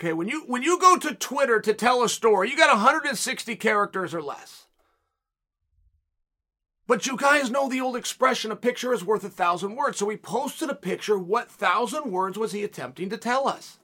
Okay, 0.00 0.12
when 0.12 0.26
you 0.26 0.42
when 0.48 0.64
you 0.64 0.80
go 0.80 0.96
to 0.98 1.14
Twitter 1.14 1.60
to 1.60 1.72
tell 1.72 2.02
a 2.02 2.08
story, 2.08 2.50
you 2.50 2.56
got 2.56 2.74
160 2.74 3.54
characters 3.56 4.12
or 4.12 4.20
less. 4.20 4.61
But 6.86 7.06
you 7.06 7.16
guys 7.16 7.50
know 7.50 7.68
the 7.68 7.80
old 7.80 7.96
expression, 7.96 8.50
a 8.50 8.56
picture 8.56 8.92
is 8.92 9.04
worth 9.04 9.24
a 9.24 9.30
thousand 9.30 9.76
words. 9.76 9.98
So 9.98 10.06
we 10.06 10.16
posted 10.16 10.68
a 10.68 10.74
picture. 10.74 11.18
What 11.18 11.50
thousand 11.50 12.10
words 12.10 12.36
was 12.36 12.52
he 12.52 12.64
attempting 12.64 13.08
to 13.10 13.16
tell 13.16 13.46
us? 13.46 13.78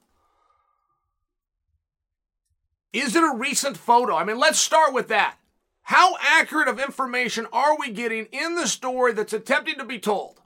Is 2.91 3.15
it 3.15 3.23
a 3.23 3.37
recent 3.37 3.77
photo? 3.77 4.15
I 4.15 4.23
mean, 4.23 4.37
let's 4.37 4.59
start 4.59 4.93
with 4.93 5.07
that. 5.09 5.37
How 5.83 6.17
accurate 6.19 6.67
of 6.67 6.79
information 6.79 7.47
are 7.53 7.77
we 7.79 7.91
getting 7.91 8.25
in 8.25 8.55
the 8.55 8.67
story 8.67 9.13
that's 9.13 9.33
attempting 9.33 9.77
to 9.77 9.85
be 9.85 9.99
told? 9.99 10.41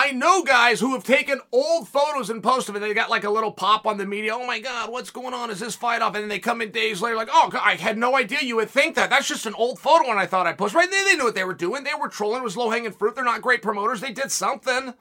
I 0.00 0.12
know 0.12 0.44
guys 0.44 0.78
who 0.78 0.92
have 0.92 1.02
taken 1.02 1.40
old 1.50 1.88
photos 1.88 2.30
and 2.30 2.40
posted 2.40 2.72
them, 2.72 2.80
and 2.80 2.88
they 2.88 2.94
got 2.94 3.10
like 3.10 3.24
a 3.24 3.30
little 3.30 3.50
pop 3.50 3.84
on 3.84 3.98
the 3.98 4.06
media. 4.06 4.32
Oh 4.32 4.46
my 4.46 4.60
God, 4.60 4.92
what's 4.92 5.10
going 5.10 5.34
on? 5.34 5.50
Is 5.50 5.58
this 5.58 5.74
fight 5.74 6.02
off? 6.02 6.14
And 6.14 6.22
then 6.22 6.28
they 6.28 6.38
come 6.38 6.62
in 6.62 6.70
days 6.70 7.02
later, 7.02 7.16
like, 7.16 7.30
oh, 7.32 7.50
I 7.60 7.74
had 7.74 7.98
no 7.98 8.14
idea 8.14 8.38
you 8.42 8.54
would 8.54 8.70
think 8.70 8.94
that. 8.94 9.10
That's 9.10 9.26
just 9.26 9.44
an 9.44 9.54
old 9.54 9.80
photo, 9.80 10.08
and 10.08 10.20
I 10.20 10.26
thought 10.26 10.46
I 10.46 10.52
posted. 10.52 10.76
Right? 10.76 10.88
They, 10.88 11.02
they 11.02 11.16
knew 11.16 11.24
what 11.24 11.34
they 11.34 11.42
were 11.42 11.52
doing. 11.52 11.82
They 11.82 11.94
were 12.00 12.08
trolling. 12.08 12.42
It 12.42 12.44
was 12.44 12.56
low 12.56 12.70
hanging 12.70 12.92
fruit. 12.92 13.16
They're 13.16 13.24
not 13.24 13.42
great 13.42 13.60
promoters. 13.60 14.00
They 14.00 14.12
did 14.12 14.30
something. 14.30 14.94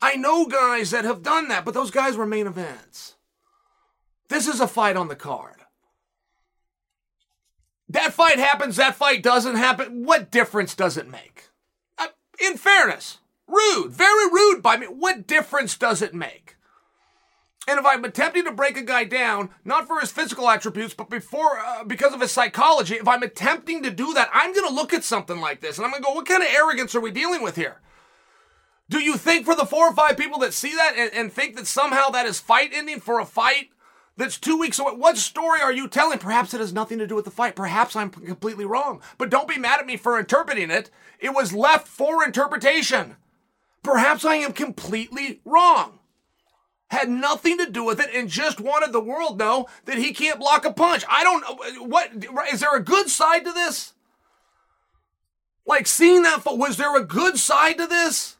I 0.00 0.14
know 0.14 0.46
guys 0.46 0.92
that 0.92 1.04
have 1.04 1.24
done 1.24 1.48
that, 1.48 1.64
but 1.64 1.74
those 1.74 1.90
guys 1.90 2.16
were 2.16 2.26
main 2.26 2.46
events. 2.46 3.16
This 4.28 4.46
is 4.46 4.60
a 4.60 4.68
fight 4.68 4.96
on 4.96 5.08
the 5.08 5.16
card. 5.16 5.56
That 7.88 8.12
fight 8.12 8.38
happens, 8.38 8.76
that 8.76 8.94
fight 8.94 9.20
doesn't 9.20 9.56
happen. 9.56 10.04
What 10.04 10.30
difference 10.30 10.76
does 10.76 10.96
it 10.96 11.10
make? 11.10 11.48
Uh, 11.98 12.06
in 12.40 12.56
fairness, 12.56 13.18
rude, 13.50 13.92
very 13.92 14.26
rude 14.26 14.62
by 14.62 14.76
me. 14.76 14.86
What 14.86 15.26
difference 15.26 15.76
does 15.76 16.02
it 16.02 16.14
make? 16.14 16.56
And 17.68 17.78
if 17.78 17.86
I'm 17.86 18.04
attempting 18.04 18.44
to 18.44 18.52
break 18.52 18.76
a 18.76 18.82
guy 18.82 19.04
down, 19.04 19.50
not 19.64 19.86
for 19.86 20.00
his 20.00 20.10
physical 20.10 20.48
attributes, 20.48 20.94
but 20.94 21.10
before 21.10 21.58
uh, 21.58 21.84
because 21.84 22.12
of 22.12 22.20
his 22.20 22.32
psychology, 22.32 22.94
if 22.96 23.06
I'm 23.06 23.22
attempting 23.22 23.82
to 23.82 23.90
do 23.90 24.14
that, 24.14 24.30
I'm 24.32 24.54
going 24.54 24.66
to 24.66 24.74
look 24.74 24.92
at 24.92 25.04
something 25.04 25.40
like 25.40 25.60
this 25.60 25.76
and 25.76 25.84
I'm 25.84 25.92
going 25.92 26.02
to 26.02 26.08
go, 26.08 26.14
what 26.14 26.26
kind 26.26 26.42
of 26.42 26.48
arrogance 26.48 26.94
are 26.94 27.00
we 27.00 27.10
dealing 27.10 27.42
with 27.42 27.56
here? 27.56 27.80
Do 28.88 28.98
you 28.98 29.16
think 29.16 29.44
for 29.44 29.54
the 29.54 29.66
four 29.66 29.86
or 29.86 29.94
five 29.94 30.16
people 30.16 30.40
that 30.40 30.52
see 30.52 30.74
that 30.74 30.94
and, 30.96 31.12
and 31.14 31.32
think 31.32 31.54
that 31.56 31.68
somehow 31.68 32.08
that 32.10 32.26
is 32.26 32.40
fight 32.40 32.70
ending 32.72 32.98
for 32.98 33.20
a 33.20 33.24
fight 33.24 33.70
that's 34.16 34.36
two 34.36 34.58
weeks 34.58 34.80
away? 34.80 34.94
What 34.94 35.16
story 35.16 35.60
are 35.60 35.72
you 35.72 35.86
telling? 35.86 36.18
Perhaps 36.18 36.54
it 36.54 36.60
has 36.60 36.72
nothing 36.72 36.98
to 36.98 37.06
do 37.06 37.14
with 37.14 37.24
the 37.24 37.30
fight. 37.30 37.54
Perhaps 37.54 37.94
I'm 37.94 38.10
completely 38.10 38.64
wrong. 38.64 39.00
But 39.16 39.30
don't 39.30 39.46
be 39.46 39.58
mad 39.58 39.78
at 39.78 39.86
me 39.86 39.96
for 39.96 40.18
interpreting 40.18 40.72
it. 40.72 40.90
It 41.20 41.34
was 41.34 41.52
left 41.52 41.86
for 41.86 42.24
interpretation. 42.24 43.16
Perhaps 43.82 44.24
I 44.24 44.36
am 44.36 44.52
completely 44.52 45.40
wrong. 45.44 45.98
Had 46.88 47.08
nothing 47.08 47.58
to 47.58 47.70
do 47.70 47.84
with 47.84 48.00
it 48.00 48.10
and 48.14 48.28
just 48.28 48.60
wanted 48.60 48.92
the 48.92 49.00
world 49.00 49.38
know 49.38 49.68
that 49.84 49.98
he 49.98 50.12
can't 50.12 50.40
block 50.40 50.64
a 50.64 50.72
punch. 50.72 51.04
I 51.08 51.22
don't 51.22 51.40
know. 51.42 51.84
What 51.84 52.10
is 52.52 52.60
there 52.60 52.74
a 52.74 52.82
good 52.82 53.08
side 53.08 53.44
to 53.44 53.52
this? 53.52 53.94
Like 55.66 55.86
seeing 55.86 56.22
that, 56.24 56.42
was 56.44 56.76
there 56.76 56.96
a 56.96 57.04
good 57.04 57.38
side 57.38 57.78
to 57.78 57.86
this? 57.86 58.36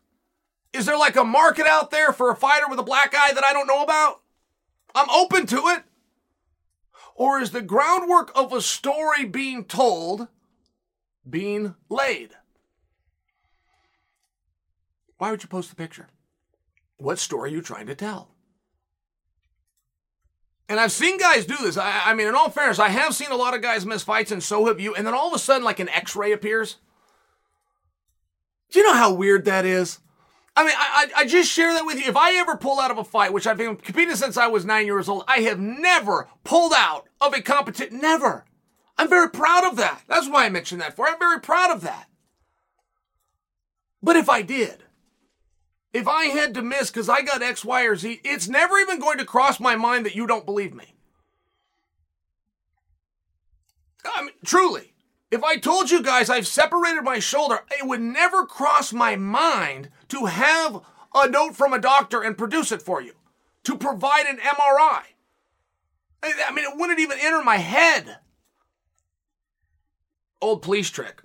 Is 0.73 0.87
there 0.87 0.99
like 0.99 1.17
a 1.17 1.25
market 1.25 1.67
out 1.67 1.91
there 1.91 2.13
for 2.13 2.31
a 2.31 2.37
fighter 2.37 2.67
with 2.69 2.79
a 2.79 2.85
black 2.85 3.15
eye 3.17 3.33
that 3.33 3.45
I 3.45 3.53
don't 3.53 3.69
know 3.69 3.83
about? 3.83 4.21
I'm 4.95 5.11
open 5.11 5.47
to 5.47 5.69
it. 5.69 5.85
Or 7.15 7.41
is 7.41 7.51
the 7.53 7.63
groundwork 7.63 8.33
of 8.35 8.53
a 8.53 8.61
story 8.61 9.25
being 9.25 9.65
told 9.65 10.29
being 11.29 11.77
laid? 11.89 12.31
Why 15.21 15.31
would 15.31 15.43
you 15.43 15.51
post 15.51 15.69
the 15.69 15.77
picture? 15.77 16.09
What 16.97 17.19
story 17.19 17.51
are 17.51 17.55
you 17.55 17.61
trying 17.61 17.89
to 17.89 17.95
tell? 17.95 18.31
And 20.67 20.81
I've 20.81 20.93
seen 20.93 21.19
guys 21.19 21.45
do 21.45 21.59
this. 21.61 21.77
I, 21.77 22.05
I, 22.07 22.15
mean, 22.15 22.27
in 22.27 22.35
all 22.35 22.49
fairness, 22.49 22.79
I 22.79 22.89
have 22.89 23.15
seen 23.15 23.31
a 23.31 23.37
lot 23.37 23.53
of 23.53 23.61
guys 23.61 23.85
miss 23.85 24.03
fights, 24.03 24.33
and 24.33 24.43
so 24.43 24.65
have 24.65 24.81
you. 24.81 24.95
And 24.95 25.07
then 25.07 25.13
all 25.13 25.29
of 25.29 25.35
a 25.35 25.39
sudden, 25.39 25.63
like 25.63 25.79
an 25.79 25.91
x 25.91 26.17
ray 26.17 26.33
appears. 26.33 26.77
Do 28.71 28.79
you 28.79 28.87
know 28.87 28.95
how 28.95 29.13
weird 29.13 29.45
that 29.45 29.67
is? 29.67 29.99
I 30.57 30.65
mean, 30.65 30.73
I, 30.75 31.09
I, 31.19 31.27
just 31.27 31.53
share 31.53 31.75
that 31.75 31.85
with 31.85 32.01
you. 32.01 32.09
If 32.09 32.17
I 32.17 32.37
ever 32.37 32.57
pull 32.57 32.81
out 32.81 32.91
of 32.91 32.97
a 32.97 33.05
fight, 33.05 33.35
which 33.35 33.47
I've 33.47 33.59
been 33.59 33.77
competing 33.77 34.17
since 34.17 34.39
I 34.39 34.47
was 34.47 34.65
nine 34.65 34.87
years 34.87 35.07
old, 35.07 35.25
I 35.29 35.41
have 35.41 35.61
never 35.61 36.31
pulled 36.45 36.73
out 36.75 37.11
of 37.21 37.35
a 37.35 37.43
competition. 37.43 38.01
Never. 38.01 38.47
I'm 38.97 39.11
very 39.11 39.29
proud 39.29 39.67
of 39.67 39.77
that. 39.77 40.03
That's 40.09 40.31
why 40.31 40.47
I 40.47 40.49
mentioned 40.49 40.81
that 40.81 40.97
for. 40.97 41.07
I'm 41.07 41.19
very 41.19 41.41
proud 41.41 41.71
of 41.71 41.83
that. 41.83 42.09
But 44.03 44.17
if 44.17 44.31
I 44.31 44.41
did, 44.41 44.85
if 45.93 46.07
I 46.07 46.27
had 46.27 46.55
to 46.55 46.63
miss 46.63 46.91
because 46.91 47.09
I 47.09 47.23
got 47.23 47.43
X, 47.43 47.65
Y, 47.65 47.83
or 47.83 47.97
Z, 47.97 48.21
it's 48.25 48.49
never 48.49 48.79
even 48.79 49.01
going 49.01 49.19
to 49.19 49.25
cross 49.25 49.59
my 49.59 49.77
mind 49.77 50.07
that 50.07 50.15
you 50.15 50.27
don't 50.27 50.47
believe 50.47 50.75
me. 50.75 50.95
I 54.05 54.23
mean, 54.23 54.35
truly. 54.45 54.95
If 55.31 55.45
I 55.45 55.57
told 55.57 55.91
you 55.91 56.03
guys 56.03 56.29
I've 56.29 56.47
separated 56.47 57.03
my 57.03 57.21
shoulder, 57.21 57.61
it 57.71 57.87
would 57.87 58.01
never 58.01 58.45
cross 58.47 58.93
my 58.93 59.15
mind 59.15 59.91
to 60.09 60.27
have 60.27 60.81
a 61.15 61.29
note 61.29 61.57
from 61.57 61.73
a 61.73 61.79
doctor 61.81 62.23
and 62.23 62.37
produce 62.37 62.73
it 62.73 62.83
for 62.83 63.01
you, 63.01 63.13
to 63.65 63.77
provide 63.77 64.27
an 64.27 64.39
MRI. 64.39 65.03
I 66.23 66.53
mean, 66.53 66.65
it 66.65 66.77
wouldn't 66.77 66.99
even 66.99 67.19
enter 67.21 67.43
my 67.43 67.57
head. 67.57 68.19
Old 70.41 70.63
police 70.63 70.91
trick. 70.91 71.23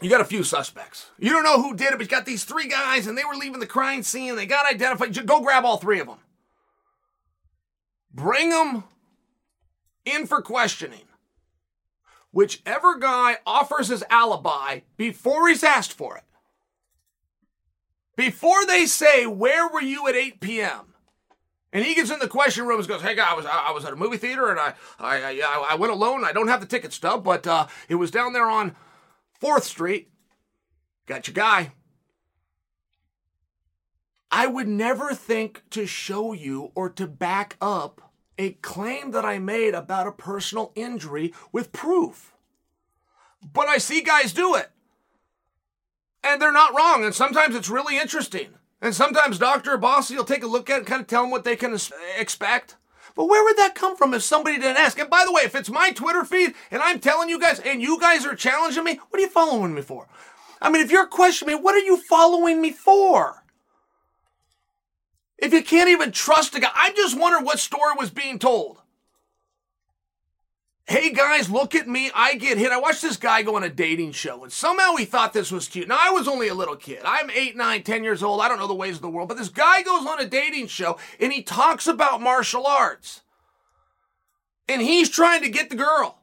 You 0.00 0.08
got 0.08 0.22
a 0.22 0.24
few 0.24 0.42
suspects. 0.42 1.10
You 1.18 1.30
don't 1.30 1.42
know 1.42 1.60
who 1.62 1.76
did 1.76 1.92
it, 1.92 1.98
but 1.98 2.02
you 2.02 2.08
got 2.08 2.24
these 2.24 2.44
three 2.44 2.68
guys 2.68 3.06
and 3.06 3.16
they 3.18 3.24
were 3.24 3.34
leaving 3.34 3.60
the 3.60 3.66
crime 3.66 4.02
scene. 4.02 4.34
They 4.34 4.46
got 4.46 4.70
identified. 4.70 5.26
Go 5.26 5.40
grab 5.40 5.64
all 5.64 5.76
three 5.76 6.00
of 6.00 6.06
them. 6.06 6.18
Bring 8.12 8.50
them 8.50 8.84
in 10.04 10.26
for 10.26 10.40
questioning. 10.40 11.02
Whichever 12.32 12.98
guy 12.98 13.38
offers 13.44 13.88
his 13.88 14.04
alibi 14.08 14.80
before 14.96 15.48
he's 15.48 15.64
asked 15.64 15.92
for 15.92 16.16
it, 16.16 16.24
before 18.16 18.64
they 18.66 18.86
say, 18.86 19.26
Where 19.26 19.68
were 19.68 19.82
you 19.82 20.08
at 20.08 20.14
8 20.14 20.40
p.m.? 20.40 20.94
And 21.72 21.84
he 21.84 21.94
gets 21.94 22.10
in 22.10 22.18
the 22.18 22.28
question 22.28 22.66
room 22.66 22.80
and 22.80 22.88
goes, 22.88 23.00
"Hey, 23.00 23.14
guy, 23.14 23.30
I 23.30 23.34
was 23.34 23.46
I 23.46 23.70
was 23.70 23.84
at 23.84 23.92
a 23.92 23.96
movie 23.96 24.16
theater 24.16 24.50
and 24.50 24.58
I 24.58 24.74
I 24.98 25.40
I, 25.40 25.66
I 25.70 25.74
went 25.76 25.92
alone. 25.92 26.24
I 26.24 26.32
don't 26.32 26.48
have 26.48 26.60
the 26.60 26.66
ticket 26.66 26.92
stub, 26.92 27.22
but 27.22 27.46
uh, 27.46 27.68
it 27.88 27.94
was 27.94 28.10
down 28.10 28.32
there 28.32 28.50
on 28.50 28.74
Fourth 29.40 29.64
Street. 29.64 30.10
Got 31.06 31.26
your 31.26 31.34
guy. 31.34 31.72
I 34.30 34.46
would 34.46 34.68
never 34.68 35.12
think 35.14 35.62
to 35.70 35.86
show 35.86 36.32
you 36.32 36.70
or 36.74 36.88
to 36.90 37.06
back 37.06 37.56
up 37.60 38.12
a 38.38 38.52
claim 38.52 39.10
that 39.10 39.24
I 39.24 39.38
made 39.38 39.74
about 39.74 40.06
a 40.06 40.12
personal 40.12 40.72
injury 40.74 41.34
with 41.52 41.72
proof. 41.72 42.32
But 43.52 43.68
I 43.68 43.78
see 43.78 44.02
guys 44.02 44.32
do 44.32 44.54
it. 44.54 44.70
And 46.22 46.40
they're 46.40 46.52
not 46.52 46.76
wrong. 46.76 47.02
And 47.04 47.14
sometimes 47.14 47.56
it's 47.56 47.70
really 47.70 47.98
interesting. 47.98 48.50
And 48.80 48.94
sometimes 48.94 49.38
Dr. 49.38 49.76
Bossy 49.78 50.16
will 50.16 50.24
take 50.24 50.42
a 50.42 50.46
look 50.46 50.70
at 50.70 50.74
it 50.74 50.78
and 50.78 50.86
kind 50.86 51.00
of 51.00 51.06
tell 51.06 51.22
them 51.22 51.30
what 51.30 51.44
they 51.44 51.56
can 51.56 51.76
expect. 52.18 52.76
But 53.20 53.28
where 53.28 53.44
would 53.44 53.58
that 53.58 53.74
come 53.74 53.96
from 53.96 54.14
if 54.14 54.22
somebody 54.22 54.56
didn't 54.56 54.78
ask? 54.78 54.98
And 54.98 55.10
by 55.10 55.24
the 55.26 55.32
way, 55.32 55.42
if 55.44 55.54
it's 55.54 55.68
my 55.68 55.90
Twitter 55.90 56.24
feed 56.24 56.54
and 56.70 56.80
I'm 56.80 57.00
telling 57.00 57.28
you 57.28 57.38
guys 57.38 57.60
and 57.60 57.82
you 57.82 58.00
guys 58.00 58.24
are 58.24 58.34
challenging 58.34 58.82
me, 58.82 58.98
what 59.10 59.18
are 59.18 59.20
you 59.20 59.28
following 59.28 59.74
me 59.74 59.82
for? 59.82 60.08
I 60.58 60.70
mean, 60.70 60.80
if 60.80 60.90
you're 60.90 61.06
questioning 61.06 61.54
me, 61.54 61.60
what 61.60 61.74
are 61.74 61.84
you 61.84 61.98
following 61.98 62.62
me 62.62 62.72
for? 62.72 63.44
If 65.36 65.52
you 65.52 65.62
can't 65.62 65.90
even 65.90 66.12
trust 66.12 66.54
a 66.54 66.60
guy, 66.60 66.70
I 66.74 66.94
just 66.96 67.20
wonder 67.20 67.44
what 67.44 67.58
story 67.58 67.92
was 67.98 68.08
being 68.08 68.38
told. 68.38 68.78
Hey 70.90 71.12
guys, 71.12 71.48
look 71.48 71.76
at 71.76 71.86
me. 71.86 72.10
I 72.16 72.34
get 72.34 72.58
hit. 72.58 72.72
I 72.72 72.80
watched 72.80 73.02
this 73.02 73.16
guy 73.16 73.42
go 73.42 73.54
on 73.54 73.62
a 73.62 73.68
dating 73.68 74.10
show, 74.10 74.42
and 74.42 74.52
somehow 74.52 74.96
he 74.96 75.04
thought 75.04 75.32
this 75.32 75.52
was 75.52 75.68
cute. 75.68 75.86
Now, 75.86 75.98
I 76.00 76.10
was 76.10 76.26
only 76.26 76.48
a 76.48 76.54
little 76.54 76.74
kid. 76.74 77.02
I'm 77.04 77.30
eight, 77.30 77.56
nine, 77.56 77.84
ten 77.84 78.02
years 78.02 78.24
old. 78.24 78.40
I 78.40 78.48
don't 78.48 78.58
know 78.58 78.66
the 78.66 78.74
ways 78.74 78.96
of 78.96 79.02
the 79.02 79.08
world. 79.08 79.28
But 79.28 79.38
this 79.38 79.50
guy 79.50 79.82
goes 79.82 80.04
on 80.04 80.18
a 80.18 80.26
dating 80.26 80.66
show, 80.66 80.98
and 81.20 81.32
he 81.32 81.44
talks 81.44 81.86
about 81.86 82.20
martial 82.20 82.66
arts. 82.66 83.20
And 84.68 84.82
he's 84.82 85.08
trying 85.08 85.42
to 85.42 85.48
get 85.48 85.70
the 85.70 85.76
girl. 85.76 86.22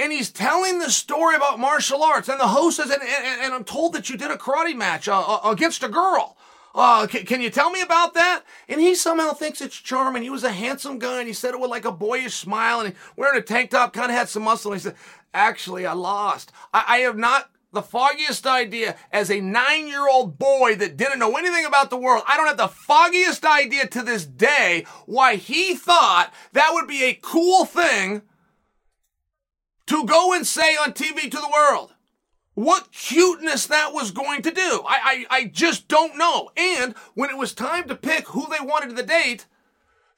And 0.00 0.10
he's 0.10 0.30
telling 0.32 0.80
the 0.80 0.90
story 0.90 1.36
about 1.36 1.60
martial 1.60 2.02
arts. 2.02 2.28
And 2.28 2.40
the 2.40 2.48
host 2.48 2.78
says, 2.78 2.90
and, 2.90 3.00
and, 3.00 3.40
and 3.40 3.54
I'm 3.54 3.62
told 3.62 3.92
that 3.92 4.10
you 4.10 4.16
did 4.16 4.32
a 4.32 4.36
karate 4.36 4.74
match 4.74 5.06
uh, 5.06 5.20
uh 5.20 5.48
against 5.48 5.84
a 5.84 5.88
girl. 5.88 6.36
Uh, 6.76 7.06
can, 7.06 7.24
can, 7.24 7.40
you 7.40 7.48
tell 7.48 7.70
me 7.70 7.80
about 7.80 8.12
that? 8.12 8.42
And 8.68 8.78
he 8.78 8.94
somehow 8.94 9.32
thinks 9.32 9.62
it's 9.62 9.74
charming. 9.74 10.22
He 10.22 10.28
was 10.28 10.44
a 10.44 10.52
handsome 10.52 10.98
guy 10.98 11.20
and 11.20 11.26
he 11.26 11.32
said 11.32 11.54
it 11.54 11.60
with 11.60 11.70
like 11.70 11.86
a 11.86 11.90
boyish 11.90 12.34
smile 12.34 12.80
and 12.80 12.94
wearing 13.16 13.38
a 13.38 13.42
tank 13.42 13.70
top, 13.70 13.94
kind 13.94 14.10
of 14.10 14.16
had 14.16 14.28
some 14.28 14.42
muscle. 14.42 14.72
And 14.72 14.80
he 14.80 14.84
said, 14.84 14.96
Actually, 15.32 15.86
I 15.86 15.94
lost. 15.94 16.52
I, 16.74 16.84
I 16.86 16.98
have 16.98 17.16
not 17.16 17.50
the 17.72 17.80
foggiest 17.80 18.46
idea 18.46 18.94
as 19.10 19.30
a 19.30 19.40
nine 19.40 19.88
year 19.88 20.06
old 20.06 20.38
boy 20.38 20.74
that 20.76 20.98
didn't 20.98 21.18
know 21.18 21.36
anything 21.38 21.64
about 21.64 21.88
the 21.88 21.96
world. 21.96 22.24
I 22.28 22.36
don't 22.36 22.46
have 22.46 22.58
the 22.58 22.68
foggiest 22.68 23.46
idea 23.46 23.86
to 23.86 24.02
this 24.02 24.26
day 24.26 24.84
why 25.06 25.36
he 25.36 25.76
thought 25.76 26.30
that 26.52 26.72
would 26.74 26.86
be 26.86 27.04
a 27.04 27.18
cool 27.22 27.64
thing 27.64 28.20
to 29.86 30.04
go 30.04 30.34
and 30.34 30.46
say 30.46 30.76
on 30.76 30.92
TV 30.92 31.30
to 31.30 31.38
the 31.38 31.50
world 31.50 31.94
what 32.56 32.90
cuteness 32.90 33.66
that 33.66 33.92
was 33.92 34.10
going 34.10 34.40
to 34.40 34.50
do. 34.50 34.82
I, 34.88 35.26
I, 35.30 35.36
I 35.38 35.44
just 35.44 35.88
don't 35.88 36.16
know. 36.16 36.50
And 36.56 36.94
when 37.14 37.28
it 37.28 37.36
was 37.36 37.52
time 37.52 37.86
to 37.86 37.94
pick 37.94 38.28
who 38.28 38.46
they 38.50 38.64
wanted 38.64 38.96
to 38.96 39.02
date, 39.02 39.44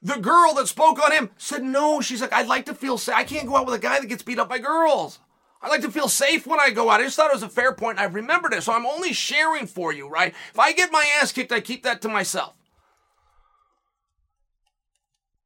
the 0.01 0.15
girl 0.15 0.53
that 0.53 0.69
spoke 0.69 1.03
on 1.03 1.11
him 1.11 1.31
said 1.37 1.63
no. 1.63 1.99
She's 1.99 2.21
like, 2.21 2.31
I'd 2.31 2.47
like 2.47 2.65
to 2.67 2.73
feel 2.73 2.97
safe. 2.97 3.13
I 3.13 3.25
can't 3.25 3.45
go 3.45 3.57
out 3.57 3.65
with 3.65 3.75
a 3.75 3.79
guy 3.79 3.99
that 3.99 4.07
gets 4.07 4.23
beat 4.23 4.39
up 4.39 4.47
by 4.47 4.57
girls. 4.57 5.19
I 5.61 5.67
like 5.67 5.81
to 5.81 5.91
feel 5.91 6.07
safe 6.07 6.47
when 6.47 6.61
I 6.61 6.69
go 6.69 6.89
out. 6.89 7.01
I 7.01 7.03
just 7.03 7.17
thought 7.17 7.29
it 7.29 7.33
was 7.33 7.43
a 7.43 7.49
fair 7.49 7.73
point. 7.73 7.99
I've 7.99 8.15
remembered 8.15 8.53
it. 8.53 8.63
So 8.63 8.71
I'm 8.71 8.85
only 8.85 9.11
sharing 9.11 9.67
for 9.67 9.91
you, 9.91 10.07
right? 10.07 10.33
If 10.53 10.57
I 10.59 10.71
get 10.71 10.93
my 10.93 11.05
ass 11.21 11.33
kicked, 11.33 11.51
I 11.51 11.59
keep 11.59 11.83
that 11.83 12.01
to 12.03 12.07
myself. 12.07 12.53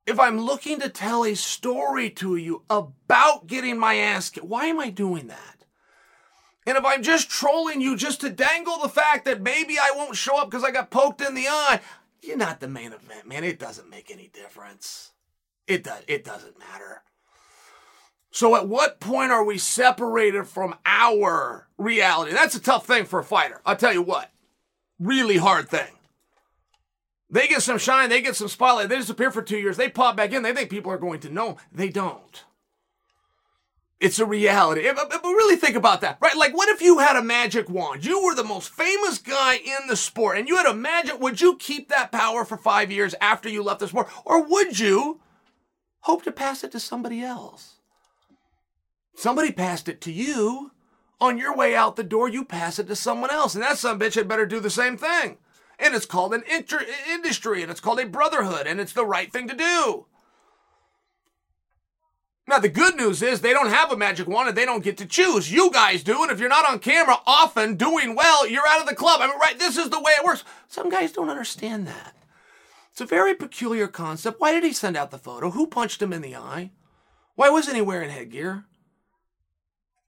If 0.06 0.20
I'm 0.20 0.40
looking 0.40 0.80
to 0.82 0.90
tell 0.90 1.26
a 1.26 1.34
story 1.34 2.12
to 2.12 2.36
you 2.36 2.62
about 2.70 3.48
getting 3.48 3.80
my 3.80 3.96
ass 3.96 4.30
kicked, 4.30 4.46
why 4.46 4.68
am 4.68 4.80
I 4.80 4.92
doing 4.92 5.26
that? 5.28 5.63
And 6.66 6.78
if 6.78 6.86
I'm 6.86 7.04
just 7.04 7.30
trolling 7.30 7.82
you 7.82 7.96
just 7.96 8.22
to 8.22 8.30
dangle 8.30 8.80
the 8.80 8.90
fact 8.90 9.26
that 9.26 9.42
maybe 9.42 9.78
I 9.78 9.92
won't 9.96 10.16
show 10.16 10.38
up 10.38 10.50
because 10.50 10.64
I 10.64 10.72
got 10.72 10.90
poked 10.92 11.22
in 11.22 11.36
the 11.36 11.48
eye, 11.48 11.82
you're 12.22 12.38
not 12.38 12.60
the 12.60 12.68
main 12.68 12.94
event, 12.94 13.28
man. 13.28 13.44
It 13.44 13.60
doesn't 13.60 13.90
make 13.90 14.10
any 14.10 14.28
difference. 14.28 15.12
It 15.68 15.84
does 15.84 16.04
it 16.08 16.24
doesn't 16.24 16.60
matter. 16.60 17.04
So 18.32 18.56
at 18.56 18.68
what 18.68 19.00
point 19.00 19.32
are 19.32 19.44
we 19.44 19.58
separated 19.58 20.48
from 20.48 20.76
our 20.86 21.68
reality? 21.78 22.32
That's 22.32 22.56
a 22.56 22.62
tough 22.62 22.88
thing 22.88 23.06
for 23.06 23.20
a 23.20 23.24
fighter. 23.24 23.62
I'll 23.66 23.76
tell 23.76 23.94
you 23.94 24.02
what. 24.02 24.32
Really 25.00 25.38
hard 25.38 25.70
thing. 25.70 25.92
They 27.30 27.48
get 27.48 27.62
some 27.62 27.78
shine, 27.78 28.10
they 28.10 28.22
get 28.22 28.36
some 28.36 28.48
spotlight, 28.48 28.90
they 28.90 28.98
disappear 28.98 29.32
for 29.32 29.42
two 29.42 29.58
years, 29.58 29.76
they 29.76 29.90
pop 29.90 30.16
back 30.16 30.34
in, 30.34 30.44
they 30.44 30.54
think 30.54 30.70
people 30.70 30.92
are 30.92 31.00
going 31.00 31.20
to 31.22 31.32
know. 31.32 31.58
They 31.72 31.90
don't. 31.90 32.44
It's 34.04 34.20
a 34.20 34.26
reality. 34.26 34.86
But 34.94 35.24
really 35.24 35.56
think 35.56 35.78
about 35.78 36.02
that, 36.02 36.18
right? 36.20 36.36
Like, 36.36 36.54
what 36.54 36.68
if 36.68 36.82
you 36.82 37.00
had 37.00 37.16
a 37.16 37.24
magic 37.24 37.70
wand? 37.70 38.04
You 38.04 38.22
were 38.22 38.36
the 38.36 38.44
most 38.44 38.70
famous 38.70 39.18
guy 39.18 39.56
in 39.56 39.88
the 39.88 39.96
sport, 39.96 40.38
and 40.38 40.46
you 40.46 40.58
had 40.58 40.66
a 40.66 40.74
magic. 40.74 41.22
Would 41.22 41.40
you 41.40 41.56
keep 41.56 41.88
that 41.88 42.12
power 42.12 42.44
for 42.44 42.58
five 42.58 42.92
years 42.92 43.16
after 43.22 43.48
you 43.48 43.64
left 43.64 43.80
the 43.80 43.88
sport, 43.88 44.10
or 44.26 44.44
would 44.44 44.78
you 44.78 45.22
hope 46.02 46.24
to 46.24 46.34
pass 46.34 46.66
it 46.66 46.72
to 46.74 46.82
somebody 46.82 47.24
else? 47.24 47.76
Somebody 49.16 49.54
passed 49.54 49.88
it 49.88 50.02
to 50.02 50.12
you. 50.12 50.72
On 51.22 51.38
your 51.38 51.56
way 51.56 51.74
out 51.74 51.96
the 51.96 52.04
door, 52.04 52.28
you 52.28 52.44
pass 52.44 52.80
it 52.80 52.88
to 52.88 52.98
someone 52.98 53.32
else, 53.32 53.56
and 53.56 53.64
that 53.64 53.78
some 53.78 53.98
bitch 53.98 54.16
had 54.16 54.28
better 54.28 54.46
do 54.46 54.60
the 54.60 54.70
same 54.70 54.98
thing. 54.98 55.38
And 55.80 55.96
it's 55.96 56.06
called 56.06 56.34
an 56.34 56.44
inter- 56.52 56.86
industry, 57.10 57.62
and 57.62 57.72
it's 57.72 57.80
called 57.80 58.02
a 58.02 58.06
brotherhood, 58.06 58.68
and 58.68 58.82
it's 58.82 58.92
the 58.92 59.06
right 59.06 59.32
thing 59.32 59.48
to 59.48 59.56
do. 59.56 60.08
Now, 62.48 62.60
the 62.60 62.70
good 62.70 62.98
news 62.98 63.22
is 63.22 63.40
they 63.40 63.54
don't 63.54 63.70
have 63.70 63.92
a 63.92 63.98
magic 63.98 64.28
wand 64.28 64.50
and 64.50 64.58
they 64.58 64.66
don't 64.66 64.84
get 64.84 64.98
to 64.98 65.06
choose. 65.06 65.52
You 65.52 65.72
guys 65.72 66.04
do. 66.04 66.22
And 66.22 66.32
if 66.32 66.40
you're 66.40 66.50
not 66.50 66.70
on 66.70 66.80
camera 66.80 67.18
often 67.26 67.76
doing 67.76 68.16
well, 68.16 68.46
you're 68.48 68.68
out 68.68 68.82
of 68.82 68.88
the 68.88 68.96
club. 68.96 69.22
I 69.22 69.28
mean, 69.28 69.40
right? 69.40 69.58
This 69.58 69.78
is 69.78 69.90
the 69.90 70.02
way 70.02 70.12
it 70.18 70.26
works. 70.26 70.44
Some 70.68 70.90
guys 70.90 71.14
don't 71.14 71.30
understand 71.30 71.88
that. 71.88 72.16
It's 72.92 73.02
a 73.02 73.06
very 73.06 73.34
peculiar 73.34 73.88
concept. 73.88 74.42
Why 74.42 74.52
did 74.52 74.64
he 74.64 74.74
send 74.74 74.98
out 74.98 75.10
the 75.10 75.18
photo? 75.18 75.52
Who 75.52 75.68
punched 75.68 76.02
him 76.02 76.14
in 76.14 76.22
the 76.22 76.36
eye? 76.36 76.72
Why 77.36 77.50
wasn't 77.50 77.78
he 77.78 77.82
wearing 77.82 78.10
headgear? 78.10 78.66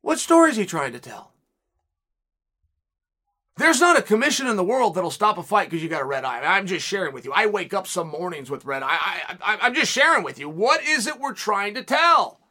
What 0.02 0.20
story 0.20 0.52
is 0.52 0.58
he 0.58 0.66
trying 0.66 0.92
to 0.92 1.00
tell? 1.00 1.32
There's 3.58 3.80
not 3.80 3.98
a 3.98 4.02
commission 4.02 4.48
in 4.48 4.58
the 4.58 4.66
world 4.66 4.96
that'll 4.96 5.12
stop 5.12 5.38
a 5.38 5.44
fight 5.44 5.70
because 5.70 5.82
you 5.82 5.88
got 5.88 6.02
a 6.02 6.06
red 6.06 6.26
eye. 6.26 6.42
I'm 6.42 6.68
just 6.68 6.86
sharing 6.86 7.14
with 7.14 7.24
you. 7.24 7.32
I 7.34 7.46
wake 7.46 7.74
up 7.74 7.88
some 7.88 8.10
mornings 8.10 8.52
with 8.52 8.66
red 8.66 8.84
eye. 8.84 8.98
I, 9.00 9.38
I, 9.42 9.58
I'm 9.62 9.74
just 9.74 9.92
sharing 9.92 10.24
with 10.24 10.40
you. 10.40 10.50
What 10.50 10.84
is 10.84 11.08
it 11.08 11.20
we're 11.22 11.34
trying 11.34 11.74
to 11.76 11.84
tell? 11.84 12.42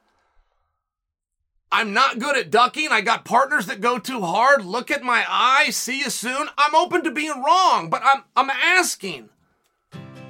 I'm 1.71 1.93
not 1.93 2.21
good 2.21 2.39
at 2.39 2.51
ducking. 2.51 2.89
I 2.91 3.03
got 3.03 3.25
partners 3.25 3.67
that 3.67 3.83
go 3.83 3.99
too 3.99 4.23
hard. 4.23 4.65
Look 4.65 4.91
at 4.91 5.03
my 5.03 5.25
eye. 5.29 5.71
See 5.71 5.99
you 5.99 6.09
soon. 6.09 6.49
I'm 6.57 6.75
open 6.75 7.03
to 7.05 7.11
being 7.11 7.43
wrong, 7.43 7.91
but 7.91 8.01
I'm 8.05 8.23
I'm 8.37 8.49
asking. 8.49 9.29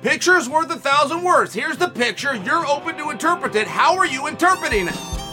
Picture's 0.02 0.48
worth 0.48 0.70
a 0.70 0.76
thousand 0.76 1.22
words. 1.22 1.54
Here's 1.54 1.76
the 1.76 1.88
picture. 1.88 2.34
You're 2.34 2.66
open 2.66 2.96
to 2.96 3.10
interpret 3.10 3.54
it. 3.54 3.68
How 3.68 3.96
are 3.96 4.06
you 4.06 4.26
interpreting 4.26 4.88
it? 4.88 5.23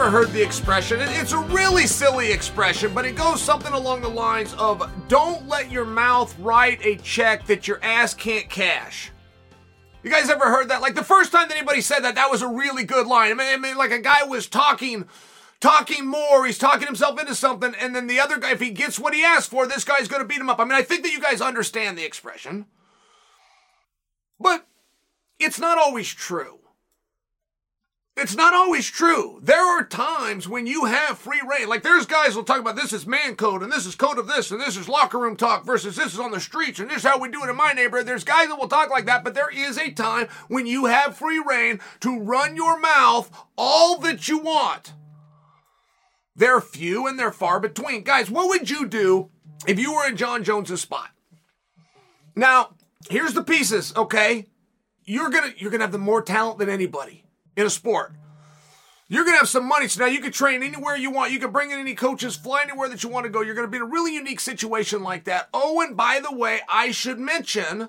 Ever 0.00 0.10
heard 0.10 0.28
the 0.28 0.40
expression? 0.40 1.00
It's 1.00 1.32
a 1.32 1.38
really 1.38 1.88
silly 1.88 2.30
expression, 2.30 2.94
but 2.94 3.04
it 3.04 3.16
goes 3.16 3.42
something 3.42 3.72
along 3.72 4.00
the 4.00 4.08
lines 4.08 4.54
of 4.54 4.88
don't 5.08 5.48
let 5.48 5.72
your 5.72 5.84
mouth 5.84 6.38
write 6.38 6.78
a 6.86 6.94
check 6.98 7.44
that 7.46 7.66
your 7.66 7.82
ass 7.82 8.14
can't 8.14 8.48
cash. 8.48 9.10
You 10.04 10.10
guys 10.12 10.30
ever 10.30 10.44
heard 10.44 10.68
that? 10.68 10.82
Like 10.82 10.94
the 10.94 11.02
first 11.02 11.32
time 11.32 11.48
that 11.48 11.56
anybody 11.56 11.80
said 11.80 12.04
that, 12.04 12.14
that 12.14 12.30
was 12.30 12.42
a 12.42 12.46
really 12.46 12.84
good 12.84 13.08
line. 13.08 13.32
I 13.32 13.34
mean, 13.34 13.52
I 13.52 13.56
mean 13.56 13.76
like 13.76 13.90
a 13.90 13.98
guy 13.98 14.22
was 14.22 14.46
talking, 14.46 15.08
talking 15.58 16.06
more, 16.06 16.46
he's 16.46 16.58
talking 16.58 16.86
himself 16.86 17.18
into 17.18 17.34
something, 17.34 17.74
and 17.80 17.96
then 17.96 18.06
the 18.06 18.20
other 18.20 18.38
guy, 18.38 18.52
if 18.52 18.60
he 18.60 18.70
gets 18.70 19.00
what 19.00 19.14
he 19.14 19.24
asked 19.24 19.50
for, 19.50 19.66
this 19.66 19.82
guy's 19.82 20.06
gonna 20.06 20.24
beat 20.24 20.40
him 20.40 20.48
up. 20.48 20.60
I 20.60 20.64
mean, 20.64 20.74
I 20.74 20.82
think 20.82 21.02
that 21.02 21.12
you 21.12 21.20
guys 21.20 21.40
understand 21.40 21.98
the 21.98 22.04
expression. 22.04 22.66
But 24.38 24.64
it's 25.40 25.58
not 25.58 25.76
always 25.76 26.08
true. 26.08 26.57
It's 28.20 28.34
not 28.34 28.52
always 28.52 28.90
true. 28.90 29.38
There 29.44 29.64
are 29.64 29.84
times 29.84 30.48
when 30.48 30.66
you 30.66 30.86
have 30.86 31.18
free 31.18 31.40
reign. 31.48 31.68
Like 31.68 31.84
there's 31.84 32.04
guys 32.04 32.34
will 32.34 32.42
talk 32.42 32.58
about 32.58 32.74
this 32.74 32.92
is 32.92 33.06
man 33.06 33.36
code 33.36 33.62
and 33.62 33.70
this 33.70 33.86
is 33.86 33.94
code 33.94 34.18
of 34.18 34.26
this 34.26 34.50
and 34.50 34.60
this 34.60 34.76
is 34.76 34.88
locker 34.88 35.20
room 35.20 35.36
talk 35.36 35.64
versus 35.64 35.94
this 35.94 36.14
is 36.14 36.18
on 36.18 36.32
the 36.32 36.40
streets 36.40 36.80
and 36.80 36.90
this 36.90 36.98
is 36.98 37.02
how 37.04 37.20
we 37.20 37.30
do 37.30 37.44
it 37.44 37.48
in 37.48 37.54
my 37.54 37.72
neighborhood. 37.72 38.08
There's 38.08 38.24
guys 38.24 38.48
that 38.48 38.58
will 38.58 38.66
talk 38.66 38.90
like 38.90 39.06
that, 39.06 39.22
but 39.22 39.34
there 39.34 39.50
is 39.50 39.78
a 39.78 39.92
time 39.92 40.26
when 40.48 40.66
you 40.66 40.86
have 40.86 41.16
free 41.16 41.40
reign 41.46 41.78
to 42.00 42.18
run 42.18 42.56
your 42.56 42.80
mouth 42.80 43.30
all 43.56 43.98
that 43.98 44.26
you 44.26 44.38
want. 44.38 44.94
They're 46.34 46.60
few 46.60 47.06
and 47.06 47.20
they're 47.20 47.30
far 47.30 47.60
between. 47.60 48.02
Guys, 48.02 48.28
what 48.28 48.48
would 48.48 48.68
you 48.68 48.88
do 48.88 49.30
if 49.68 49.78
you 49.78 49.94
were 49.94 50.08
in 50.08 50.16
Jon 50.16 50.42
Jones's 50.42 50.80
spot? 50.80 51.10
Now, 52.34 52.74
here's 53.08 53.34
the 53.34 53.44
pieces, 53.44 53.92
okay? 53.96 54.46
You're 55.04 55.30
gonna 55.30 55.52
you're 55.56 55.70
gonna 55.70 55.84
have 55.84 55.92
the 55.92 55.98
more 55.98 56.20
talent 56.20 56.58
than 56.58 56.68
anybody 56.68 57.24
in 57.58 57.66
a 57.66 57.70
sport. 57.70 58.12
You're 59.08 59.24
going 59.24 59.34
to 59.34 59.40
have 59.40 59.48
some 59.48 59.66
money, 59.66 59.88
so 59.88 60.00
now 60.00 60.10
you 60.10 60.20
can 60.20 60.32
train 60.32 60.62
anywhere 60.62 60.96
you 60.96 61.10
want. 61.10 61.32
You 61.32 61.40
can 61.40 61.50
bring 61.50 61.70
in 61.70 61.78
any 61.78 61.94
coaches, 61.94 62.36
fly 62.36 62.62
anywhere 62.62 62.88
that 62.88 63.02
you 63.02 63.08
want 63.08 63.24
to 63.24 63.30
go. 63.30 63.40
You're 63.40 63.54
going 63.54 63.66
to 63.66 63.70
be 63.70 63.78
in 63.78 63.82
a 63.82 63.86
really 63.86 64.14
unique 64.14 64.38
situation 64.38 65.02
like 65.02 65.24
that. 65.24 65.48
Oh, 65.52 65.80
and 65.80 65.96
by 65.96 66.20
the 66.20 66.34
way, 66.34 66.60
I 66.68 66.92
should 66.92 67.18
mention 67.18 67.88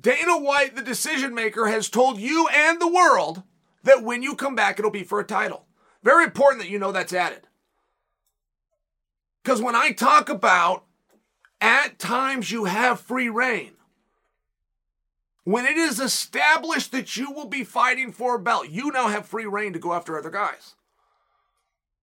Dana 0.00 0.38
White, 0.38 0.74
the 0.74 0.82
decision 0.82 1.34
maker, 1.34 1.66
has 1.66 1.88
told 1.88 2.18
you 2.18 2.48
and 2.48 2.80
the 2.80 2.88
world 2.88 3.42
that 3.84 4.02
when 4.02 4.22
you 4.22 4.34
come 4.34 4.54
back, 4.54 4.78
it'll 4.78 4.90
be 4.90 5.04
for 5.04 5.20
a 5.20 5.24
title. 5.24 5.66
Very 6.02 6.24
important 6.24 6.62
that 6.62 6.70
you 6.70 6.78
know 6.78 6.92
that's 6.92 7.12
added. 7.12 7.46
Because 9.44 9.60
when 9.60 9.76
I 9.76 9.92
talk 9.92 10.28
about 10.28 10.86
at 11.60 11.98
times 11.98 12.50
you 12.50 12.64
have 12.64 13.00
free 13.00 13.28
reign, 13.28 13.72
when 15.44 15.66
it 15.66 15.76
is 15.76 15.98
established 15.98 16.92
that 16.92 17.16
you 17.16 17.30
will 17.32 17.48
be 17.48 17.64
fighting 17.64 18.12
for 18.12 18.36
a 18.36 18.38
belt, 18.38 18.68
you 18.68 18.90
now 18.92 19.08
have 19.08 19.26
free 19.26 19.46
reign 19.46 19.72
to 19.72 19.78
go 19.78 19.92
after 19.92 20.16
other 20.16 20.30
guys. 20.30 20.74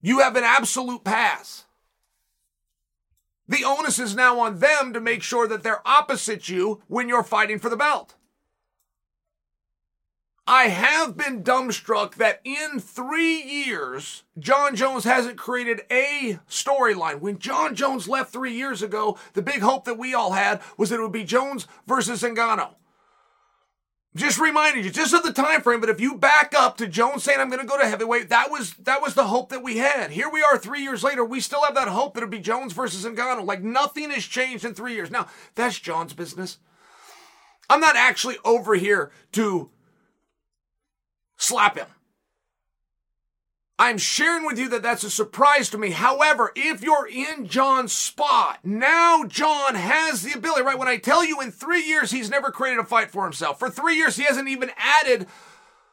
You 0.02 0.20
have 0.20 0.36
an 0.36 0.44
absolute 0.44 1.04
pass. 1.04 1.66
The 3.48 3.64
onus 3.64 3.98
is 3.98 4.16
now 4.16 4.40
on 4.40 4.60
them 4.60 4.94
to 4.94 5.00
make 5.00 5.24
sure 5.24 5.48
that 5.48 5.64
they're 5.64 5.88
opposite 5.88 6.50
you 6.50 6.82
when 6.88 7.10
you're 7.10 7.24
fighting 7.24 7.60
for 7.60 7.70
the 7.70 7.76
belt. 7.76 8.16
I 10.46 10.70
have 10.70 11.16
been 11.16 11.44
dumbstruck 11.44 12.16
that 12.16 12.42
in 12.44 12.80
three 12.80 13.42
years, 13.42 14.24
Jon 14.38 14.76
Jones 14.76 15.04
hasn't 15.04 15.38
created 15.38 15.82
a 15.92 16.40
storyline. 16.50 17.20
When 17.20 17.38
Jon 17.38 17.76
Jones 17.76 18.08
left 18.08 18.34
three 18.34 18.54
years 18.54 18.82
ago, 18.82 19.18
the 19.34 19.44
big 19.44 19.62
hope 19.62 19.86
that 19.86 20.00
we 20.00 20.14
all 20.14 20.32
had 20.32 20.60
was 20.76 20.90
that 20.90 21.00
it 21.00 21.04
would 21.04 21.12
be 21.12 21.24
Jones 21.24 21.68
versus 21.86 22.24
Ngannou. 22.24 22.74
Just 24.16 24.40
reminded 24.40 24.84
you, 24.84 24.92
just 24.92 25.14
of 25.14 25.22
the 25.22 25.32
time 25.32 25.62
frame. 25.62 25.80
But 25.80 25.90
if 25.90 26.02
you 26.02 26.18
back 26.18 26.56
up 26.58 26.78
to 26.78 26.88
Jones 26.88 27.24
saying 27.24 27.40
I'm 27.40 27.50
going 27.50 27.62
to 27.62 27.68
go 27.68 27.78
to 27.78 27.88
heavyweight, 27.88 28.30
that 28.30 28.50
was 28.50 28.74
that 28.76 29.04
was 29.04 29.14
the 29.14 29.28
hope 29.28 29.50
that 29.50 29.62
we 29.62 29.78
had. 29.78 30.10
Here 30.10 30.30
we 30.30 30.42
are, 30.42 30.58
three 30.58 30.82
years 30.82 31.04
later. 31.04 31.24
We 31.24 31.40
still 31.40 31.64
have 31.64 31.76
that 31.76 31.88
hope 31.88 32.16
that 32.16 32.24
it'll 32.24 32.32
be 32.32 32.40
Jones 32.40 32.74
versus 32.74 33.06
Ngannou. 33.06 33.46
Like 33.46 33.62
nothing 33.62 34.10
has 34.10 34.24
changed 34.24 34.66
in 34.66 34.74
three 34.74 34.96
years. 34.96 35.12
Now 35.12 35.28
that's 35.54 35.80
Jon's 35.80 36.14
business. 36.14 36.58
I'm 37.70 37.80
not 37.80 37.96
actually 37.96 38.38
over 38.44 38.74
here 38.74 39.12
to 39.34 39.70
slap 41.38 41.78
him. 41.78 41.88
I'm 43.80 43.98
sharing 43.98 44.46
with 44.46 44.60
you 44.60 44.68
that 44.70 44.84
that's 44.84 45.06
a 45.06 45.10
surprise 45.10 45.70
to 45.70 45.78
me. 45.78 45.92
However, 45.92 46.52
if 46.54 46.84
you're 46.84 47.08
in 47.08 47.48
Jon's 47.48 47.94
spot, 47.94 48.60
now 48.62 49.24
Jon 49.24 49.76
has 49.76 50.22
the 50.22 50.34
ability, 50.34 50.64
right? 50.64 50.78
When 50.78 50.90
I 50.90 50.98
tell 50.98 51.24
you 51.24 51.40
in 51.40 51.50
three 51.50 51.86
years 51.86 52.12
he's 52.12 52.30
never 52.30 52.52
created 52.52 52.80
a 52.80 52.84
fight 52.84 53.10
for 53.10 53.24
himself, 53.24 53.58
for 53.58 53.70
three 53.70 53.96
years 53.96 54.18
he 54.18 54.26
hasn't 54.26 54.50
even 54.50 54.72
added 54.78 55.28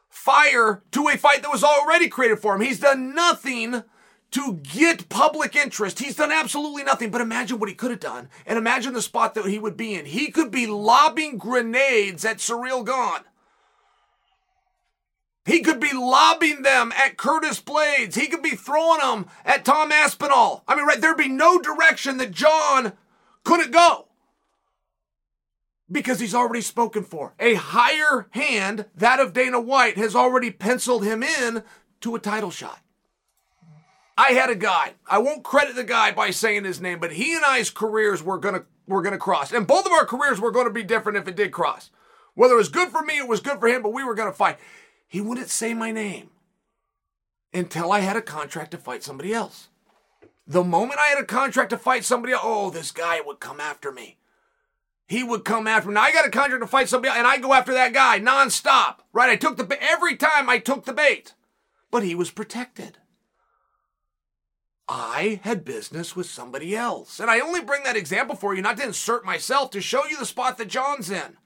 fire 0.09 0.83
to 0.91 1.07
a 1.07 1.15
fight 1.15 1.43
that 1.43 1.51
was 1.51 1.63
already 1.63 2.09
created 2.09 2.39
for 2.39 2.55
him. 2.55 2.61
He's 2.61 2.81
done 2.81 3.15
nothing 3.15 3.83
to 4.31 4.53
get 4.55 5.07
public 5.07 5.55
interest. 5.55 5.99
He's 5.99 6.17
done 6.17 6.33
absolutely 6.33 6.83
nothing. 6.83 7.09
But 7.09 7.21
imagine 7.21 7.57
what 7.57 7.69
he 7.69 7.75
could 7.75 7.91
have 7.91 8.01
done. 8.01 8.27
And 8.45 8.57
imagine 8.57 8.93
the 8.93 9.01
spot 9.01 9.33
that 9.35 9.45
he 9.45 9.59
would 9.59 9.77
be 9.77 9.93
in. 9.93 10.05
He 10.05 10.29
could 10.29 10.51
be 10.51 10.67
lobbing 10.67 11.37
grenades 11.37 12.25
at 12.25 12.39
Ciryl 12.39 12.85
Gane. 12.85 13.23
He 15.47 15.61
could 15.61 15.79
be 15.79 15.93
lobbing 15.93 16.63
them 16.63 16.91
at 16.91 17.15
Curtis 17.15 17.61
Blaydes. 17.61 18.15
He 18.15 18.27
could 18.27 18.43
be 18.43 18.57
throwing 18.57 18.99
them 18.99 19.27
at 19.45 19.63
Tom 19.63 19.93
Aspinall. 19.93 20.65
I 20.67 20.75
mean, 20.75 20.85
right, 20.85 20.99
there'd 20.99 21.15
be 21.15 21.29
no 21.29 21.57
direction 21.57 22.17
that 22.17 22.31
Jon 22.31 22.91
couldn't 23.45 23.71
go 23.71 24.09
because 25.89 26.19
he's 26.19 26.35
already 26.35 26.59
spoken 26.59 27.05
for. 27.05 27.33
A 27.39 27.53
higher 27.53 28.27
hand, 28.31 28.87
that 28.93 29.21
of 29.21 29.31
Dana 29.31 29.61
White, 29.61 29.95
has 29.95 30.17
already 30.17 30.51
penciled 30.51 31.05
him 31.05 31.23
in 31.23 31.63
to 32.01 32.13
a 32.13 32.19
title 32.19 32.51
shot. 32.51 32.81
I 34.17 34.31
had 34.31 34.49
a 34.49 34.55
guy. 34.55 34.95
I 35.09 35.19
won't 35.19 35.45
credit 35.45 35.75
the 35.75 35.85
guy 35.85 36.11
by 36.11 36.31
saying 36.31 36.65
his 36.65 36.81
name, 36.81 36.99
but 36.99 37.13
he 37.13 37.33
and 37.33 37.45
I's 37.45 37.69
careers 37.69 38.21
were 38.21 38.37
gonna 38.37 38.65
were 38.85 39.01
gonna 39.01 39.17
cross, 39.17 39.53
and 39.53 39.65
both 39.65 39.85
of 39.85 39.93
our 39.93 40.05
careers 40.05 40.41
were 40.41 40.51
to 40.51 40.69
be 40.69 40.83
different 40.83 41.17
if 41.17 41.27
it 41.29 41.37
did 41.37 41.53
cross. 41.53 41.89
Whether 42.33 42.55
it 42.55 42.57
was 42.57 42.69
good 42.69 42.89
for 42.89 43.01
me, 43.01 43.17
it 43.17 43.27
was 43.27 43.39
good 43.39 43.61
for 43.61 43.67
him, 43.67 43.81
but 43.81 43.93
we 43.93 44.03
were 44.03 44.13
to 44.13 44.33
fight. 44.33 44.59
He 45.07 45.21
wouldn't 45.21 45.49
say 45.49 45.73
my 45.73 45.91
name 45.91 46.31
until 47.53 47.91
I 47.91 47.99
had 47.99 48.17
a 48.17 48.21
contract 48.21 48.71
to 48.71 48.77
fight 48.77 49.03
somebody 49.03 49.33
else. 49.33 49.69
The 50.45 50.63
moment 50.63 50.99
I 50.99 51.07
had 51.07 51.19
a 51.19 51.25
contract 51.25 51.71
to 51.71 51.77
fight 51.77 52.05
somebody 52.05 52.33
else, 52.33 52.43
oh, 52.45 52.69
this 52.69 52.91
guy 52.91 53.21
would 53.21 53.39
come 53.39 53.59
after 53.59 53.91
me. 53.91 54.17
He 55.07 55.23
would 55.23 55.45
come 55.45 55.67
after 55.67 55.87
me. 55.87 55.95
Now 55.95 56.01
I 56.01 56.11
got 56.11 56.27
a 56.27 56.29
contract 56.29 56.61
to 56.61 56.67
fight 56.67 56.89
somebody 56.89 57.09
else, 57.09 57.17
and 57.17 57.27
I 57.27 57.37
go 57.37 57.53
after 57.53 57.73
that 57.73 57.93
guy 57.93 58.19
nonstop. 58.19 58.97
Right? 59.13 59.29
I 59.29 59.37
took 59.37 59.57
the 59.57 59.77
every 59.81 60.17
time 60.17 60.49
I 60.49 60.59
took 60.59 60.85
the 60.85 60.93
bait, 60.93 61.33
but 61.89 62.03
he 62.03 62.15
was 62.15 62.31
protected. 62.31 62.97
I 64.89 65.41
had 65.43 65.65
business 65.65 66.15
with 66.15 66.27
somebody 66.27 66.75
else. 66.75 67.19
And 67.19 67.29
I 67.29 67.39
only 67.39 67.61
bring 67.61 67.83
that 67.83 67.97
example 67.97 68.35
for 68.35 68.55
you, 68.55 68.61
not 68.61 68.77
to 68.77 68.85
insert 68.85 69.25
myself, 69.25 69.71
to 69.71 69.81
show 69.81 70.05
you 70.05 70.17
the 70.17 70.25
spot 70.25 70.57
that 70.57 70.69
Jon's 70.69 71.09
in 71.09 71.37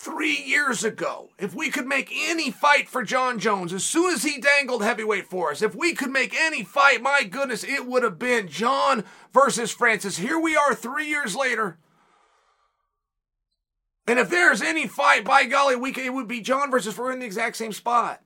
three 0.00 0.42
years 0.46 0.82
ago, 0.82 1.28
if 1.38 1.54
we 1.54 1.68
could 1.68 1.86
make 1.86 2.10
any 2.10 2.50
fight 2.50 2.88
for 2.88 3.02
Jon 3.02 3.38
Jones, 3.38 3.70
as 3.70 3.84
soon 3.84 4.14
as 4.14 4.22
he 4.22 4.40
dangled 4.40 4.82
heavyweight 4.82 5.26
for 5.26 5.50
us, 5.50 5.60
if 5.60 5.74
we 5.74 5.92
could 5.92 6.10
make 6.10 6.34
any 6.34 6.64
fight, 6.64 7.02
my 7.02 7.22
goodness, 7.22 7.62
it 7.62 7.84
would 7.84 8.02
have 8.02 8.18
been 8.18 8.48
Jon 8.48 9.04
versus 9.34 9.70
Francis. 9.70 10.16
Here 10.16 10.38
we 10.38 10.56
are 10.56 10.74
three 10.74 11.06
years 11.06 11.36
later. 11.36 11.76
And 14.06 14.18
if 14.18 14.30
there's 14.30 14.62
any 14.62 14.86
fight, 14.86 15.22
by 15.22 15.44
golly, 15.44 15.76
we 15.76 15.92
it 15.92 16.14
would 16.14 16.26
be 16.26 16.40
Jon 16.40 16.70
versus 16.70 16.96
we're 16.96 17.12
in 17.12 17.18
the 17.18 17.26
exact 17.26 17.56
same 17.56 17.72
spot. 17.72 18.22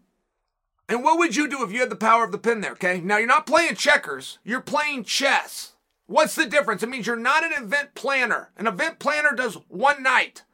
And 0.88 1.02
what 1.02 1.18
would 1.18 1.34
you 1.34 1.48
do 1.48 1.64
if 1.64 1.72
you 1.72 1.80
had 1.80 1.90
the 1.90 1.96
power 1.96 2.22
of 2.22 2.30
the 2.30 2.38
pin 2.38 2.60
there, 2.60 2.72
okay? 2.72 3.00
Now 3.00 3.16
you're 3.16 3.26
not 3.26 3.46
playing 3.46 3.74
checkers, 3.74 4.38
you're 4.44 4.60
playing 4.60 5.04
chess. 5.04 5.72
What's 6.06 6.36
the 6.36 6.46
difference? 6.46 6.84
It 6.84 6.88
means 6.88 7.08
you're 7.08 7.16
not 7.16 7.42
an 7.42 7.52
event 7.52 7.96
planner. 7.96 8.50
An 8.56 8.68
event 8.68 9.00
planner 9.00 9.32
does 9.34 9.56
one 9.68 10.04
night. 10.04 10.44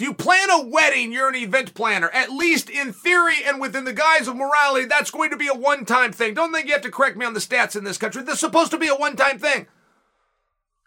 If 0.00 0.04
you 0.04 0.14
plan 0.14 0.48
a 0.48 0.64
wedding, 0.64 1.12
you're 1.12 1.28
an 1.28 1.34
event 1.34 1.74
planner. 1.74 2.08
At 2.08 2.30
least 2.30 2.70
in 2.70 2.90
theory 2.90 3.34
and 3.46 3.60
within 3.60 3.84
the 3.84 3.92
guise 3.92 4.28
of 4.28 4.34
morality, 4.34 4.86
that's 4.86 5.10
going 5.10 5.28
to 5.28 5.36
be 5.36 5.48
a 5.48 5.52
one 5.52 5.84
time 5.84 6.10
thing. 6.10 6.32
Don't 6.32 6.54
think 6.54 6.68
you 6.68 6.72
have 6.72 6.80
to 6.84 6.90
correct 6.90 7.18
me 7.18 7.26
on 7.26 7.34
the 7.34 7.38
stats 7.38 7.76
in 7.76 7.84
this 7.84 7.98
country. 7.98 8.22
This 8.22 8.36
is 8.36 8.40
supposed 8.40 8.70
to 8.70 8.78
be 8.78 8.88
a 8.88 8.94
one 8.94 9.14
time 9.14 9.38
thing. 9.38 9.66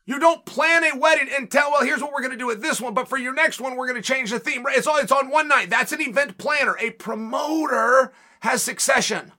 You 0.08 0.18
don't 0.18 0.48
plan 0.48 0.84
a 0.84 0.98
wedding 0.98 1.30
and 1.32 1.52
tell, 1.52 1.70
well, 1.70 1.84
here's 1.84 2.02
what 2.02 2.12
we're 2.12 2.22
going 2.22 2.32
to 2.32 2.38
do 2.38 2.48
with 2.48 2.64
this 2.64 2.82
one, 2.82 2.96
but 2.96 3.08
for 3.08 3.20
your 3.20 3.36
next 3.36 3.62
one, 3.62 3.76
we're 3.76 3.88
going 3.88 4.02
to 4.02 4.14
change 4.14 4.32
the 4.32 4.40
theme. 4.40 4.64
It's, 4.70 4.88
all, 4.88 4.98
it's 4.98 5.12
on 5.12 5.30
one 5.30 5.48
night. 5.48 5.70
That's 5.70 5.92
an 5.92 6.02
event 6.02 6.40
planner. 6.40 6.76
A 6.80 6.90
promoter 6.90 8.14
has 8.40 8.64
succession. 8.64 9.32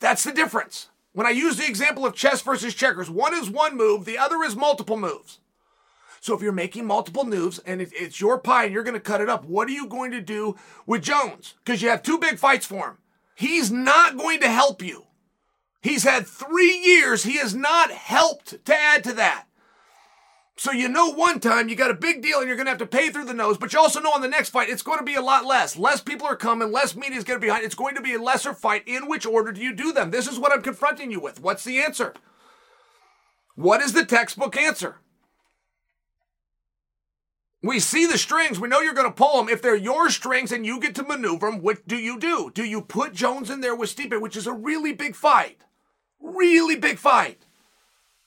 That's 0.00 0.24
the 0.24 0.32
difference. 0.32 0.88
When 1.12 1.26
I 1.26 1.30
use 1.32 1.58
the 1.58 1.68
example 1.68 2.06
of 2.06 2.14
chess 2.14 2.40
versus 2.40 2.72
checkers, 2.72 3.10
one 3.10 3.34
is 3.34 3.50
one 3.50 3.76
move, 3.76 4.06
the 4.06 4.16
other 4.16 4.42
is 4.42 4.56
multiple 4.56 4.96
moves. 4.96 5.38
So 6.26 6.34
if 6.34 6.42
you're 6.42 6.50
making 6.50 6.86
multiple 6.86 7.22
moves 7.22 7.60
and 7.60 7.80
it's 7.80 8.20
your 8.20 8.40
pie 8.40 8.64
and 8.64 8.74
you're 8.74 8.82
going 8.82 8.94
to 8.94 9.00
cut 9.00 9.20
it 9.20 9.28
up, 9.28 9.44
what 9.44 9.68
are 9.68 9.72
you 9.72 9.86
going 9.86 10.10
to 10.10 10.20
do 10.20 10.56
with 10.84 11.04
Jones? 11.04 11.54
Because 11.64 11.80
you 11.80 11.88
have 11.88 12.02
two 12.02 12.18
big 12.18 12.36
fights 12.36 12.66
for 12.66 12.88
him. 12.88 12.98
He's 13.36 13.70
not 13.70 14.16
going 14.16 14.40
to 14.40 14.48
help 14.48 14.82
you. 14.82 15.06
He's 15.80 16.02
had 16.02 16.26
three 16.26 16.78
years. 16.78 17.22
He 17.22 17.36
has 17.36 17.54
not 17.54 17.92
helped 17.92 18.64
to 18.64 18.74
add 18.74 19.04
to 19.04 19.12
that. 19.12 19.44
So 20.56 20.72
you 20.72 20.88
know 20.88 21.10
one 21.10 21.38
time 21.38 21.68
you 21.68 21.76
got 21.76 21.92
a 21.92 21.94
big 21.94 22.22
deal 22.22 22.40
and 22.40 22.48
you're 22.48 22.56
going 22.56 22.66
to 22.66 22.72
have 22.72 22.78
to 22.80 22.86
pay 22.86 23.10
through 23.10 23.26
the 23.26 23.32
nose, 23.32 23.56
but 23.56 23.72
you 23.72 23.78
also 23.78 24.00
know 24.00 24.10
on 24.10 24.20
the 24.20 24.26
next 24.26 24.50
fight 24.50 24.68
it's 24.68 24.82
going 24.82 24.98
to 24.98 25.04
be 25.04 25.14
a 25.14 25.22
lot 25.22 25.46
less. 25.46 25.76
Less 25.76 26.00
people 26.00 26.26
are 26.26 26.34
coming, 26.34 26.72
less 26.72 26.96
media 26.96 27.18
is 27.18 27.22
going 27.22 27.38
to 27.38 27.40
be 27.40 27.46
behind. 27.46 27.64
It's 27.64 27.76
going 27.76 27.94
to 27.94 28.02
be 28.02 28.14
a 28.14 28.20
lesser 28.20 28.52
fight. 28.52 28.82
In 28.86 29.06
which 29.06 29.26
order 29.26 29.52
do 29.52 29.60
you 29.60 29.72
do 29.72 29.92
them? 29.92 30.10
This 30.10 30.26
is 30.26 30.40
what 30.40 30.52
I'm 30.52 30.62
confronting 30.62 31.12
you 31.12 31.20
with. 31.20 31.40
What's 31.40 31.62
the 31.62 31.78
answer? 31.78 32.14
What 33.54 33.80
is 33.80 33.92
the 33.92 34.04
textbook 34.04 34.56
answer? 34.56 34.96
We 37.66 37.80
see 37.80 38.06
the 38.06 38.16
strings. 38.16 38.60
We 38.60 38.68
know 38.68 38.80
you're 38.80 38.94
going 38.94 39.08
to 39.08 39.12
pull 39.12 39.38
them. 39.38 39.48
If 39.48 39.60
they're 39.60 39.74
your 39.74 40.08
strings 40.08 40.52
and 40.52 40.64
you 40.64 40.78
get 40.78 40.94
to 40.94 41.02
maneuver 41.02 41.50
them, 41.50 41.62
what 41.62 41.88
do 41.88 41.96
you 41.96 42.16
do? 42.16 42.52
Do 42.54 42.64
you 42.64 42.80
put 42.80 43.12
Jones 43.12 43.50
in 43.50 43.60
there 43.60 43.74
with 43.74 43.94
Stipe, 43.94 44.20
which 44.20 44.36
is 44.36 44.46
a 44.46 44.52
really 44.52 44.92
big 44.92 45.16
fight? 45.16 45.58
Really 46.20 46.76
big 46.76 46.98
fight. 46.98 47.44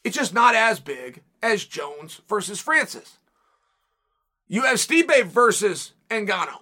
It's 0.04 0.18
just 0.18 0.34
not 0.34 0.56
as 0.56 0.82
big 0.82 1.22
as 1.42 1.64
Jones 1.64 2.20
versus 2.28 2.60
Francis. 2.60 3.18
You 4.50 4.64
have 4.64 4.78
Stipe 4.78 5.28
versus 5.28 5.94
Ngannou. 6.10 6.60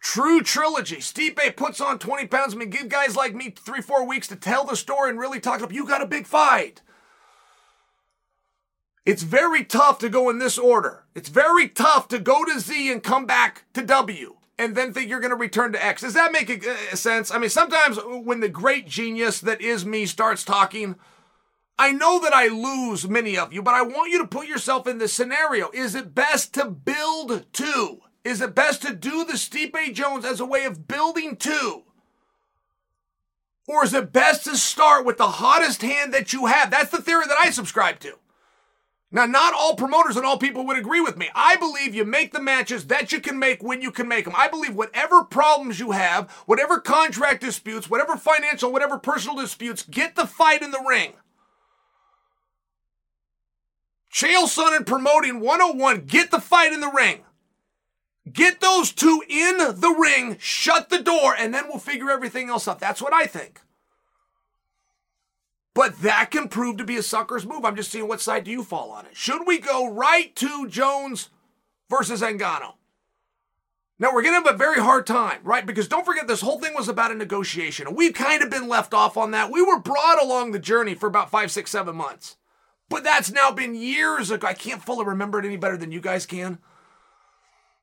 True 0.00 0.42
trilogy. 0.42 0.98
Stipe 0.98 1.56
puts 1.56 1.80
on 1.80 1.98
20 1.98 2.28
pounds. 2.28 2.54
I 2.54 2.58
mean, 2.58 2.70
give 2.70 2.88
guys 2.88 3.16
like 3.16 3.34
me 3.34 3.50
three, 3.50 3.80
four 3.80 4.06
weeks 4.06 4.28
to 4.28 4.36
tell 4.36 4.64
the 4.64 4.76
story 4.76 5.10
and 5.10 5.18
really 5.18 5.40
talk 5.40 5.60
up. 5.60 5.72
You 5.72 5.88
got 5.88 6.02
a 6.02 6.06
big 6.06 6.28
fight. 6.28 6.82
It's 9.04 9.22
very 9.22 9.64
tough 9.64 9.98
to 9.98 10.08
go 10.08 10.30
in 10.30 10.38
this 10.38 10.56
order. 10.56 11.04
It's 11.14 11.28
very 11.28 11.68
tough 11.68 12.08
to 12.08 12.18
go 12.18 12.44
to 12.44 12.58
Z 12.58 12.90
and 12.90 13.02
come 13.02 13.26
back 13.26 13.64
to 13.74 13.82
W 13.82 14.36
and 14.58 14.74
then 14.74 14.92
think 14.92 15.10
you're 15.10 15.20
going 15.20 15.30
to 15.30 15.36
return 15.36 15.72
to 15.72 15.84
X. 15.84 16.02
Does 16.02 16.14
that 16.14 16.32
make 16.32 16.64
sense? 16.94 17.30
I 17.30 17.38
mean, 17.38 17.50
sometimes 17.50 17.98
when 18.04 18.40
the 18.40 18.48
great 18.48 18.86
genius 18.86 19.40
that 19.40 19.60
is 19.60 19.84
me 19.84 20.06
starts 20.06 20.44
talking, 20.44 20.96
I 21.78 21.92
know 21.92 22.20
that 22.20 22.32
I 22.32 22.46
lose 22.46 23.08
many 23.08 23.36
of 23.36 23.52
you, 23.52 23.62
but 23.62 23.74
I 23.74 23.82
want 23.82 24.12
you 24.12 24.18
to 24.18 24.28
put 24.28 24.46
yourself 24.46 24.86
in 24.86 24.98
this 24.98 25.12
scenario. 25.12 25.70
Is 25.74 25.94
it 25.94 26.14
best 26.14 26.54
to 26.54 26.66
build 26.66 27.52
to? 27.54 28.00
Is 28.22 28.40
it 28.40 28.54
best 28.54 28.82
to 28.82 28.94
do 28.94 29.24
the 29.24 29.34
Stipe 29.34 29.92
Jones 29.92 30.24
as 30.24 30.40
a 30.40 30.46
way 30.46 30.64
of 30.64 30.88
building 30.88 31.36
to? 31.36 31.82
Or 33.66 33.84
is 33.84 33.92
it 33.92 34.12
best 34.12 34.44
to 34.44 34.56
start 34.56 35.04
with 35.04 35.18
the 35.18 35.28
hottest 35.28 35.82
hand 35.82 36.14
that 36.14 36.32
you 36.32 36.46
have? 36.46 36.70
That's 36.70 36.90
the 36.90 37.02
theory 37.02 37.26
that 37.26 37.38
I 37.38 37.50
subscribe 37.50 37.98
to. 38.00 38.18
Now, 39.14 39.26
not 39.26 39.54
all 39.54 39.76
promoters 39.76 40.16
and 40.16 40.26
all 40.26 40.38
people 40.38 40.66
would 40.66 40.76
agree 40.76 41.00
with 41.00 41.16
me. 41.16 41.30
I 41.36 41.54
believe 41.54 41.94
you 41.94 42.04
make 42.04 42.32
the 42.32 42.42
matches 42.42 42.88
that 42.88 43.12
you 43.12 43.20
can 43.20 43.38
make 43.38 43.62
when 43.62 43.80
you 43.80 43.92
can 43.92 44.08
make 44.08 44.24
them. 44.24 44.34
I 44.36 44.48
believe 44.48 44.74
whatever 44.74 45.22
problems 45.22 45.78
you 45.78 45.92
have, 45.92 46.28
whatever 46.46 46.80
contract 46.80 47.40
disputes, 47.40 47.88
whatever 47.88 48.16
financial, 48.16 48.72
whatever 48.72 48.98
personal 48.98 49.36
disputes, 49.36 49.84
get 49.84 50.16
the 50.16 50.26
fight 50.26 50.62
in 50.62 50.72
the 50.72 50.84
ring. 50.84 51.12
Chael 54.12 54.48
Sonnen 54.48 54.78
and 54.78 54.86
promoting 54.86 55.38
101, 55.38 56.06
get 56.06 56.32
the 56.32 56.40
fight 56.40 56.72
in 56.72 56.80
the 56.80 56.90
ring. 56.90 57.20
Get 58.32 58.60
those 58.60 58.90
two 58.90 59.22
in 59.28 59.58
the 59.58 59.96
ring, 59.96 60.38
shut 60.40 60.88
the 60.90 61.00
door, 61.00 61.36
and 61.38 61.54
then 61.54 61.68
we'll 61.68 61.78
figure 61.78 62.10
everything 62.10 62.48
else 62.48 62.66
out. 62.66 62.80
That's 62.80 63.00
what 63.00 63.12
I 63.12 63.26
think. 63.26 63.60
But 65.74 66.00
that 66.02 66.30
can 66.30 66.48
prove 66.48 66.76
to 66.76 66.84
be 66.84 66.96
a 66.96 67.02
sucker's 67.02 67.44
move. 67.44 67.64
I'm 67.64 67.76
just 67.76 67.90
seeing 67.90 68.06
what 68.06 68.20
side 68.20 68.44
do 68.44 68.50
you 68.50 68.62
fall 68.62 68.92
on 68.92 69.06
it. 69.06 69.16
Should 69.16 69.46
we 69.46 69.58
go 69.58 69.92
right 69.92 70.34
to 70.36 70.68
Jones 70.68 71.30
versus 71.90 72.22
Ngannou? 72.22 72.74
Now 73.98 74.12
we're 74.12 74.22
to 74.22 74.30
have 74.30 74.46
a 74.46 74.56
very 74.56 74.80
hard 74.80 75.06
time, 75.06 75.38
right? 75.44 75.64
Because 75.64 75.86
don't 75.88 76.04
forget, 76.04 76.26
this 76.26 76.40
whole 76.40 76.60
thing 76.60 76.74
was 76.74 76.88
about 76.88 77.12
a 77.12 77.14
negotiation. 77.14 77.86
And 77.86 77.96
we've 77.96 78.14
kind 78.14 78.42
of 78.42 78.50
been 78.50 78.68
left 78.68 78.92
off 78.92 79.16
on 79.16 79.32
that. 79.32 79.52
We 79.52 79.62
were 79.62 79.78
brought 79.78 80.22
along 80.22 80.50
the 80.50 80.58
journey 80.58 80.94
for 80.94 81.06
about 81.06 81.30
five, 81.30 81.50
six, 81.50 81.70
seven 81.70 81.96
months. 81.96 82.36
But 82.88 83.04
that's 83.04 83.30
now 83.30 83.50
been 83.50 83.74
years 83.74 84.30
ago. 84.30 84.46
I 84.46 84.54
can't 84.54 84.82
fully 84.82 85.04
remember 85.04 85.38
it 85.38 85.44
any 85.44 85.56
better 85.56 85.76
than 85.76 85.92
you 85.92 86.00
guys 86.00 86.26
can. 86.26 86.58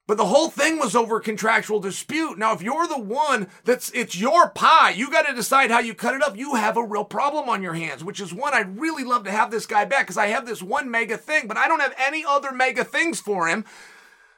But 0.08 0.18
the 0.18 0.26
whole 0.26 0.50
thing 0.50 0.78
was 0.78 0.96
over 0.96 1.20
contractual 1.20 1.80
dispute. 1.80 2.38
Now, 2.38 2.54
if 2.54 2.62
you're 2.62 2.88
the 2.88 3.00
one 3.00 3.48
that's 3.64 3.92
it's 3.92 4.18
your 4.18 4.50
pie, 4.50 4.90
you 4.90 5.10
got 5.10 5.28
to 5.28 5.34
decide 5.34 5.72
how 5.72 5.80
you 5.80 5.94
cut 5.94 6.16
it 6.16 6.24
up. 6.24 6.38
You 6.38 6.56
have 6.56 6.76
a 6.76 6.84
real 6.84 7.06
problem 7.06 7.48
on 7.48 7.62
your 7.62 7.76
hands, 7.76 8.04
which 8.04 8.20
is 8.20 8.34
one 8.34 8.54
I'd 8.54 8.80
really 8.80 9.04
love 9.04 9.24
to 9.26 9.32
have 9.32 9.52
this 9.52 9.66
guy 9.66 9.86
back 9.86 10.06
because 10.06 10.18
I 10.18 10.28
have 10.28 10.46
this 10.46 10.62
one 10.62 10.92
mega 10.92 11.18
thing, 11.18 11.48
but 11.48 11.58
I 11.58 11.68
don't 11.68 11.82
have 11.82 11.96
any 11.98 12.26
other 12.28 12.52
mega 12.52 12.84
things 12.84 13.20
for 13.20 13.48
him. 13.48 13.64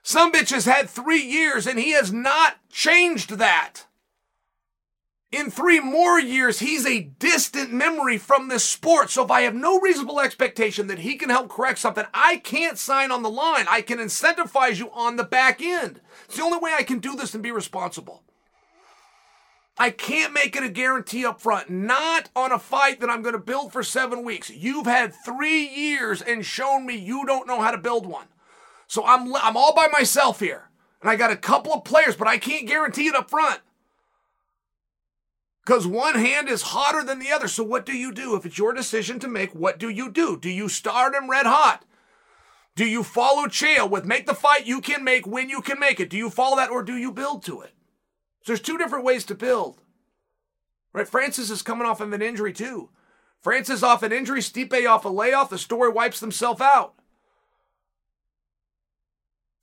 Some 0.03 0.33
bitch 0.33 0.51
has 0.51 0.65
had 0.65 0.89
three 0.89 1.23
years 1.23 1.65
and 1.65 1.79
he 1.79 1.91
has 1.91 2.11
not 2.11 2.57
changed 2.69 3.31
that. 3.37 3.85
In 5.33 5.49
three 5.49 5.79
more 5.79 6.19
years, 6.19 6.59
he's 6.59 6.85
a 6.85 7.09
distant 7.17 7.73
memory 7.73 8.19
from 8.19 8.49
this 8.49 8.63
sport. 8.63 9.09
So 9.09 9.25
if 9.25 9.31
I 9.31 9.41
have 9.41 9.55
no 9.55 9.79
reasonable 9.79 10.19
expectation 10.19 10.85
that 10.87 10.99
he 10.99 11.15
can 11.15 11.31
help 11.31 11.49
correct 11.49 11.79
something, 11.79 12.05
I 12.13 12.37
can't 12.37 12.77
sign 12.77 13.11
on 13.11 13.23
the 13.23 13.31
line. 13.31 13.65
I 13.67 13.81
can 13.81 13.97
incentivize 13.97 14.77
you 14.77 14.91
on 14.91 15.15
the 15.15 15.23
back 15.23 15.59
end. 15.59 16.01
It's 16.25 16.37
the 16.37 16.43
only 16.43 16.59
way 16.59 16.73
I 16.77 16.83
can 16.83 16.99
do 16.99 17.15
this 17.15 17.33
and 17.33 17.41
be 17.41 17.49
responsible. 17.49 18.21
I 19.75 19.89
can't 19.89 20.33
make 20.33 20.55
it 20.55 20.61
a 20.61 20.69
guarantee 20.69 21.25
up 21.25 21.41
front, 21.41 21.67
not 21.67 22.29
on 22.35 22.51
a 22.51 22.59
fight 22.59 22.99
that 22.99 23.09
I'm 23.09 23.23
going 23.23 23.33
to 23.33 23.39
build 23.39 23.73
for 23.73 23.81
seven 23.81 24.23
weeks. 24.23 24.51
You've 24.51 24.85
had 24.85 25.15
three 25.25 25.67
years 25.67 26.21
and 26.21 26.45
shown 26.45 26.85
me 26.85 26.95
you 26.95 27.25
don't 27.25 27.47
know 27.47 27.59
how 27.59 27.71
to 27.71 27.79
build 27.79 28.05
one. 28.05 28.27
So 28.85 29.03
I'm, 29.03 29.33
I'm 29.37 29.57
all 29.57 29.73
by 29.73 29.87
myself 29.91 30.41
here. 30.41 30.69
And 31.01 31.09
I 31.09 31.15
got 31.15 31.31
a 31.31 31.35
couple 31.35 31.73
of 31.73 31.85
players, 31.85 32.15
but 32.15 32.27
I 32.27 32.37
can't 32.37 32.67
guarantee 32.67 33.07
it 33.07 33.15
up 33.15 33.31
front 33.31 33.61
because 35.65 35.87
one 35.87 36.15
hand 36.15 36.49
is 36.49 36.61
hotter 36.61 37.03
than 37.03 37.19
the 37.19 37.31
other. 37.31 37.47
So, 37.47 37.63
what 37.63 37.85
do 37.85 37.95
you 37.95 38.11
do? 38.11 38.35
If 38.35 38.45
it's 38.45 38.57
your 38.57 38.73
decision 38.73 39.19
to 39.19 39.27
make, 39.27 39.53
what 39.53 39.79
do 39.79 39.89
you 39.89 40.11
do? 40.11 40.37
Do 40.37 40.49
you 40.49 40.67
start 40.67 41.15
him 41.15 41.29
red 41.29 41.45
hot? 41.45 41.85
Do 42.75 42.85
you 42.85 43.03
follow 43.03 43.47
Chael 43.47 43.89
with 43.89 44.05
make 44.05 44.25
the 44.25 44.33
fight 44.33 44.65
you 44.65 44.81
can 44.81 45.03
make 45.03 45.27
when 45.27 45.49
you 45.49 45.61
can 45.61 45.79
make 45.79 45.99
it? 45.99 46.09
Do 46.09 46.17
you 46.17 46.29
follow 46.29 46.57
that 46.57 46.71
or 46.71 46.83
do 46.83 46.97
you 46.97 47.11
build 47.11 47.43
to 47.43 47.61
it? 47.61 47.71
So 48.41 48.51
there's 48.51 48.61
two 48.61 48.77
different 48.77 49.05
ways 49.05 49.23
to 49.25 49.35
build. 49.35 49.81
Right? 50.91 51.07
Francis 51.07 51.49
is 51.49 51.61
coming 51.61 51.87
off 51.87 52.01
of 52.01 52.11
an 52.13 52.21
injury 52.21 52.51
too. 52.51 52.89
Francis 53.41 53.83
off 53.83 54.03
an 54.03 54.11
injury, 54.11 54.39
Stipe 54.39 54.87
off 54.87 55.05
a 55.05 55.09
layoff. 55.09 55.49
The 55.49 55.57
story 55.57 55.89
wipes 55.89 56.19
themselves 56.19 56.61
out. 56.61 56.95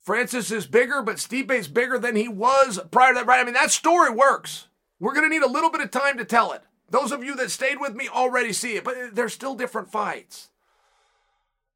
Francis 0.01 0.49
is 0.49 0.65
bigger, 0.65 1.01
but 1.01 1.17
Stipe's 1.17 1.67
bigger 1.67 1.99
than 1.99 2.15
he 2.15 2.27
was 2.27 2.79
prior 2.91 3.13
to 3.13 3.19
that. 3.19 3.27
Right? 3.27 3.39
I 3.39 3.43
mean, 3.43 3.53
that 3.53 3.71
story 3.71 4.11
works. 4.11 4.67
We're 5.01 5.15
going 5.15 5.27
to 5.27 5.35
need 5.35 5.43
a 5.43 5.51
little 5.51 5.71
bit 5.71 5.81
of 5.81 5.89
time 5.89 6.19
to 6.19 6.25
tell 6.25 6.51
it. 6.51 6.61
Those 6.91 7.11
of 7.11 7.23
you 7.23 7.35
that 7.37 7.49
stayed 7.49 7.79
with 7.79 7.95
me 7.95 8.07
already 8.07 8.53
see 8.53 8.75
it, 8.75 8.83
but 8.83 9.15
they're 9.15 9.29
still 9.29 9.55
different 9.55 9.91
fights. 9.91 10.49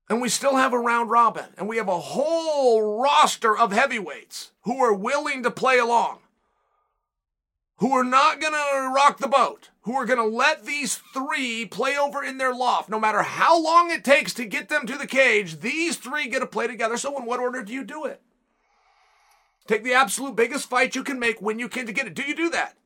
And 0.08 0.22
we 0.22 0.30
still 0.30 0.58
have 0.58 0.74
a 0.74 0.80
round 0.80 1.10
robin, 1.10 1.46
and 1.58 1.68
we 1.68 1.78
have 1.78 1.88
a 1.88 2.00
whole 2.00 3.02
roster 3.02 3.58
of 3.58 3.72
heavyweights 3.72 4.52
who 4.62 4.78
are 4.78 4.94
willing 4.94 5.42
to 5.42 5.50
play 5.50 5.80
along, 5.80 6.20
who 7.78 7.94
are 7.94 8.04
not 8.04 8.40
going 8.40 8.54
to 8.54 8.94
rock 8.94 9.18
the 9.18 9.28
boat, 9.28 9.70
who 9.82 9.96
are 9.96 10.06
going 10.06 10.20
to 10.20 10.38
let 10.38 10.64
these 10.64 10.98
three 10.98 11.66
play 11.66 11.98
over 11.98 12.24
in 12.24 12.38
their 12.38 12.54
loft. 12.54 12.90
No 12.90 13.00
matter 13.00 13.24
how 13.24 13.60
long 13.60 13.90
it 13.90 14.04
takes 14.04 14.36
to 14.36 14.46
get 14.46 14.70
them 14.70 14.86
to 14.86 15.00
the 15.00 15.08
cage, 15.08 15.62
these 15.62 15.98
three 15.98 16.28
get 16.28 16.42
to 16.42 16.46
play 16.46 16.68
together. 16.68 16.96
So, 16.96 17.18
in 17.18 17.26
what 17.26 17.40
order 17.40 17.64
do 17.64 17.74
you 17.74 17.84
do 17.84 18.06
it? 18.06 18.22
Take 19.66 19.84
the 19.84 19.96
absolute 19.96 20.36
biggest 20.36 20.70
fight 20.70 20.94
you 20.94 21.04
can 21.04 21.18
make 21.18 21.42
when 21.42 21.58
you 21.58 21.68
can 21.68 21.88
to 21.88 21.92
get 21.92 22.06
it. 22.06 22.14
Do 22.14 22.22
you 22.22 22.36
do 22.36 22.52
that? 22.52 22.78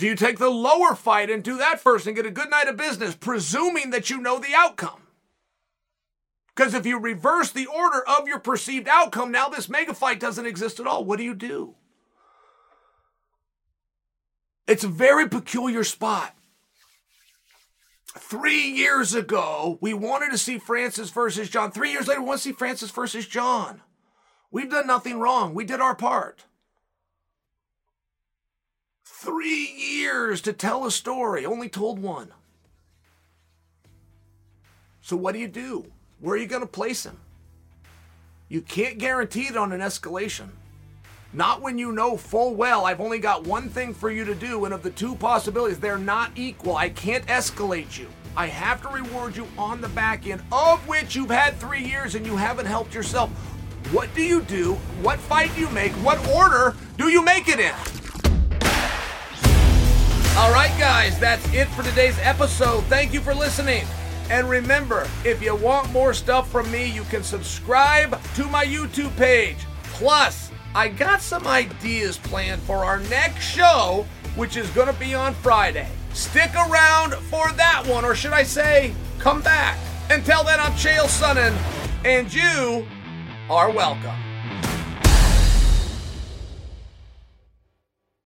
Do 0.00 0.06
you 0.06 0.14
take 0.14 0.38
the 0.38 0.48
lower 0.48 0.94
fight 0.94 1.28
and 1.28 1.44
do 1.44 1.58
that 1.58 1.78
first 1.78 2.06
and 2.06 2.16
get 2.16 2.24
a 2.24 2.30
good 2.30 2.48
night 2.48 2.68
of 2.68 2.78
business, 2.78 3.14
presuming 3.14 3.90
that 3.90 4.08
you 4.08 4.16
know 4.16 4.38
the 4.38 4.54
outcome? 4.56 5.02
Because 6.56 6.72
if 6.72 6.86
you 6.86 6.98
reverse 6.98 7.50
the 7.50 7.66
order 7.66 8.02
of 8.08 8.26
your 8.26 8.38
perceived 8.38 8.88
outcome, 8.88 9.30
now 9.30 9.50
this 9.50 9.68
mega 9.68 9.92
fight 9.92 10.18
doesn't 10.18 10.46
exist 10.46 10.80
at 10.80 10.86
all. 10.86 11.04
What 11.04 11.18
do 11.18 11.24
you 11.24 11.34
do? 11.34 11.74
It's 14.66 14.84
a 14.84 14.88
very 14.88 15.28
peculiar 15.28 15.84
spot. 15.84 16.34
Three 18.16 18.70
years 18.70 19.12
ago, 19.12 19.76
we 19.82 19.92
wanted 19.92 20.30
to 20.30 20.38
see 20.38 20.56
Francis 20.56 21.10
versus 21.10 21.50
Jon. 21.50 21.72
Three 21.72 21.92
years 21.92 22.08
later, 22.08 22.22
we 22.22 22.28
want 22.28 22.40
to 22.40 22.48
see 22.48 22.54
Francis 22.54 22.90
versus 22.90 23.26
Jon. 23.26 23.82
We've 24.50 24.70
done 24.70 24.86
nothing 24.86 25.20
wrong. 25.20 25.52
We 25.52 25.66
did 25.66 25.82
our 25.82 25.94
part. 25.94 26.46
Three 29.20 29.74
years 29.76 30.40
to 30.40 30.54
tell 30.54 30.86
a 30.86 30.90
story, 30.90 31.44
only 31.44 31.68
told 31.68 31.98
one. 31.98 32.28
So, 35.02 35.14
what 35.14 35.32
do 35.32 35.38
you 35.38 35.46
do? 35.46 35.84
Where 36.20 36.36
are 36.36 36.38
you 36.38 36.46
going 36.46 36.62
to 36.62 36.66
place 36.66 37.04
him? 37.04 37.18
You 38.48 38.62
can't 38.62 38.96
guarantee 38.96 39.42
it 39.42 39.58
on 39.58 39.72
an 39.72 39.82
escalation. 39.82 40.48
Not 41.34 41.60
when 41.60 41.76
you 41.76 41.92
know 41.92 42.16
full 42.16 42.54
well 42.54 42.86
I've 42.86 43.02
only 43.02 43.18
got 43.18 43.46
one 43.46 43.68
thing 43.68 43.92
for 43.92 44.10
you 44.10 44.24
to 44.24 44.34
do, 44.34 44.64
and 44.64 44.72
of 44.72 44.82
the 44.82 44.88
two 44.88 45.14
possibilities, 45.16 45.78
they're 45.78 45.98
not 45.98 46.32
equal. 46.34 46.78
I 46.78 46.88
can't 46.88 47.26
escalate 47.26 47.98
you. 47.98 48.08
I 48.34 48.46
have 48.46 48.80
to 48.80 48.88
reward 48.88 49.36
you 49.36 49.46
on 49.58 49.82
the 49.82 49.90
back 49.90 50.26
end, 50.26 50.42
of 50.50 50.88
which 50.88 51.14
you've 51.14 51.28
had 51.28 51.60
three 51.60 51.84
years 51.84 52.14
and 52.14 52.24
you 52.24 52.38
haven't 52.38 52.64
helped 52.64 52.94
yourself. 52.94 53.28
What 53.92 54.08
do 54.14 54.22
you 54.22 54.40
do? 54.40 54.76
What 55.02 55.18
fight 55.18 55.54
do 55.54 55.60
you 55.60 55.70
make? 55.72 55.92
What 55.96 56.26
order 56.28 56.74
do 56.96 57.08
you 57.08 57.22
make 57.22 57.48
it 57.48 57.60
in? 57.60 57.99
All 60.40 60.50
right, 60.52 60.72
guys, 60.78 61.18
that's 61.20 61.46
it 61.52 61.68
for 61.68 61.82
today's 61.82 62.18
episode. 62.20 62.82
Thank 62.84 63.12
you 63.12 63.20
for 63.20 63.34
listening. 63.34 63.84
And 64.30 64.48
remember, 64.48 65.06
if 65.22 65.42
you 65.42 65.54
want 65.54 65.92
more 65.92 66.14
stuff 66.14 66.50
from 66.50 66.72
me, 66.72 66.90
you 66.90 67.02
can 67.04 67.22
subscribe 67.22 68.18
to 68.36 68.46
my 68.46 68.64
YouTube 68.64 69.14
page. 69.18 69.58
Plus, 69.82 70.50
I 70.74 70.88
got 70.88 71.20
some 71.20 71.46
ideas 71.46 72.16
planned 72.16 72.62
for 72.62 72.86
our 72.86 73.00
next 73.00 73.44
show, 73.44 74.06
which 74.34 74.56
is 74.56 74.70
going 74.70 74.86
to 74.86 74.98
be 74.98 75.14
on 75.14 75.34
Friday. 75.34 75.90
Stick 76.14 76.54
around 76.54 77.16
for 77.16 77.52
that 77.52 77.86
one, 77.86 78.06
or 78.06 78.14
should 78.14 78.32
I 78.32 78.44
say, 78.44 78.94
come 79.18 79.42
back. 79.42 79.78
Until 80.08 80.42
then, 80.42 80.58
I'm 80.58 80.72
Chael 80.72 81.04
Sonnen, 81.04 81.54
and 82.06 82.32
you 82.32 82.86
are 83.50 83.70
welcome. 83.70 84.29